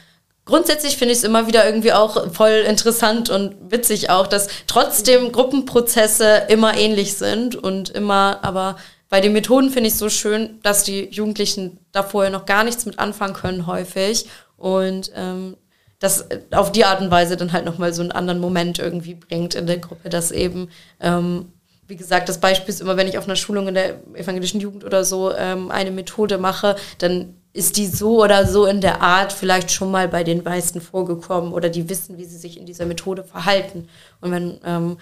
grundsätzlich 0.47 0.97
finde 0.97 1.11
ich 1.11 1.19
es 1.19 1.23
immer 1.23 1.47
wieder 1.47 1.65
irgendwie 1.65 1.93
auch 1.93 2.31
voll 2.33 2.63
interessant 2.67 3.29
und 3.29 3.55
witzig 3.69 4.09
auch, 4.09 4.25
dass 4.25 4.47
trotzdem 4.65 5.31
Gruppenprozesse 5.31 6.43
immer 6.47 6.75
ähnlich 6.75 7.15
sind 7.15 7.55
und 7.55 7.89
immer, 7.89 8.39
aber 8.41 8.77
bei 9.09 9.21
den 9.21 9.33
Methoden 9.33 9.69
finde 9.69 9.87
ich 9.87 9.93
es 9.93 9.99
so 9.99 10.09
schön, 10.09 10.59
dass 10.63 10.83
die 10.83 11.07
Jugendlichen 11.11 11.79
da 11.91 12.03
vorher 12.03 12.31
noch 12.31 12.45
gar 12.45 12.63
nichts 12.63 12.85
mit 12.85 12.97
anfangen 12.99 13.33
können 13.33 13.67
häufig 13.67 14.27
und 14.57 15.11
ähm, 15.15 15.55
das 15.99 16.27
auf 16.51 16.71
die 16.71 16.85
Art 16.85 17.01
und 17.01 17.11
Weise 17.11 17.37
dann 17.37 17.53
halt 17.53 17.65
nochmal 17.65 17.93
so 17.93 18.01
einen 18.01 18.11
anderen 18.11 18.39
Moment 18.39 18.79
irgendwie 18.79 19.15
bringt 19.15 19.55
in 19.55 19.67
der 19.67 19.77
Gruppe, 19.77 20.09
dass 20.09 20.31
eben 20.31 20.69
ähm, 20.99 21.51
wie 21.87 21.95
gesagt, 21.95 22.27
das 22.27 22.39
Beispiel 22.39 22.69
ist 22.69 22.81
immer, 22.81 22.97
wenn 22.97 23.07
ich 23.07 23.17
auf 23.17 23.25
einer 23.25 23.35
Schulung 23.35 23.69
in 23.69 23.73
der 23.73 24.01
evangelischen 24.13 24.59
Jugend 24.59 24.83
oder 24.83 25.05
so 25.05 25.33
ähm, 25.33 25.71
eine 25.71 25.91
Methode 25.91 26.37
mache, 26.37 26.75
dann 26.97 27.35
ist 27.57 27.77
die 27.77 27.87
so 27.87 28.23
oder 28.23 28.45
so 28.45 28.67
in 28.67 28.81
der 28.81 29.01
Art 29.01 29.33
vielleicht 29.33 29.71
schon 29.71 29.89
mal 29.89 30.07
bei 30.07 30.23
den 30.23 30.43
meisten 30.43 30.79
vorgekommen 30.79 31.53
oder 31.53 31.69
die 31.69 31.89
wissen, 31.89 32.19
wie 32.19 32.25
sie 32.25 32.37
sich 32.37 32.59
in 32.59 32.67
dieser 32.67 32.85
Methode 32.85 33.23
verhalten. 33.23 33.89
Und 34.21 34.29
wenn 34.29 34.59
ähm, 34.63 34.97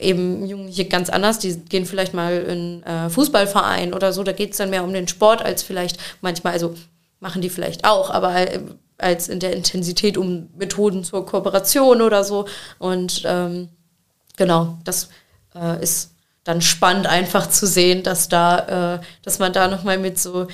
eben 0.00 0.44
Jugendliche 0.44 0.86
ganz 0.86 1.08
anders, 1.08 1.38
die 1.38 1.54
gehen 1.54 1.86
vielleicht 1.86 2.12
mal 2.12 2.36
in 2.36 2.82
äh, 2.82 3.08
Fußballverein 3.10 3.94
oder 3.94 4.12
so, 4.12 4.24
da 4.24 4.32
geht 4.32 4.50
es 4.50 4.56
dann 4.56 4.70
mehr 4.70 4.82
um 4.82 4.92
den 4.92 5.06
Sport 5.06 5.42
als 5.42 5.62
vielleicht 5.62 5.98
manchmal, 6.20 6.54
also 6.54 6.74
machen 7.20 7.42
die 7.42 7.48
vielleicht 7.48 7.84
auch, 7.84 8.10
aber 8.10 8.34
äh, 8.34 8.60
als 8.98 9.28
in 9.28 9.38
der 9.38 9.52
Intensität 9.52 10.18
um 10.18 10.48
Methoden 10.56 11.04
zur 11.04 11.24
Kooperation 11.24 12.02
oder 12.02 12.24
so. 12.24 12.46
Und 12.80 13.22
ähm, 13.24 13.68
genau, 14.36 14.78
das 14.82 15.10
äh, 15.54 15.80
ist 15.80 16.10
dann 16.42 16.60
spannend 16.60 17.06
einfach 17.06 17.48
zu 17.48 17.68
sehen, 17.68 18.02
dass 18.02 18.28
da, 18.28 18.96
äh, 18.96 19.00
dass 19.22 19.38
man 19.38 19.52
da 19.52 19.68
nochmal 19.68 19.98
mit 19.98 20.18
so 20.18 20.48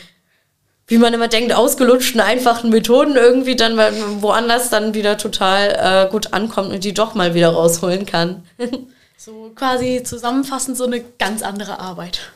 wie 0.91 0.99
man 0.99 1.15
immer 1.15 1.29
denkt, 1.29 1.53
ausgelutschten, 1.53 2.21
einfachen 2.21 2.69
Methoden 2.69 3.15
irgendwie 3.15 3.55
dann 3.55 3.79
woanders 4.21 4.71
dann 4.71 4.93
wieder 4.93 5.17
total 5.17 6.07
äh, 6.09 6.11
gut 6.11 6.33
ankommt 6.33 6.73
und 6.73 6.83
die 6.83 6.93
doch 6.93 7.15
mal 7.15 7.33
wieder 7.35 7.51
rausholen 7.51 8.07
kann. 8.07 8.43
so 9.17 9.53
quasi 9.55 10.03
zusammenfassend 10.03 10.77
so 10.77 10.85
eine 10.85 11.01
ganz 11.19 11.43
andere 11.43 11.79
Arbeit 11.79 12.33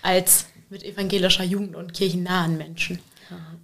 als 0.00 0.46
mit 0.70 0.84
evangelischer 0.84 1.44
Jugend 1.44 1.76
und 1.76 1.92
kirchennahen 1.92 2.56
Menschen. 2.56 2.98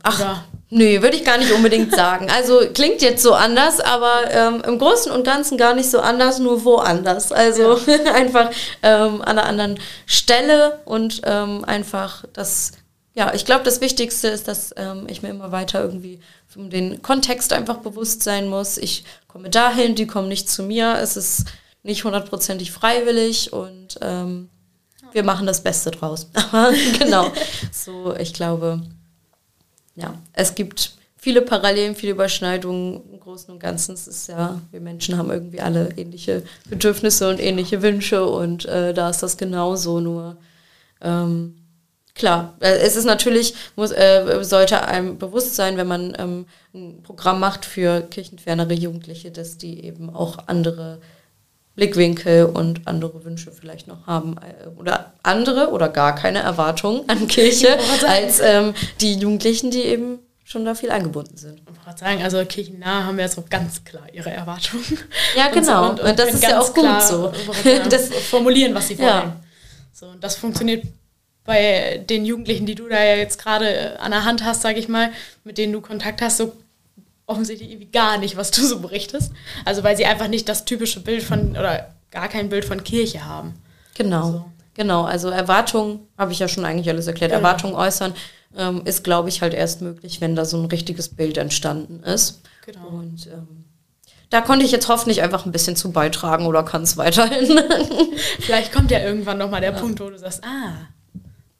Ach, 0.02 0.20
Oder? 0.20 0.44
nö, 0.68 1.00
würde 1.00 1.16
ich 1.16 1.24
gar 1.24 1.38
nicht 1.38 1.50
unbedingt 1.52 1.94
sagen. 1.96 2.28
Also 2.30 2.60
klingt 2.74 3.00
jetzt 3.00 3.22
so 3.22 3.32
anders, 3.32 3.80
aber 3.80 4.30
ähm, 4.30 4.62
im 4.66 4.78
Großen 4.78 5.10
und 5.10 5.24
Ganzen 5.24 5.56
gar 5.56 5.74
nicht 5.74 5.90
so 5.90 6.00
anders, 6.00 6.38
nur 6.38 6.64
woanders. 6.66 7.32
Also 7.32 7.78
ja. 7.78 8.12
einfach 8.14 8.50
ähm, 8.82 9.22
an 9.22 9.38
einer 9.38 9.46
anderen 9.46 9.78
Stelle 10.04 10.80
und 10.84 11.22
ähm, 11.24 11.64
einfach 11.64 12.24
das 12.34 12.72
ja, 13.14 13.32
ich 13.32 13.44
glaube, 13.44 13.62
das 13.64 13.80
Wichtigste 13.80 14.28
ist, 14.28 14.48
dass 14.48 14.74
ähm, 14.76 15.06
ich 15.08 15.22
mir 15.22 15.30
immer 15.30 15.52
weiter 15.52 15.80
irgendwie 15.80 16.18
um 16.56 16.68
den 16.68 17.00
Kontext 17.00 17.52
einfach 17.52 17.78
bewusst 17.78 18.24
sein 18.24 18.48
muss. 18.48 18.76
Ich 18.76 19.04
komme 19.28 19.50
dahin, 19.50 19.94
die 19.94 20.08
kommen 20.08 20.28
nicht 20.28 20.48
zu 20.48 20.64
mir. 20.64 20.96
Es 20.98 21.16
ist 21.16 21.44
nicht 21.84 22.04
hundertprozentig 22.04 22.72
freiwillig 22.72 23.52
und 23.52 23.98
ähm, 24.00 24.48
wir 25.12 25.22
machen 25.22 25.46
das 25.46 25.62
Beste 25.62 25.92
draus. 25.92 26.28
genau. 26.98 27.30
So, 27.72 28.16
ich 28.16 28.34
glaube, 28.34 28.82
ja, 29.94 30.18
es 30.32 30.56
gibt 30.56 30.96
viele 31.16 31.40
Parallelen, 31.40 31.94
viele 31.94 32.12
Überschneidungen 32.12 33.00
im 33.12 33.20
Großen 33.20 33.52
und 33.52 33.60
Ganzen. 33.60 33.94
Es 33.94 34.08
ist 34.08 34.28
ja, 34.28 34.60
wir 34.72 34.80
Menschen 34.80 35.16
haben 35.16 35.30
irgendwie 35.30 35.60
alle 35.60 35.90
ähnliche 35.96 36.42
Bedürfnisse 36.68 37.30
und 37.30 37.40
ähnliche 37.40 37.80
Wünsche 37.80 38.26
und 38.26 38.64
äh, 38.66 38.92
da 38.92 39.08
ist 39.08 39.22
das 39.22 39.36
genauso, 39.36 40.00
nur 40.00 40.36
ähm, 41.00 41.63
Klar, 42.14 42.54
äh, 42.60 42.76
es 42.76 42.94
ist 42.94 43.06
natürlich, 43.06 43.54
muss, 43.74 43.90
äh, 43.90 44.38
sollte 44.42 44.86
einem 44.86 45.18
bewusst 45.18 45.56
sein, 45.56 45.76
wenn 45.76 45.88
man 45.88 46.16
ähm, 46.16 46.46
ein 46.72 47.02
Programm 47.02 47.40
macht 47.40 47.64
für 47.64 48.02
kirchenfernere 48.02 48.72
Jugendliche, 48.72 49.32
dass 49.32 49.58
die 49.58 49.84
eben 49.84 50.10
auch 50.14 50.38
andere 50.46 51.00
Blickwinkel 51.74 52.44
und 52.44 52.86
andere 52.86 53.24
Wünsche 53.24 53.50
vielleicht 53.50 53.88
noch 53.88 54.06
haben 54.06 54.36
äh, 54.38 54.68
oder 54.78 55.12
andere 55.24 55.70
oder 55.70 55.88
gar 55.88 56.14
keine 56.14 56.38
Erwartungen 56.38 57.02
an 57.08 57.26
Kirche 57.28 57.76
als 58.06 58.38
ähm, 58.38 58.74
die 59.00 59.14
Jugendlichen, 59.14 59.72
die 59.72 59.82
eben 59.82 60.20
schon 60.44 60.64
da 60.64 60.76
viel 60.76 60.90
eingebunden 60.90 61.36
sind. 61.36 61.62
Ich 61.68 61.86
wollte 61.86 61.98
sagen, 61.98 62.22
also 62.22 62.44
kirchennah 62.44 63.06
haben 63.06 63.18
ja 63.18 63.26
so 63.26 63.42
ganz 63.50 63.82
klar 63.82 64.06
ihre 64.12 64.30
Erwartungen. 64.30 64.84
Ja, 65.36 65.48
genau. 65.48 65.90
Und, 65.90 65.96
so, 65.98 66.04
und, 66.04 66.10
und 66.10 66.18
das 66.18 66.34
ist 66.34 66.44
ja 66.44 66.60
auch 66.60 66.72
gut 66.72 67.02
so. 67.02 67.32
das 67.90 68.08
formulieren, 68.30 68.72
was 68.72 68.86
sie 68.86 68.98
wollen. 68.98 69.08
Ja. 69.08 69.36
So, 69.92 70.06
und 70.06 70.22
das 70.22 70.36
funktioniert 70.36 70.84
bei 71.44 72.02
den 72.08 72.24
Jugendlichen, 72.24 72.66
die 72.66 72.74
du 72.74 72.88
da 72.88 73.02
ja 73.02 73.16
jetzt 73.16 73.38
gerade 73.38 74.00
an 74.00 74.10
der 74.10 74.24
Hand 74.24 74.44
hast, 74.44 74.62
sage 74.62 74.78
ich 74.78 74.88
mal, 74.88 75.10
mit 75.44 75.58
denen 75.58 75.72
du 75.72 75.80
Kontakt 75.80 76.22
hast, 76.22 76.38
so 76.38 76.56
offensichtlich 77.26 77.70
irgendwie 77.70 77.90
gar 77.90 78.18
nicht, 78.18 78.36
was 78.36 78.50
du 78.50 78.62
so 78.62 78.80
berichtest. 78.80 79.32
Also 79.64 79.82
weil 79.82 79.96
sie 79.96 80.06
einfach 80.06 80.28
nicht 80.28 80.48
das 80.48 80.64
typische 80.64 81.00
Bild 81.00 81.22
von 81.22 81.50
oder 81.52 81.94
gar 82.10 82.28
kein 82.28 82.48
Bild 82.48 82.64
von 82.64 82.82
Kirche 82.84 83.24
haben. 83.24 83.54
Genau. 83.94 84.26
Also. 84.26 84.44
Genau, 84.76 85.04
also 85.04 85.28
Erwartungen, 85.28 86.00
habe 86.18 86.32
ich 86.32 86.40
ja 86.40 86.48
schon 86.48 86.64
eigentlich 86.64 86.88
alles 86.88 87.06
erklärt, 87.06 87.30
genau. 87.30 87.46
Erwartungen 87.46 87.74
äußern 87.76 88.12
ähm, 88.56 88.82
ist, 88.84 89.04
glaube 89.04 89.28
ich, 89.28 89.40
halt 89.40 89.54
erst 89.54 89.82
möglich, 89.82 90.20
wenn 90.20 90.34
da 90.34 90.44
so 90.44 90.56
ein 90.56 90.64
richtiges 90.66 91.08
Bild 91.08 91.38
entstanden 91.38 92.02
ist. 92.02 92.40
Genau. 92.66 92.88
Und 92.88 93.26
ähm, 93.26 93.64
da 94.30 94.40
konnte 94.40 94.64
ich 94.64 94.72
jetzt 94.72 94.88
hoffentlich 94.88 95.22
einfach 95.22 95.46
ein 95.46 95.52
bisschen 95.52 95.76
zu 95.76 95.92
beitragen 95.92 96.46
oder 96.46 96.64
kann 96.64 96.82
es 96.82 96.96
weiterhin. 96.96 97.60
Vielleicht 98.40 98.72
kommt 98.72 98.90
ja 98.90 98.98
irgendwann 98.98 99.38
nochmal 99.38 99.60
der 99.60 99.72
ja. 99.72 99.78
Punkt, 99.78 100.00
wo 100.00 100.10
du 100.10 100.18
sagst, 100.18 100.42
ah, 100.44 100.88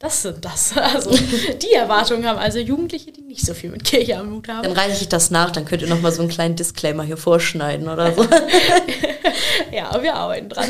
das 0.05 0.21
sind 0.21 0.45
das. 0.45 0.73
Also 0.95 1.11
die 1.11 1.73
Erwartungen 1.73 2.27
haben 2.27 2.37
also 2.37 2.59
Jugendliche, 2.59 3.11
die 3.11 3.21
nicht 3.21 3.45
so 3.45 3.53
viel 3.53 3.71
mit 3.71 3.83
Kirche 3.83 4.17
am 4.17 4.31
Hut 4.31 4.47
haben. 4.47 4.63
Dann 4.63 4.73
reiche 4.73 5.01
ich 5.01 5.09
das 5.09 5.31
nach, 5.31 5.49
dann 5.51 5.65
könnt 5.65 5.81
ihr 5.81 5.87
nochmal 5.87 6.11
so 6.11 6.21
einen 6.21 6.29
kleinen 6.29 6.55
Disclaimer 6.55 7.03
hier 7.03 7.17
vorschneiden 7.17 7.89
oder 7.89 8.13
so. 8.13 8.23
ja, 9.71 10.01
wir 10.01 10.13
arbeiten 10.13 10.49
dran. 10.49 10.69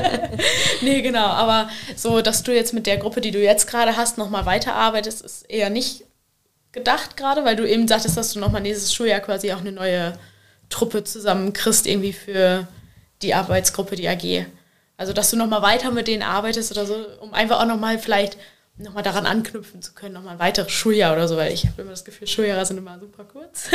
nee, 0.82 1.02
genau. 1.02 1.26
Aber 1.26 1.68
so, 1.96 2.20
dass 2.20 2.44
du 2.44 2.54
jetzt 2.54 2.72
mit 2.72 2.86
der 2.86 2.96
Gruppe, 2.96 3.20
die 3.20 3.32
du 3.32 3.42
jetzt 3.42 3.66
gerade 3.66 3.96
hast, 3.96 4.18
nochmal 4.18 4.46
weiterarbeitest, 4.46 5.22
ist 5.22 5.50
eher 5.50 5.68
nicht 5.68 6.04
gedacht 6.70 7.16
gerade, 7.16 7.44
weil 7.44 7.56
du 7.56 7.68
eben 7.68 7.88
sagtest, 7.88 8.16
dass 8.16 8.32
du 8.32 8.38
nochmal 8.38 8.62
nächstes 8.62 8.94
Schuljahr 8.94 9.20
quasi 9.20 9.52
auch 9.52 9.60
eine 9.60 9.72
neue 9.72 10.12
Truppe 10.70 11.02
zusammenkriegst, 11.02 11.86
irgendwie 11.86 12.12
für 12.12 12.68
die 13.20 13.34
Arbeitsgruppe, 13.34 13.96
die 13.96 14.08
AG. 14.08 14.46
Also, 14.96 15.12
dass 15.12 15.30
du 15.30 15.36
nochmal 15.36 15.62
weiter 15.62 15.90
mit 15.90 16.06
denen 16.06 16.22
arbeitest 16.22 16.70
oder 16.70 16.86
so, 16.86 16.94
um 17.20 17.34
einfach 17.34 17.60
auch 17.60 17.66
nochmal 17.66 17.98
vielleicht 17.98 18.38
nochmal 18.76 19.02
daran 19.02 19.26
anknüpfen 19.26 19.82
zu 19.82 19.92
können, 19.92 20.14
nochmal 20.14 20.34
ein 20.34 20.38
weiteres 20.40 20.72
Schuljahr 20.72 21.12
oder 21.12 21.28
so, 21.28 21.36
weil 21.36 21.52
ich 21.52 21.66
habe 21.66 21.82
immer 21.82 21.92
das 21.92 22.04
Gefühl, 22.04 22.26
Schuljahre 22.26 22.66
sind 22.66 22.78
immer 22.78 22.98
super 22.98 23.24
kurz. 23.24 23.68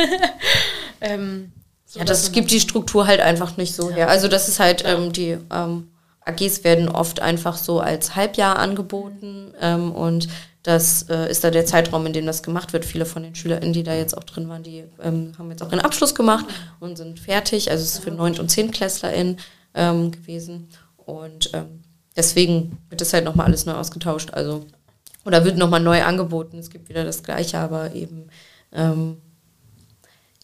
ähm, 1.01 1.51
so 1.85 1.99
ja, 1.99 2.05
das 2.05 2.31
gibt 2.31 2.51
die 2.51 2.59
Struktur 2.59 3.07
halt 3.07 3.21
einfach 3.21 3.57
nicht 3.57 3.73
so 3.73 3.89
ja. 3.89 3.97
her. 3.97 4.09
Also 4.09 4.27
das 4.27 4.47
ist 4.47 4.59
halt, 4.59 4.83
ja. 4.83 4.93
ähm, 4.93 5.13
die 5.13 5.37
ähm, 5.51 5.89
AGs 6.25 6.63
werden 6.63 6.89
oft 6.89 7.21
einfach 7.21 7.57
so 7.57 7.79
als 7.79 8.15
Halbjahr 8.15 8.59
angeboten 8.59 9.53
ähm, 9.59 9.91
und 9.91 10.27
das 10.63 11.03
äh, 11.09 11.31
ist 11.31 11.43
da 11.43 11.51
der 11.51 11.65
Zeitraum, 11.65 12.05
in 12.05 12.13
dem 12.13 12.25
das 12.25 12.43
gemacht 12.43 12.73
wird. 12.73 12.83
Viele 12.83 13.05
von 13.05 13.23
den 13.23 13.33
SchülerInnen, 13.33 13.73
die 13.73 13.83
da 13.83 13.95
jetzt 13.95 14.15
auch 14.15 14.25
drin 14.25 14.49
waren, 14.49 14.61
die 14.61 14.83
ähm, 15.01 15.33
haben 15.39 15.49
jetzt 15.49 15.63
auch 15.63 15.69
den 15.69 15.79
Abschluss 15.79 16.13
gemacht 16.13 16.45
und 16.81 16.97
sind 16.97 17.19
fertig. 17.19 17.71
Also 17.71 17.83
es 17.83 17.95
ist 17.95 18.03
für 18.03 18.11
9. 18.11 18.39
und 18.39 18.49
10. 18.49 18.71
KlässlerInnen 18.71 19.37
ähm, 19.73 20.11
gewesen. 20.11 20.67
Und 21.09 21.51
ähm, 21.53 21.81
deswegen 22.15 22.77
wird 22.89 23.01
das 23.01 23.13
halt 23.13 23.25
nochmal 23.25 23.47
alles 23.47 23.65
neu 23.65 23.73
ausgetauscht. 23.73 24.31
Also, 24.33 24.65
oder 25.25 25.45
wird 25.45 25.57
nochmal 25.57 25.79
neu 25.79 26.03
angeboten. 26.03 26.57
Es 26.57 26.69
gibt 26.69 26.89
wieder 26.89 27.03
das 27.03 27.23
Gleiche, 27.23 27.57
aber 27.57 27.93
eben, 27.93 28.29
ähm, 28.73 29.17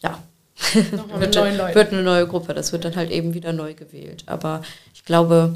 ja. 0.01 0.19
wird, 1.17 1.35
wird 1.35 1.93
eine 1.93 2.03
neue 2.03 2.27
Gruppe. 2.27 2.53
Das 2.53 2.71
wird 2.71 2.85
dann 2.85 2.95
halt 2.95 3.11
eben 3.11 3.33
wieder 3.33 3.51
neu 3.51 3.73
gewählt. 3.73 4.23
Aber 4.25 4.61
ich 4.93 5.03
glaube, 5.03 5.55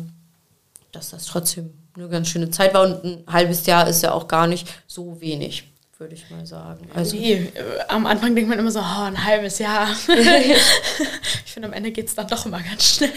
dass 0.91 1.11
das 1.11 1.25
trotzdem 1.25 1.73
eine 1.95 2.09
ganz 2.09 2.27
schöne 2.27 2.49
Zeit 2.49 2.73
war 2.73 2.83
und 2.83 3.03
ein 3.03 3.23
halbes 3.27 3.65
Jahr 3.65 3.87
ist 3.87 4.03
ja 4.03 4.11
auch 4.11 4.27
gar 4.27 4.47
nicht 4.47 4.67
so 4.87 5.21
wenig 5.21 5.68
würde 5.99 6.15
ich 6.15 6.29
mal 6.29 6.45
sagen. 6.45 6.87
Also 6.95 7.17
nee, 7.17 7.33
äh, 7.33 7.51
am 7.89 8.05
Anfang 8.05 8.33
denkt 8.33 8.49
man 8.49 8.57
immer 8.57 8.71
so, 8.71 8.79
oh, 8.79 9.03
ein 9.03 9.25
halbes 9.25 9.59
Jahr. 9.59 9.89
ich 11.45 11.51
finde, 11.51 11.67
am 11.67 11.73
Ende 11.73 11.91
geht 11.91 12.07
es 12.07 12.15
dann 12.15 12.27
doch 12.27 12.45
immer 12.45 12.61
ganz 12.61 12.95
schnell. 12.95 13.11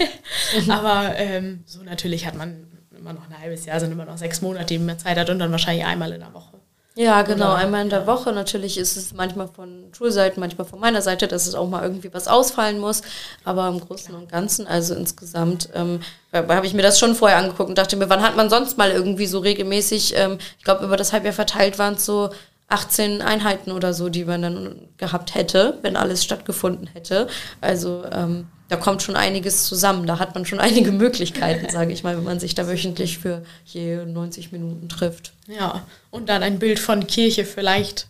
Mhm. 0.61 0.71
Aber 0.71 1.17
ähm, 1.17 1.63
so 1.65 1.83
natürlich 1.83 2.27
hat 2.27 2.35
man 2.35 2.67
immer 2.99 3.13
noch 3.13 3.29
ein 3.29 3.39
halbes 3.39 3.67
Jahr, 3.67 3.79
sind 3.79 3.93
immer 3.93 4.05
noch 4.05 4.19
sechs 4.19 4.43
Monate, 4.43 4.67
die 4.67 4.79
man 4.79 4.99
Zeit 4.99 5.17
hat 5.17 5.31
und 5.31 5.39
dann 5.39 5.53
wahrscheinlich 5.53 5.87
einmal 5.87 6.13
in 6.13 6.21
der 6.21 6.35
Woche. 6.35 6.59
Ja, 6.95 7.23
genau, 7.23 7.53
Oder, 7.53 7.55
einmal 7.55 7.83
in 7.83 7.89
der 7.89 8.07
Woche. 8.07 8.33
Natürlich 8.33 8.77
ist 8.77 8.97
es 8.97 9.15
manchmal 9.15 9.49
von 9.49 9.85
Schulseiten, 9.97 10.41
manchmal 10.41 10.67
von 10.67 10.79
meiner 10.79 11.01
Seite, 11.01 11.27
dass 11.27 11.47
es 11.47 11.55
auch 11.55 11.67
mal 11.67 11.83
irgendwie 11.83 12.13
was 12.13 12.29
ausfallen 12.29 12.79
muss. 12.81 13.01
Aber 13.45 13.67
im 13.69 13.81
Großen 13.81 14.15
und 14.15 14.31
Ganzen, 14.31 14.67
also 14.67 14.95
insgesamt, 14.95 15.71
ähm, 15.73 16.01
habe 16.35 16.67
ich 16.67 16.75
mir 16.75 16.83
das 16.83 16.99
schon 16.99 17.15
vorher 17.15 17.39
angeguckt 17.39 17.71
und 17.71 17.79
dachte 17.79 17.97
mir, 17.97 18.11
wann 18.11 18.23
hat 18.23 18.37
man 18.37 18.51
sonst 18.51 18.77
mal 18.77 18.91
irgendwie 18.91 19.27
so 19.27 19.39
regelmäßig, 19.39 20.15
ähm, 20.17 20.37
ich 20.59 20.65
glaube, 20.65 20.85
über 20.85 20.99
das 20.99 21.15
Halbjahr 21.15 21.33
verteilt 21.33 21.79
waren 21.79 21.95
es 21.95 22.05
so 22.05 22.29
18 22.73 23.21
Einheiten 23.21 23.71
oder 23.71 23.93
so, 23.93 24.09
die 24.09 24.25
man 24.25 24.43
dann 24.43 24.89
gehabt 24.97 25.35
hätte, 25.35 25.79
wenn 25.83 25.97
alles 25.97 26.25
stattgefunden 26.25 26.87
hätte. 26.87 27.29
Also 27.61 28.05
ähm, 28.11 28.47
da 28.69 28.77
kommt 28.77 29.03
schon 29.03 29.17
einiges 29.17 29.67
zusammen. 29.67 30.07
Da 30.07 30.19
hat 30.19 30.35
man 30.35 30.47
schon 30.47 30.59
einige 30.61 30.91
Möglichkeiten, 30.91 31.69
sage 31.69 31.93
ich 31.93 32.03
mal, 32.03 32.17
wenn 32.17 32.25
man 32.25 32.41
sich 32.41 32.55
da 32.55 32.67
wöchentlich 32.67 33.19
für 33.19 33.45
je 33.67 34.05
90 34.05 34.53
Minuten 34.53 34.89
trifft. 34.89 35.35
Ja, 35.47 35.87
und 36.11 36.29
dann 36.29 36.43
ein 36.43 36.59
Bild 36.59 36.79
von 36.79 37.07
Kirche 37.07 37.45
vielleicht 37.45 38.09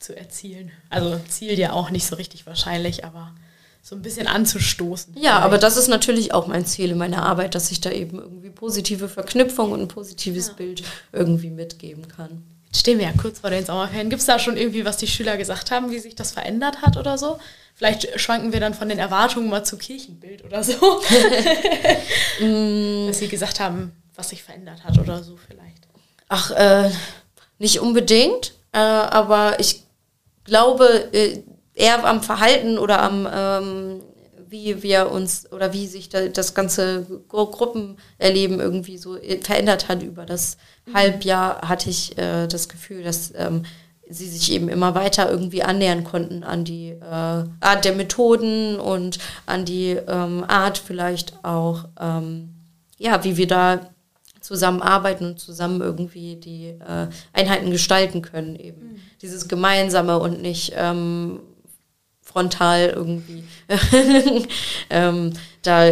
zu 0.00 0.16
erzielen. 0.16 0.72
Also 0.90 1.20
Ziel 1.28 1.58
ja 1.58 1.72
auch 1.72 1.90
nicht 1.90 2.06
so 2.06 2.16
richtig 2.16 2.46
wahrscheinlich, 2.46 3.04
aber 3.04 3.32
so 3.80 3.94
ein 3.94 4.02
bisschen 4.02 4.26
anzustoßen. 4.26 5.14
Ja, 5.14 5.20
vielleicht. 5.20 5.44
aber 5.44 5.58
das 5.58 5.76
ist 5.76 5.88
natürlich 5.88 6.34
auch 6.34 6.48
mein 6.48 6.66
Ziel 6.66 6.90
in 6.90 6.98
meiner 6.98 7.22
Arbeit, 7.22 7.54
dass 7.54 7.70
ich 7.70 7.80
da 7.80 7.90
eben 7.90 8.18
irgendwie 8.18 8.50
positive 8.50 9.08
Verknüpfung 9.08 9.70
und 9.70 9.82
ein 9.82 9.88
positives 9.88 10.48
ja. 10.48 10.54
Bild 10.54 10.82
irgendwie 11.12 11.50
mitgeben 11.50 12.08
kann 12.08 12.42
stehen 12.74 12.98
wir 12.98 13.06
ja 13.06 13.12
kurz 13.20 13.40
vor 13.40 13.50
den 13.50 13.64
Sommerferien. 13.64 14.10
Gibt 14.10 14.20
es 14.20 14.26
da 14.26 14.38
schon 14.38 14.56
irgendwie, 14.56 14.84
was 14.84 14.96
die 14.96 15.06
Schüler 15.06 15.36
gesagt 15.36 15.70
haben, 15.70 15.90
wie 15.90 15.98
sich 15.98 16.14
das 16.14 16.32
verändert 16.32 16.82
hat 16.82 16.96
oder 16.96 17.18
so? 17.18 17.38
Vielleicht 17.74 18.20
schwanken 18.20 18.52
wir 18.52 18.60
dann 18.60 18.74
von 18.74 18.88
den 18.88 18.98
Erwartungen 18.98 19.48
mal 19.48 19.64
zu 19.64 19.76
Kirchenbild 19.76 20.44
oder 20.44 20.62
so. 20.62 20.74
Dass 22.40 23.18
sie 23.18 23.28
gesagt 23.28 23.60
haben, 23.60 23.92
was 24.14 24.30
sich 24.30 24.42
verändert 24.42 24.84
hat 24.84 24.98
oder 24.98 25.22
so 25.22 25.36
vielleicht. 25.36 25.88
Ach, 26.28 26.50
äh, 26.52 26.90
nicht 27.58 27.80
unbedingt, 27.80 28.54
äh, 28.72 28.78
aber 28.78 29.58
ich 29.60 29.82
glaube 30.44 31.08
äh, 31.12 31.42
eher 31.74 32.04
am 32.04 32.22
Verhalten 32.22 32.78
oder 32.78 33.02
am 33.02 33.28
ähm, 33.32 34.02
wie 34.54 34.84
wir 34.84 35.10
uns 35.10 35.50
oder 35.52 35.72
wie 35.72 35.88
sich 35.88 36.08
da, 36.08 36.28
das 36.28 36.54
ganze 36.54 37.04
Gruppenerleben 37.28 38.60
irgendwie 38.60 38.96
so 38.96 39.16
äh, 39.16 39.40
verändert 39.42 39.88
hat 39.88 40.04
über 40.04 40.24
das 40.24 40.56
mhm. 40.86 40.94
Halbjahr, 40.94 41.68
hatte 41.68 41.90
ich 41.90 42.16
äh, 42.16 42.46
das 42.46 42.68
Gefühl, 42.68 43.02
dass 43.02 43.32
ähm, 43.36 43.64
sie 44.08 44.28
sich 44.28 44.52
eben 44.52 44.68
immer 44.68 44.94
weiter 44.94 45.28
irgendwie 45.28 45.64
annähern 45.64 46.04
konnten 46.04 46.44
an 46.44 46.64
die 46.64 46.90
äh, 46.90 47.04
Art 47.60 47.84
der 47.84 47.94
Methoden 47.94 48.78
und 48.78 49.18
an 49.44 49.64
die 49.64 49.98
ähm, 50.06 50.44
Art 50.46 50.78
vielleicht 50.78 51.44
auch, 51.44 51.86
ähm, 52.00 52.50
ja, 52.96 53.24
wie 53.24 53.36
wir 53.36 53.48
da 53.48 53.80
zusammenarbeiten 54.40 55.30
und 55.30 55.40
zusammen 55.40 55.80
irgendwie 55.80 56.36
die 56.36 56.66
äh, 56.66 57.08
Einheiten 57.32 57.70
gestalten 57.70 58.22
können 58.22 58.54
eben. 58.54 58.82
Mhm. 58.82 59.00
Dieses 59.20 59.48
Gemeinsame 59.48 60.18
und 60.20 60.42
nicht 60.42 60.74
ähm, 60.76 61.40
frontal 62.24 62.88
irgendwie 62.88 63.44
ähm, 64.90 65.32
da, 65.62 65.90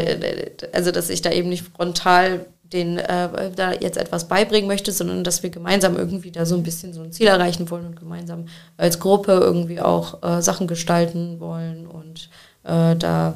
also 0.73 0.91
dass 0.91 1.11
ich 1.11 1.23
da 1.23 1.31
eben 1.31 1.49
nicht 1.49 1.65
frontal 1.65 2.47
den 2.73 2.99
äh, 2.99 3.51
da 3.55 3.73
jetzt 3.73 3.99
etwas 3.99 4.29
beibringen 4.29 4.67
möchte, 4.67 4.93
sondern 4.93 5.25
dass 5.25 5.43
wir 5.43 5.51
gemeinsam 5.51 5.97
irgendwie 5.97 6.31
da 6.31 6.47
so 6.47 6.57
ein 6.57 6.63
bisschen 6.63 6.93
so 6.95 7.03
ein 7.03 7.13
Ziel 7.13 7.27
erreichen 7.27 7.71
wollen 7.71 7.87
und 7.87 7.97
gemeinsam 7.97 8.47
als 8.77 8.99
Gruppe 8.99 9.33
irgendwie 9.33 9.81
auch 9.81 10.23
äh, 10.23 10.41
Sachen 10.43 10.67
gestalten 10.67 11.39
wollen 11.39 11.87
und 11.87 12.31
äh, 12.65 12.97
da 12.97 13.35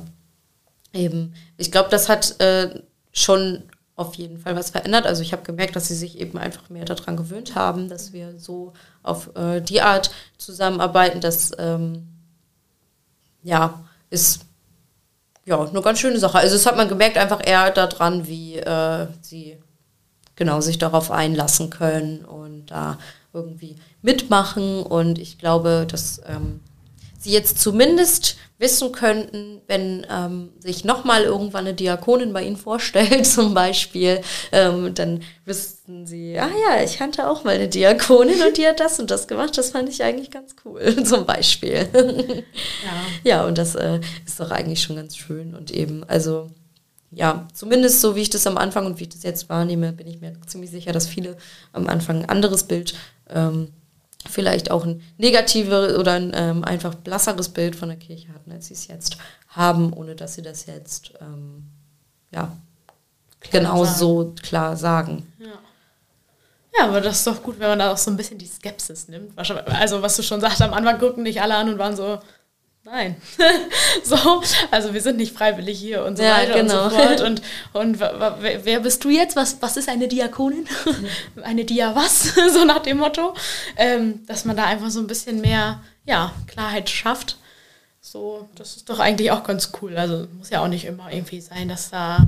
eben, 0.92 1.34
ich 1.58 1.70
glaube, 1.70 1.90
das 1.90 2.08
hat 2.08 2.40
äh, 2.40 2.80
schon 3.12 3.62
auf 3.94 4.14
jeden 4.14 4.38
Fall 4.38 4.56
was 4.56 4.70
verändert. 4.70 5.06
Also 5.06 5.22
ich 5.22 5.32
habe 5.32 5.42
gemerkt, 5.42 5.74
dass 5.74 5.88
sie 5.88 5.94
sich 5.94 6.18
eben 6.18 6.38
einfach 6.38 6.68
mehr 6.68 6.84
daran 6.84 7.16
gewöhnt 7.16 7.54
haben, 7.54 7.88
dass 7.88 8.12
wir 8.12 8.38
so 8.38 8.74
auf 9.02 9.34
äh, 9.36 9.60
die 9.60 9.80
Art 9.80 10.10
zusammenarbeiten, 10.36 11.20
dass 11.20 11.52
ähm, 11.58 12.08
ja, 13.46 13.80
ist 14.10 14.40
ja 15.44 15.60
eine 15.62 15.80
ganz 15.80 16.00
schöne 16.00 16.18
Sache. 16.18 16.38
Also 16.38 16.56
das 16.56 16.66
hat 16.66 16.76
man 16.76 16.88
gemerkt 16.88 17.16
einfach 17.16 17.40
eher 17.46 17.70
daran, 17.70 18.26
wie 18.26 18.56
äh, 18.56 19.06
sie 19.20 19.56
genau 20.34 20.60
sich 20.60 20.78
darauf 20.78 21.10
einlassen 21.12 21.70
können 21.70 22.24
und 22.24 22.66
da 22.66 22.98
irgendwie 23.32 23.76
mitmachen. 24.02 24.82
Und 24.82 25.18
ich 25.20 25.38
glaube, 25.38 25.86
dass 25.88 26.20
ähm, 26.26 26.60
sie 27.18 27.30
jetzt 27.30 27.60
zumindest 27.60 28.36
wissen 28.58 28.92
könnten, 28.92 29.60
wenn 29.66 30.06
ähm, 30.10 30.52
sich 30.60 30.84
nochmal 30.84 31.24
irgendwann 31.24 31.66
eine 31.66 31.74
Diakonin 31.74 32.32
bei 32.32 32.42
ihnen 32.42 32.56
vorstellt, 32.56 33.26
zum 33.26 33.52
Beispiel, 33.54 34.20
ähm, 34.52 34.94
dann 34.94 35.22
wüssten 35.44 36.06
sie, 36.06 36.38
ah 36.38 36.48
ja, 36.48 36.82
ich 36.82 36.96
kannte 36.98 37.28
auch 37.28 37.44
mal 37.44 37.54
eine 37.54 37.68
Diakonin 37.68 38.42
und 38.42 38.56
die 38.56 38.66
hat 38.66 38.80
das 38.80 38.98
und 38.98 39.10
das 39.10 39.28
gemacht. 39.28 39.58
Das 39.58 39.70
fand 39.70 39.88
ich 39.88 40.02
eigentlich 40.02 40.30
ganz 40.30 40.56
cool, 40.64 41.02
zum 41.04 41.26
Beispiel. 41.26 41.88
ja. 41.92 42.92
ja, 43.24 43.46
und 43.46 43.58
das 43.58 43.74
äh, 43.74 44.00
ist 44.24 44.40
doch 44.40 44.50
eigentlich 44.50 44.82
schon 44.82 44.96
ganz 44.96 45.16
schön 45.16 45.54
und 45.54 45.70
eben, 45.70 46.04
also 46.04 46.48
ja, 47.10 47.46
zumindest 47.54 48.00
so 48.00 48.16
wie 48.16 48.22
ich 48.22 48.30
das 48.30 48.46
am 48.46 48.58
Anfang 48.58 48.86
und 48.86 48.98
wie 48.98 49.04
ich 49.04 49.10
das 49.10 49.22
jetzt 49.22 49.48
wahrnehme, 49.48 49.92
bin 49.92 50.06
ich 50.06 50.20
mir 50.20 50.32
ziemlich 50.46 50.70
sicher, 50.70 50.92
dass 50.92 51.06
viele 51.06 51.36
am 51.72 51.86
Anfang 51.86 52.22
ein 52.22 52.28
anderes 52.28 52.64
Bild 52.64 52.94
ähm, 53.30 53.68
vielleicht 54.28 54.70
auch 54.70 54.84
ein 54.84 55.02
negativeres 55.18 55.98
oder 55.98 56.12
ein 56.12 56.32
ähm, 56.34 56.64
einfach 56.64 56.94
blasseres 56.94 57.48
Bild 57.48 57.76
von 57.76 57.88
der 57.88 57.98
Kirche 57.98 58.28
hatten, 58.28 58.52
als 58.52 58.66
sie 58.66 58.74
es 58.74 58.86
jetzt 58.86 59.18
haben, 59.48 59.92
ohne 59.92 60.14
dass 60.14 60.34
sie 60.34 60.42
das 60.42 60.66
jetzt 60.66 61.12
ähm, 61.20 61.64
ja, 62.32 62.56
klar 63.40 63.62
genau 63.62 63.84
sagen. 63.84 63.98
so 63.98 64.34
klar 64.42 64.76
sagen. 64.76 65.32
Ja. 65.38 65.46
ja. 66.78 66.88
aber 66.88 67.00
das 67.00 67.18
ist 67.18 67.26
doch 67.26 67.42
gut, 67.42 67.58
wenn 67.58 67.68
man 67.68 67.78
da 67.78 67.92
auch 67.92 67.98
so 67.98 68.10
ein 68.10 68.16
bisschen 68.16 68.38
die 68.38 68.46
Skepsis 68.46 69.08
nimmt. 69.08 69.32
Also, 69.38 70.02
was 70.02 70.16
du 70.16 70.22
schon 70.22 70.40
sagst, 70.40 70.60
am 70.62 70.74
Anfang 70.74 70.98
gucken 70.98 71.22
nicht 71.22 71.40
alle 71.40 71.56
an 71.56 71.68
und 71.68 71.78
waren 71.78 71.96
so, 71.96 72.18
nein. 72.86 73.16
so, 74.04 74.42
also 74.70 74.94
wir 74.94 75.00
sind 75.02 75.18
nicht 75.18 75.36
freiwillig 75.36 75.78
hier 75.78 76.04
und 76.04 76.16
so 76.16 76.22
ja, 76.22 76.38
weiter 76.38 76.54
genau. 76.54 76.84
und 76.84 76.90
so 76.90 76.96
fort. 76.96 77.20
Und, 77.20 77.42
und 77.72 78.00
wer 78.00 78.80
bist 78.80 79.04
du 79.04 79.10
jetzt? 79.10 79.36
Was, 79.36 79.60
was 79.60 79.76
ist 79.76 79.88
eine 79.88 80.08
Diakonin? 80.08 80.66
eine 81.42 81.64
Dia 81.64 81.94
was? 81.94 82.34
so 82.52 82.64
nach 82.64 82.78
dem 82.78 82.98
Motto. 82.98 83.34
Ähm, 83.76 84.24
dass 84.26 84.44
man 84.44 84.56
da 84.56 84.64
einfach 84.64 84.90
so 84.90 85.00
ein 85.00 85.08
bisschen 85.08 85.40
mehr 85.40 85.82
ja, 86.04 86.32
Klarheit 86.46 86.88
schafft. 86.88 87.36
So, 88.00 88.48
das 88.54 88.76
ist 88.76 88.88
doch 88.88 89.00
eigentlich 89.00 89.32
auch 89.32 89.42
ganz 89.42 89.72
cool. 89.82 89.96
Also 89.96 90.28
muss 90.38 90.50
ja 90.50 90.62
auch 90.62 90.68
nicht 90.68 90.84
immer 90.84 91.12
irgendwie 91.12 91.40
sein, 91.40 91.68
dass 91.68 91.90
da 91.90 92.24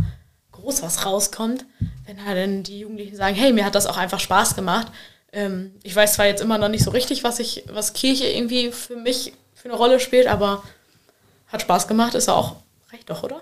groß 0.51 0.83
was 0.83 1.07
rauskommt. 1.07 1.65
Wenn 2.05 2.25
halt 2.25 2.37
dann 2.37 2.63
die 2.65 2.81
Jugendlichen 2.81 3.15
sagen, 3.15 3.37
hey, 3.37 3.53
mir 3.53 3.65
hat 3.65 3.77
das 3.77 3.87
auch 3.87 3.97
einfach 3.97 4.21
Spaß 4.21 4.55
gemacht, 4.57 4.89
Ähm, 5.31 5.75
ich 5.83 5.95
weiß 5.95 6.15
zwar 6.15 6.25
jetzt 6.25 6.41
immer 6.41 6.57
noch 6.57 6.71
nicht 6.71 6.83
so 6.83 6.91
richtig, 6.91 7.23
was 7.23 7.39
ich, 7.39 7.65
was 7.69 7.93
Kirche 7.93 8.27
irgendwie 8.27 8.73
für 8.73 8.97
mich 8.97 9.35
für 9.61 9.69
eine 9.69 9.77
Rolle 9.77 10.01
spielt, 10.01 10.27
aber 10.27 10.63
hat 11.49 11.63
Spaß 11.63 11.89
gemacht, 11.89 12.15
ist 12.15 12.29
ja 12.29 12.35
auch, 12.35 12.57
reicht 12.93 13.11
doch, 13.11 13.23
oder? 13.23 13.41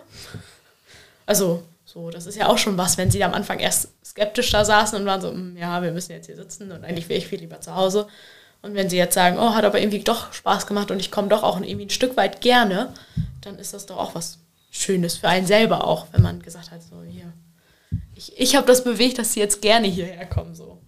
Also, 1.27 1.63
so, 1.85 2.11
das 2.11 2.27
ist 2.27 2.37
ja 2.37 2.49
auch 2.49 2.59
schon 2.59 2.79
was, 2.79 2.99
wenn 2.99 3.11
sie 3.11 3.23
am 3.23 3.35
Anfang 3.35 3.59
erst 3.59 3.89
skeptisch 4.05 4.51
da 4.51 4.65
saßen 4.65 4.99
und 4.99 5.07
waren 5.07 5.21
so, 5.21 5.31
hm, 5.31 5.57
ja, 5.57 5.83
wir 5.83 5.93
müssen 5.93 6.13
jetzt 6.13 6.27
hier 6.27 6.37
sitzen 6.37 6.73
und 6.73 6.85
eigentlich 6.85 7.09
wäre 7.09 7.19
ich 7.19 7.27
viel 7.27 7.41
lieber 7.41 7.61
zu 7.61 7.75
Hause. 7.75 8.07
Und 8.63 8.75
wenn 8.75 8.89
sie 8.89 8.97
jetzt 8.97 9.15
sagen, 9.15 9.39
oh, 9.39 9.55
hat 9.55 9.65
aber 9.65 9.81
irgendwie 9.81 10.01
doch 10.01 10.33
Spaß 10.33 10.67
gemacht 10.67 10.91
und 10.91 11.01
ich 11.01 11.11
komme 11.11 11.29
doch 11.29 11.43
auch 11.43 11.61
irgendwie 11.61 11.87
ein 11.87 11.91
Stück 11.91 12.17
weit 12.17 12.41
gerne, 12.41 12.93
dann 13.43 13.59
ist 13.59 13.75
das 13.75 13.87
doch 13.87 13.99
auch 13.99 14.15
was 14.15 14.39
Schönes 14.71 15.17
für 15.17 15.29
einen 15.29 15.47
selber 15.47 15.87
auch, 15.87 16.07
wenn 16.13 16.23
man 16.23 16.43
gesagt 16.43 16.71
hat, 16.71 16.83
so 16.83 17.03
hier, 17.03 17.33
ich, 18.15 18.39
ich 18.39 18.57
habe 18.57 18.67
das 18.67 18.83
bewegt, 18.83 19.19
dass 19.19 19.35
sie 19.35 19.41
jetzt 19.41 19.61
gerne 19.63 19.87
hierher 19.87 20.27
kommen. 20.27 20.55
So. 20.55 20.79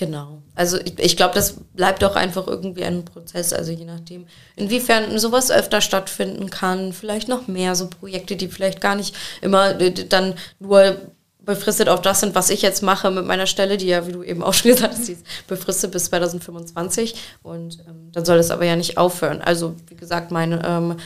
Genau. 0.00 0.40
Also 0.54 0.78
ich, 0.78 0.98
ich 0.98 1.16
glaube, 1.18 1.34
das 1.34 1.56
bleibt 1.74 2.02
auch 2.04 2.16
einfach 2.16 2.46
irgendwie 2.46 2.84
ein 2.84 3.04
Prozess, 3.04 3.52
also 3.52 3.70
je 3.70 3.84
nachdem, 3.84 4.26
inwiefern 4.56 5.18
sowas 5.18 5.50
öfter 5.50 5.82
stattfinden 5.82 6.48
kann, 6.48 6.94
vielleicht 6.94 7.28
noch 7.28 7.48
mehr 7.48 7.74
so 7.74 7.86
Projekte, 7.86 8.34
die 8.34 8.48
vielleicht 8.48 8.80
gar 8.80 8.94
nicht 8.94 9.14
immer 9.42 9.74
dann 9.74 10.36
nur 10.58 10.96
befristet 11.40 11.90
auf 11.90 12.00
das 12.00 12.20
sind, 12.20 12.34
was 12.34 12.48
ich 12.48 12.62
jetzt 12.62 12.82
mache 12.82 13.10
mit 13.10 13.26
meiner 13.26 13.46
Stelle, 13.46 13.76
die 13.76 13.88
ja, 13.88 14.06
wie 14.06 14.12
du 14.12 14.22
eben 14.22 14.42
auch 14.42 14.54
schon 14.54 14.70
gesagt 14.70 14.94
hast, 14.94 15.06
die 15.06 15.12
ist 15.12 15.26
befristet 15.46 15.90
bis 15.90 16.06
2025 16.06 17.14
und 17.42 17.80
ähm, 17.86 18.10
dann 18.12 18.24
soll 18.24 18.38
es 18.38 18.50
aber 18.50 18.64
ja 18.64 18.76
nicht 18.76 18.96
aufhören. 18.96 19.42
Also 19.42 19.74
wie 19.88 19.96
gesagt, 19.96 20.30
meine 20.30 20.64
ähm, 20.64 20.96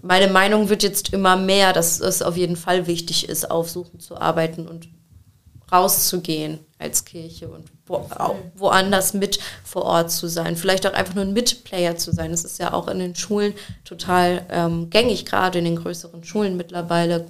meine 0.00 0.28
Meinung 0.28 0.68
wird 0.68 0.84
jetzt 0.84 1.12
immer 1.12 1.34
mehr, 1.34 1.72
dass 1.72 1.98
es 1.98 2.22
auf 2.22 2.36
jeden 2.36 2.56
Fall 2.56 2.86
wichtig 2.86 3.28
ist, 3.28 3.50
aufsuchen 3.50 3.98
zu 3.98 4.16
arbeiten 4.16 4.68
und 4.68 4.86
rauszugehen 5.72 6.60
als 6.82 7.04
Kirche 7.04 7.48
und 7.48 7.64
wo, 7.86 8.06
woanders 8.54 9.14
mit 9.14 9.38
vor 9.64 9.84
Ort 9.84 10.10
zu 10.10 10.28
sein. 10.28 10.56
Vielleicht 10.56 10.86
auch 10.86 10.92
einfach 10.92 11.14
nur 11.14 11.24
ein 11.24 11.32
Mitplayer 11.32 11.96
zu 11.96 12.12
sein. 12.12 12.30
Das 12.30 12.44
ist 12.44 12.58
ja 12.58 12.72
auch 12.72 12.88
in 12.88 12.98
den 12.98 13.14
Schulen 13.14 13.54
total 13.84 14.44
ähm, 14.50 14.90
gängig, 14.90 15.24
gerade 15.24 15.58
in 15.58 15.64
den 15.64 15.76
größeren 15.76 16.24
Schulen 16.24 16.56
mittlerweile 16.56 17.26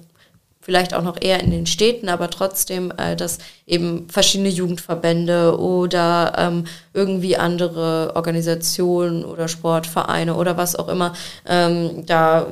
vielleicht 0.63 0.93
auch 0.93 1.03
noch 1.03 1.21
eher 1.21 1.41
in 1.41 1.51
den 1.51 1.65
Städten, 1.65 2.07
aber 2.07 2.29
trotzdem, 2.29 2.91
äh, 2.97 3.15
dass 3.15 3.39
eben 3.67 4.09
verschiedene 4.09 4.49
Jugendverbände 4.49 5.59
oder 5.59 6.33
ähm, 6.37 6.63
irgendwie 6.93 7.35
andere 7.35 8.15
Organisationen 8.15 9.25
oder 9.25 9.49
Sportvereine 9.49 10.35
oder 10.35 10.55
was 10.55 10.75
auch 10.77 10.87
immer 10.87 11.13
ähm, 11.45 12.05
da 12.05 12.47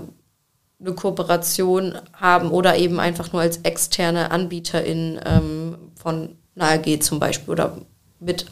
eine 0.81 0.93
Kooperation 0.93 1.95
haben 2.13 2.51
oder 2.51 2.75
eben 2.75 2.99
einfach 2.99 3.31
nur 3.31 3.41
als 3.41 3.57
externe 3.57 4.31
AnbieterInnen 4.31 5.19
ähm, 5.25 5.77
von 5.95 6.35
einer 6.55 6.69
AG 6.69 7.01
zum 7.01 7.19
Beispiel 7.19 7.51
oder 7.51 7.77
mit 8.19 8.45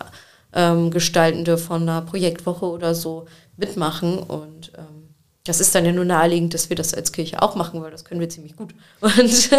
ähm, 0.54 0.91
Gestaltende 0.91 1.58
von 1.58 1.84
einer 1.84 2.02
Projektwoche 2.02 2.66
oder 2.66 2.95
so 2.95 3.28
mitmachen 3.58 4.20
und 4.20 4.72
ähm, 4.78 5.00
das 5.45 5.60
ist 5.60 5.74
dann 5.74 5.86
ja 5.86 5.91
nur 5.91 6.06
naheliegend, 6.06 6.54
dass 6.54 6.70
wir 6.70 6.76
das 6.76 6.93
als 6.93 7.12
Kirche 7.12 7.41
auch 7.41 7.56
machen, 7.56 7.82
weil 7.82 7.91
das 7.91 8.06
können 8.06 8.20
wir 8.20 8.30
ziemlich 8.30 8.56
gut. 8.56 8.74
Und, 9.02 9.50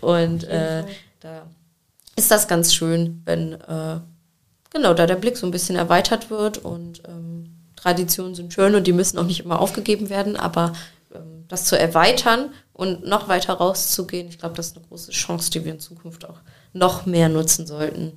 und 0.00 0.44
äh, 0.44 0.84
da 1.20 1.46
ist 2.16 2.30
das 2.30 2.48
ganz 2.48 2.74
schön, 2.74 3.22
wenn 3.24 3.52
äh, 3.52 4.00
genau 4.70 4.94
da 4.94 5.06
der 5.06 5.16
Blick 5.16 5.36
so 5.36 5.46
ein 5.46 5.52
bisschen 5.52 5.76
erweitert 5.76 6.30
wird 6.30 6.58
und 6.58 7.02
ähm, 7.06 7.50
Traditionen 7.76 8.34
sind 8.34 8.52
schön 8.52 8.74
und 8.74 8.86
die 8.86 8.92
müssen 8.92 9.18
auch 9.18 9.24
nicht 9.24 9.40
immer 9.44 9.60
aufgegeben 9.60 10.10
werden, 10.10 10.36
aber 10.36 10.72
ähm, 11.14 11.44
das 11.48 11.64
zu 11.64 11.78
erweitern 11.78 12.52
und 12.72 13.06
noch 13.06 13.28
weiter 13.28 13.54
rauszugehen, 13.54 14.28
ich 14.28 14.38
glaube, 14.38 14.56
das 14.56 14.68
ist 14.68 14.76
eine 14.76 14.86
große 14.86 15.12
Chance, 15.12 15.50
die 15.50 15.64
wir 15.64 15.72
in 15.72 15.80
Zukunft 15.80 16.28
auch 16.28 16.40
noch 16.72 17.06
mehr 17.06 17.28
nutzen 17.28 17.66
sollten. 17.66 18.16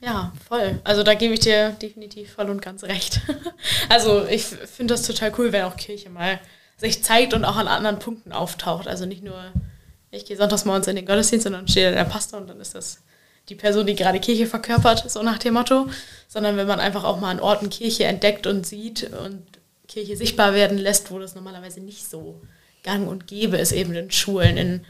Ja, 0.00 0.32
voll. 0.48 0.80
Also 0.82 1.04
da 1.04 1.14
gebe 1.14 1.34
ich 1.34 1.40
dir 1.40 1.70
definitiv 1.70 2.32
voll 2.32 2.50
und 2.50 2.60
ganz 2.60 2.82
recht. 2.82 3.20
also 3.88 4.26
ich 4.26 4.44
finde 4.44 4.94
das 4.94 5.06
total 5.06 5.32
cool, 5.38 5.52
wenn 5.52 5.64
auch 5.64 5.76
Kirche 5.76 6.10
mal 6.10 6.40
sich 6.76 7.04
zeigt 7.04 7.34
und 7.34 7.44
auch 7.44 7.56
an 7.56 7.68
anderen 7.68 8.00
Punkten 8.00 8.32
auftaucht. 8.32 8.88
Also 8.88 9.06
nicht 9.06 9.22
nur, 9.22 9.40
ich 10.10 10.24
gehe 10.24 10.36
sonntags 10.36 10.64
morgens 10.64 10.88
in 10.88 10.96
den 10.96 11.06
Gottesdienst 11.06 11.46
und 11.46 11.52
dann 11.52 11.68
steht 11.68 11.94
der 11.94 12.04
Pastor 12.04 12.40
und 12.40 12.50
dann 12.50 12.60
ist 12.60 12.74
das 12.74 12.98
die 13.48 13.54
Person, 13.54 13.86
die 13.86 13.94
gerade 13.94 14.18
Kirche 14.18 14.46
verkörpert, 14.46 15.08
so 15.08 15.22
nach 15.22 15.38
dem 15.38 15.54
Motto. 15.54 15.88
Sondern 16.26 16.56
wenn 16.56 16.66
man 16.66 16.80
einfach 16.80 17.04
auch 17.04 17.20
mal 17.20 17.30
an 17.30 17.40
Orten 17.40 17.70
Kirche 17.70 18.04
entdeckt 18.04 18.48
und 18.48 18.66
sieht 18.66 19.08
und 19.12 19.44
Kirche 19.86 20.16
sichtbar 20.16 20.54
werden 20.54 20.78
lässt, 20.78 21.12
wo 21.12 21.20
das 21.20 21.36
normalerweise 21.36 21.80
nicht 21.80 22.08
so 22.10 22.40
gang 22.82 23.08
und 23.08 23.28
gäbe 23.28 23.58
ist, 23.58 23.70
eben 23.70 23.94
in 23.94 24.10
Schulen, 24.10 24.56
in 24.56 24.84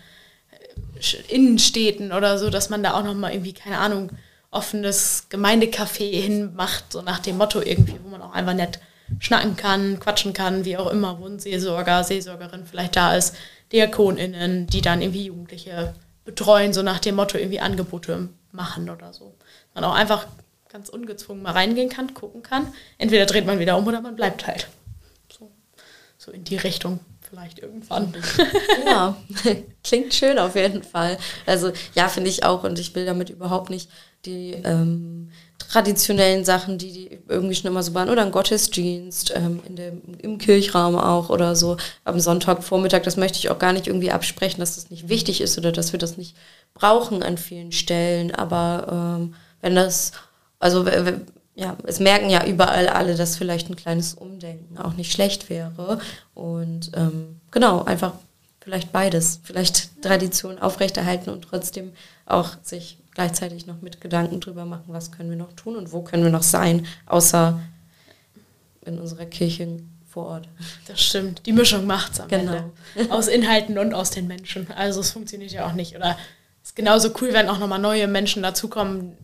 Innenstädten 1.29 2.13
oder 2.13 2.39
so, 2.39 2.51
dass 2.51 2.71
man 2.71 2.83
da 2.83 2.95
auch 2.95 3.05
nochmal 3.05 3.33
irgendwie, 3.33 3.53
keine 3.53 3.79
Ahnung, 3.79 4.11
offenes 4.51 5.27
Gemeindecafé 5.31 6.11
hinmacht, 6.21 6.93
so 6.93 7.03
nach 7.03 7.19
dem 7.19 7.39
Motto 7.39 7.61
irgendwie, 7.61 7.99
wo 8.03 8.09
man 8.09 8.23
auch 8.23 8.33
einfach 8.33 8.55
nett 8.55 8.81
schnacken 9.19 9.57
kann, 9.57 9.99
quatschen 9.99 10.33
kann, 10.33 10.65
wie 10.65 10.77
auch 10.77 10.91
immer, 10.91 11.19
wo 11.21 11.27
ein 11.27 11.39
Seelsorger, 11.39 12.05
Seelsorgerin 12.05 12.65
vielleicht 12.67 12.97
da 12.97 13.17
ist, 13.17 13.35
DiakonInnen, 13.73 14.67
die 14.67 14.83
dann 14.83 15.03
irgendwie 15.03 15.27
Jugendliche 15.27 15.95
betreuen, 16.25 16.73
so 16.73 16.83
nach 16.83 17.01
dem 17.01 17.17
Motto 17.17 17.39
irgendwie 17.39 17.61
Angebote 17.61 18.29
machen 18.53 18.91
oder 18.91 19.13
so. 19.13 19.35
Man 19.75 19.85
auch 19.85 19.95
einfach 19.95 20.27
ganz 20.69 20.89
ungezwungen 20.89 21.43
mal 21.43 21.53
reingehen 21.53 21.89
kann, 21.89 22.15
gucken 22.15 22.43
kann. 22.43 22.73
Entweder 22.99 23.27
dreht 23.27 23.47
man 23.47 23.59
wieder 23.59 23.77
um 23.77 23.87
oder 23.87 24.01
man 24.01 24.17
bleibt 24.17 24.47
halt. 24.47 24.69
So, 25.31 25.51
so 26.17 26.31
in 26.31 26.45
die 26.45 26.57
Richtung 26.57 27.01
vielleicht 27.33 27.61
irgendwann. 27.61 28.13
Ja, 28.87 29.17
klingt 29.85 30.13
schön 30.13 30.39
auf 30.39 30.55
jeden 30.55 30.83
Fall. 30.83 31.17
Also 31.47 31.73
ja, 31.95 32.09
finde 32.09 32.29
ich 32.29 32.45
auch 32.45 32.63
und 32.65 32.79
ich 32.79 32.95
will 32.95 33.07
damit 33.07 33.31
überhaupt 33.31 33.71
nicht 33.71 33.89
die 34.27 34.53
ähm, 34.65 35.31
traditionellen 35.59 36.45
Sachen, 36.45 36.77
die, 36.77 36.93
die 36.93 37.19
irgendwie 37.29 37.55
schon 37.55 37.71
immer 37.71 37.83
so 37.83 37.95
waren, 37.95 38.11
oder 38.11 38.23
ein 38.23 38.33
Gottesdienst 38.33 39.33
ähm, 39.35 39.61
in 39.67 39.77
dem, 39.77 40.03
im 40.21 40.39
Kirchraum 40.39 40.97
auch 40.97 41.31
oder 41.31 41.57
so 41.57 41.79
am 42.05 42.21
Sonntagvormittag, 42.21 43.03
das 43.03 43.17
möchte 43.17 43.39
ich 43.39 43.49
auch 43.49 43.59
gar 43.59 43.73
nicht 43.73 43.87
irgendwie 43.87 44.11
absprechen, 44.11 44.61
dass 44.61 44.75
das 44.75 44.91
nicht 44.91 45.09
wichtig 45.09 45.41
ist 45.41 45.57
oder 45.57 45.73
dass 45.73 45.93
wir 45.93 45.99
das 45.99 46.19
nicht 46.19 46.37
brauchen 46.75 47.23
an 47.23 47.39
vielen 47.39 47.73
Stellen, 47.73 48.35
aber 48.35 49.19
ähm, 49.21 49.35
wenn 49.63 49.75
das, 49.75 50.13
also 50.59 50.85
ja, 51.55 51.77
es 51.85 52.01
merken 52.01 52.31
ja 52.31 52.47
überall 52.47 52.89
alle, 52.89 53.15
dass 53.15 53.37
vielleicht 53.37 53.69
ein 53.69 53.77
kleines 53.77 54.15
Umdenken 54.15 54.79
auch 54.79 54.95
nicht 54.95 55.13
schlecht 55.13 55.51
wäre 55.51 56.01
und 56.35 56.93
ähm, 56.95 57.41
genau, 57.51 57.85
einfach 57.85 58.15
vielleicht 58.61 58.93
beides, 58.93 59.41
vielleicht 59.43 60.03
Tradition 60.03 60.59
aufrechterhalten 60.59 61.31
und 61.31 61.43
trotzdem 61.43 61.93
auch 62.27 62.51
sich 62.63 62.99
gleichzeitig 63.15 63.67
noch 63.67 63.83
mit 63.83 64.01
Gedanken 64.01 64.41
drüber 64.41 64.65
machen, 64.65 64.87
was 64.89 65.13
können 65.13 65.31
wir 65.31 65.37
noch 65.37 65.53
tun 65.53 65.77
und 65.77 65.93
wo 65.93 66.03
können 66.03 66.25
wir 66.25 66.31
noch 66.31 66.43
sein, 66.43 66.87
außer 67.07 67.61
in 68.87 68.99
unserer 68.99 69.27
Kirche 69.27 69.81
vor 70.09 70.27
Ort. 70.27 70.49
Das 70.87 71.01
stimmt. 71.01 71.47
Die 71.47 71.53
Mischung 71.53 71.87
macht 71.87 72.13
es 72.13 72.21
am 72.21 72.29
genau. 72.29 72.71
Ende. 72.95 73.13
Aus 73.13 73.29
Inhalten 73.29 73.79
und 73.79 73.95
aus 73.95 74.11
den 74.11 74.27
Menschen. 74.27 74.71
Also 74.73 75.01
es 75.01 75.11
funktioniert 75.11 75.53
ja 75.53 75.67
auch 75.67 75.73
nicht. 75.73 75.97
Oder 75.97 76.19
es 76.63 76.71
ist 76.71 76.77
genauso 76.77 77.13
cool, 77.21 77.33
wenn 77.33 77.49
auch 77.49 77.59
nochmal 77.59 77.79
neue 77.79 78.07
Menschen 78.07 78.43
dazukommen, 78.43 79.17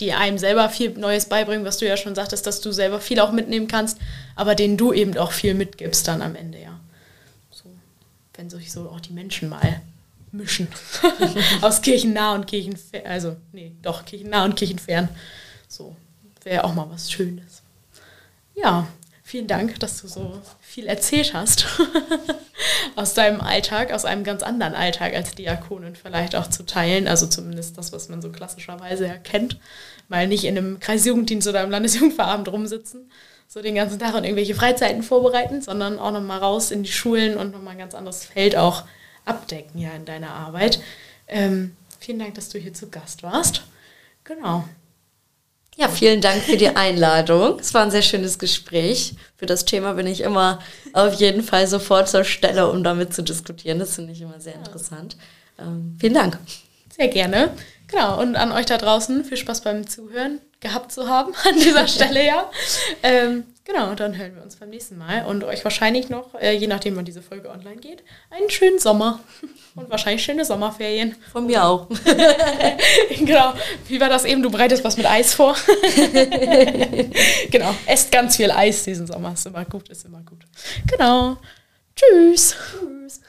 die 0.00 0.12
einem 0.12 0.38
selber 0.38 0.68
viel 0.68 0.90
Neues 0.90 1.26
beibringen, 1.26 1.64
was 1.64 1.78
du 1.78 1.86
ja 1.86 1.96
schon 1.96 2.14
sagtest, 2.14 2.46
dass 2.46 2.60
du 2.60 2.72
selber 2.72 3.00
viel 3.00 3.20
auch 3.20 3.32
mitnehmen 3.32 3.66
kannst, 3.66 3.98
aber 4.34 4.54
denen 4.54 4.76
du 4.76 4.92
eben 4.92 5.16
auch 5.16 5.32
viel 5.32 5.54
mitgibst 5.54 6.06
dann 6.06 6.22
am 6.22 6.34
Ende, 6.34 6.60
ja. 6.60 6.78
So, 7.50 7.64
wenn 8.34 8.50
sich 8.50 8.72
so 8.72 8.90
auch 8.90 9.00
die 9.00 9.12
Menschen 9.12 9.48
mal 9.48 9.80
mischen. 10.32 10.68
Aus 11.62 11.80
kirchennah 11.80 12.34
und 12.34 12.46
kirchenfern. 12.46 13.06
Also, 13.06 13.36
nee, 13.52 13.72
doch, 13.82 14.04
kirchennah 14.04 14.44
und 14.44 14.56
kirchenfern. 14.56 15.08
So, 15.66 15.96
wäre 16.42 16.64
auch 16.64 16.74
mal 16.74 16.88
was 16.90 17.10
Schönes. 17.10 17.62
Ja, 18.54 18.86
vielen 19.26 19.48
Dank, 19.48 19.80
dass 19.80 20.00
du 20.00 20.06
so 20.06 20.40
viel 20.60 20.86
erzählt 20.86 21.34
hast. 21.34 21.66
aus 22.94 23.12
deinem 23.12 23.40
Alltag, 23.40 23.92
aus 23.92 24.04
einem 24.04 24.22
ganz 24.22 24.44
anderen 24.44 24.74
Alltag 24.74 25.14
als 25.14 25.34
Diakonin 25.34 25.96
vielleicht 25.96 26.36
auch 26.36 26.48
zu 26.48 26.64
teilen. 26.64 27.08
Also 27.08 27.26
zumindest 27.26 27.76
das, 27.76 27.92
was 27.92 28.08
man 28.08 28.22
so 28.22 28.30
klassischerweise 28.30 29.06
erkennt. 29.06 29.58
Mal 30.08 30.28
nicht 30.28 30.44
in 30.44 30.56
einem 30.56 30.78
Kreisjugenddienst 30.78 31.48
oder 31.48 31.64
im 31.64 31.70
Landesjugendverabend 31.70 32.48
rumsitzen, 32.48 33.10
so 33.48 33.60
den 33.60 33.74
ganzen 33.74 33.98
Tag 33.98 34.14
und 34.14 34.22
irgendwelche 34.22 34.54
Freizeiten 34.54 35.02
vorbereiten, 35.02 35.60
sondern 35.60 35.98
auch 35.98 36.12
nochmal 36.12 36.38
raus 36.38 36.70
in 36.70 36.84
die 36.84 36.92
Schulen 36.92 37.36
und 37.36 37.52
nochmal 37.52 37.72
ein 37.72 37.78
ganz 37.78 37.94
anderes 37.94 38.24
Feld 38.24 38.56
auch 38.56 38.84
abdecken 39.24 39.80
ja 39.80 39.90
in 39.90 40.04
deiner 40.04 40.30
Arbeit. 40.30 40.80
Ähm, 41.26 41.76
vielen 41.98 42.20
Dank, 42.20 42.36
dass 42.36 42.48
du 42.48 42.58
hier 42.58 42.74
zu 42.74 42.90
Gast 42.90 43.24
warst. 43.24 43.64
Genau. 44.22 44.64
Ja, 45.78 45.88
vielen 45.88 46.22
Dank 46.22 46.42
für 46.42 46.56
die 46.56 46.70
Einladung. 46.70 47.58
Es 47.60 47.74
war 47.74 47.82
ein 47.82 47.90
sehr 47.90 48.00
schönes 48.00 48.38
Gespräch. 48.38 49.14
Für 49.36 49.44
das 49.44 49.66
Thema 49.66 49.92
bin 49.92 50.06
ich 50.06 50.22
immer 50.22 50.58
auf 50.94 51.12
jeden 51.14 51.42
Fall 51.42 51.66
sofort 51.66 52.08
zur 52.08 52.24
Stelle, 52.24 52.70
um 52.70 52.82
damit 52.82 53.12
zu 53.12 53.22
diskutieren. 53.22 53.78
Das 53.78 53.94
finde 53.94 54.12
ich 54.12 54.22
immer 54.22 54.40
sehr 54.40 54.54
interessant. 54.54 55.18
Ähm, 55.58 55.94
vielen 56.00 56.14
Dank. 56.14 56.38
Sehr 56.96 57.08
gerne. 57.08 57.50
Genau, 57.88 58.18
und 58.20 58.36
an 58.36 58.52
euch 58.52 58.64
da 58.64 58.78
draußen 58.78 59.24
viel 59.26 59.36
Spaß 59.36 59.60
beim 59.60 59.86
Zuhören 59.86 60.40
gehabt 60.60 60.92
zu 60.92 61.08
haben 61.08 61.34
an 61.44 61.60
dieser 61.60 61.86
Stelle, 61.88 62.24
ja. 62.26 62.50
Ähm, 63.02 63.44
Genau, 63.66 63.96
dann 63.96 64.16
hören 64.16 64.36
wir 64.36 64.44
uns 64.44 64.54
beim 64.54 64.70
nächsten 64.70 64.96
Mal 64.96 65.26
und 65.26 65.42
euch 65.42 65.64
wahrscheinlich 65.64 66.08
noch, 66.08 66.36
äh, 66.36 66.52
je 66.52 66.68
nachdem 66.68 66.94
wann 66.94 67.04
diese 67.04 67.20
Folge 67.20 67.50
online 67.50 67.78
geht, 67.78 68.04
einen 68.30 68.48
schönen 68.48 68.78
Sommer 68.78 69.18
und 69.74 69.90
wahrscheinlich 69.90 70.22
schöne 70.22 70.44
Sommerferien. 70.44 71.16
Von 71.32 71.46
mir 71.46 71.64
auch. 71.64 71.88
genau. 73.18 73.54
Wie 73.88 74.00
war 74.00 74.08
das 74.08 74.24
eben? 74.24 74.40
Du 74.40 74.50
bereitest 74.50 74.84
was 74.84 74.96
mit 74.96 75.04
Eis 75.04 75.34
vor. 75.34 75.56
genau. 77.50 77.74
Esst 77.86 78.12
ganz 78.12 78.36
viel 78.36 78.52
Eis 78.52 78.84
diesen 78.84 79.08
Sommer. 79.08 79.32
Ist 79.32 79.46
immer 79.46 79.64
gut, 79.64 79.88
ist 79.88 80.04
immer 80.04 80.20
gut. 80.20 80.44
Genau. 80.86 81.36
Tschüss. 81.96 82.54
Tschüss. 82.78 83.20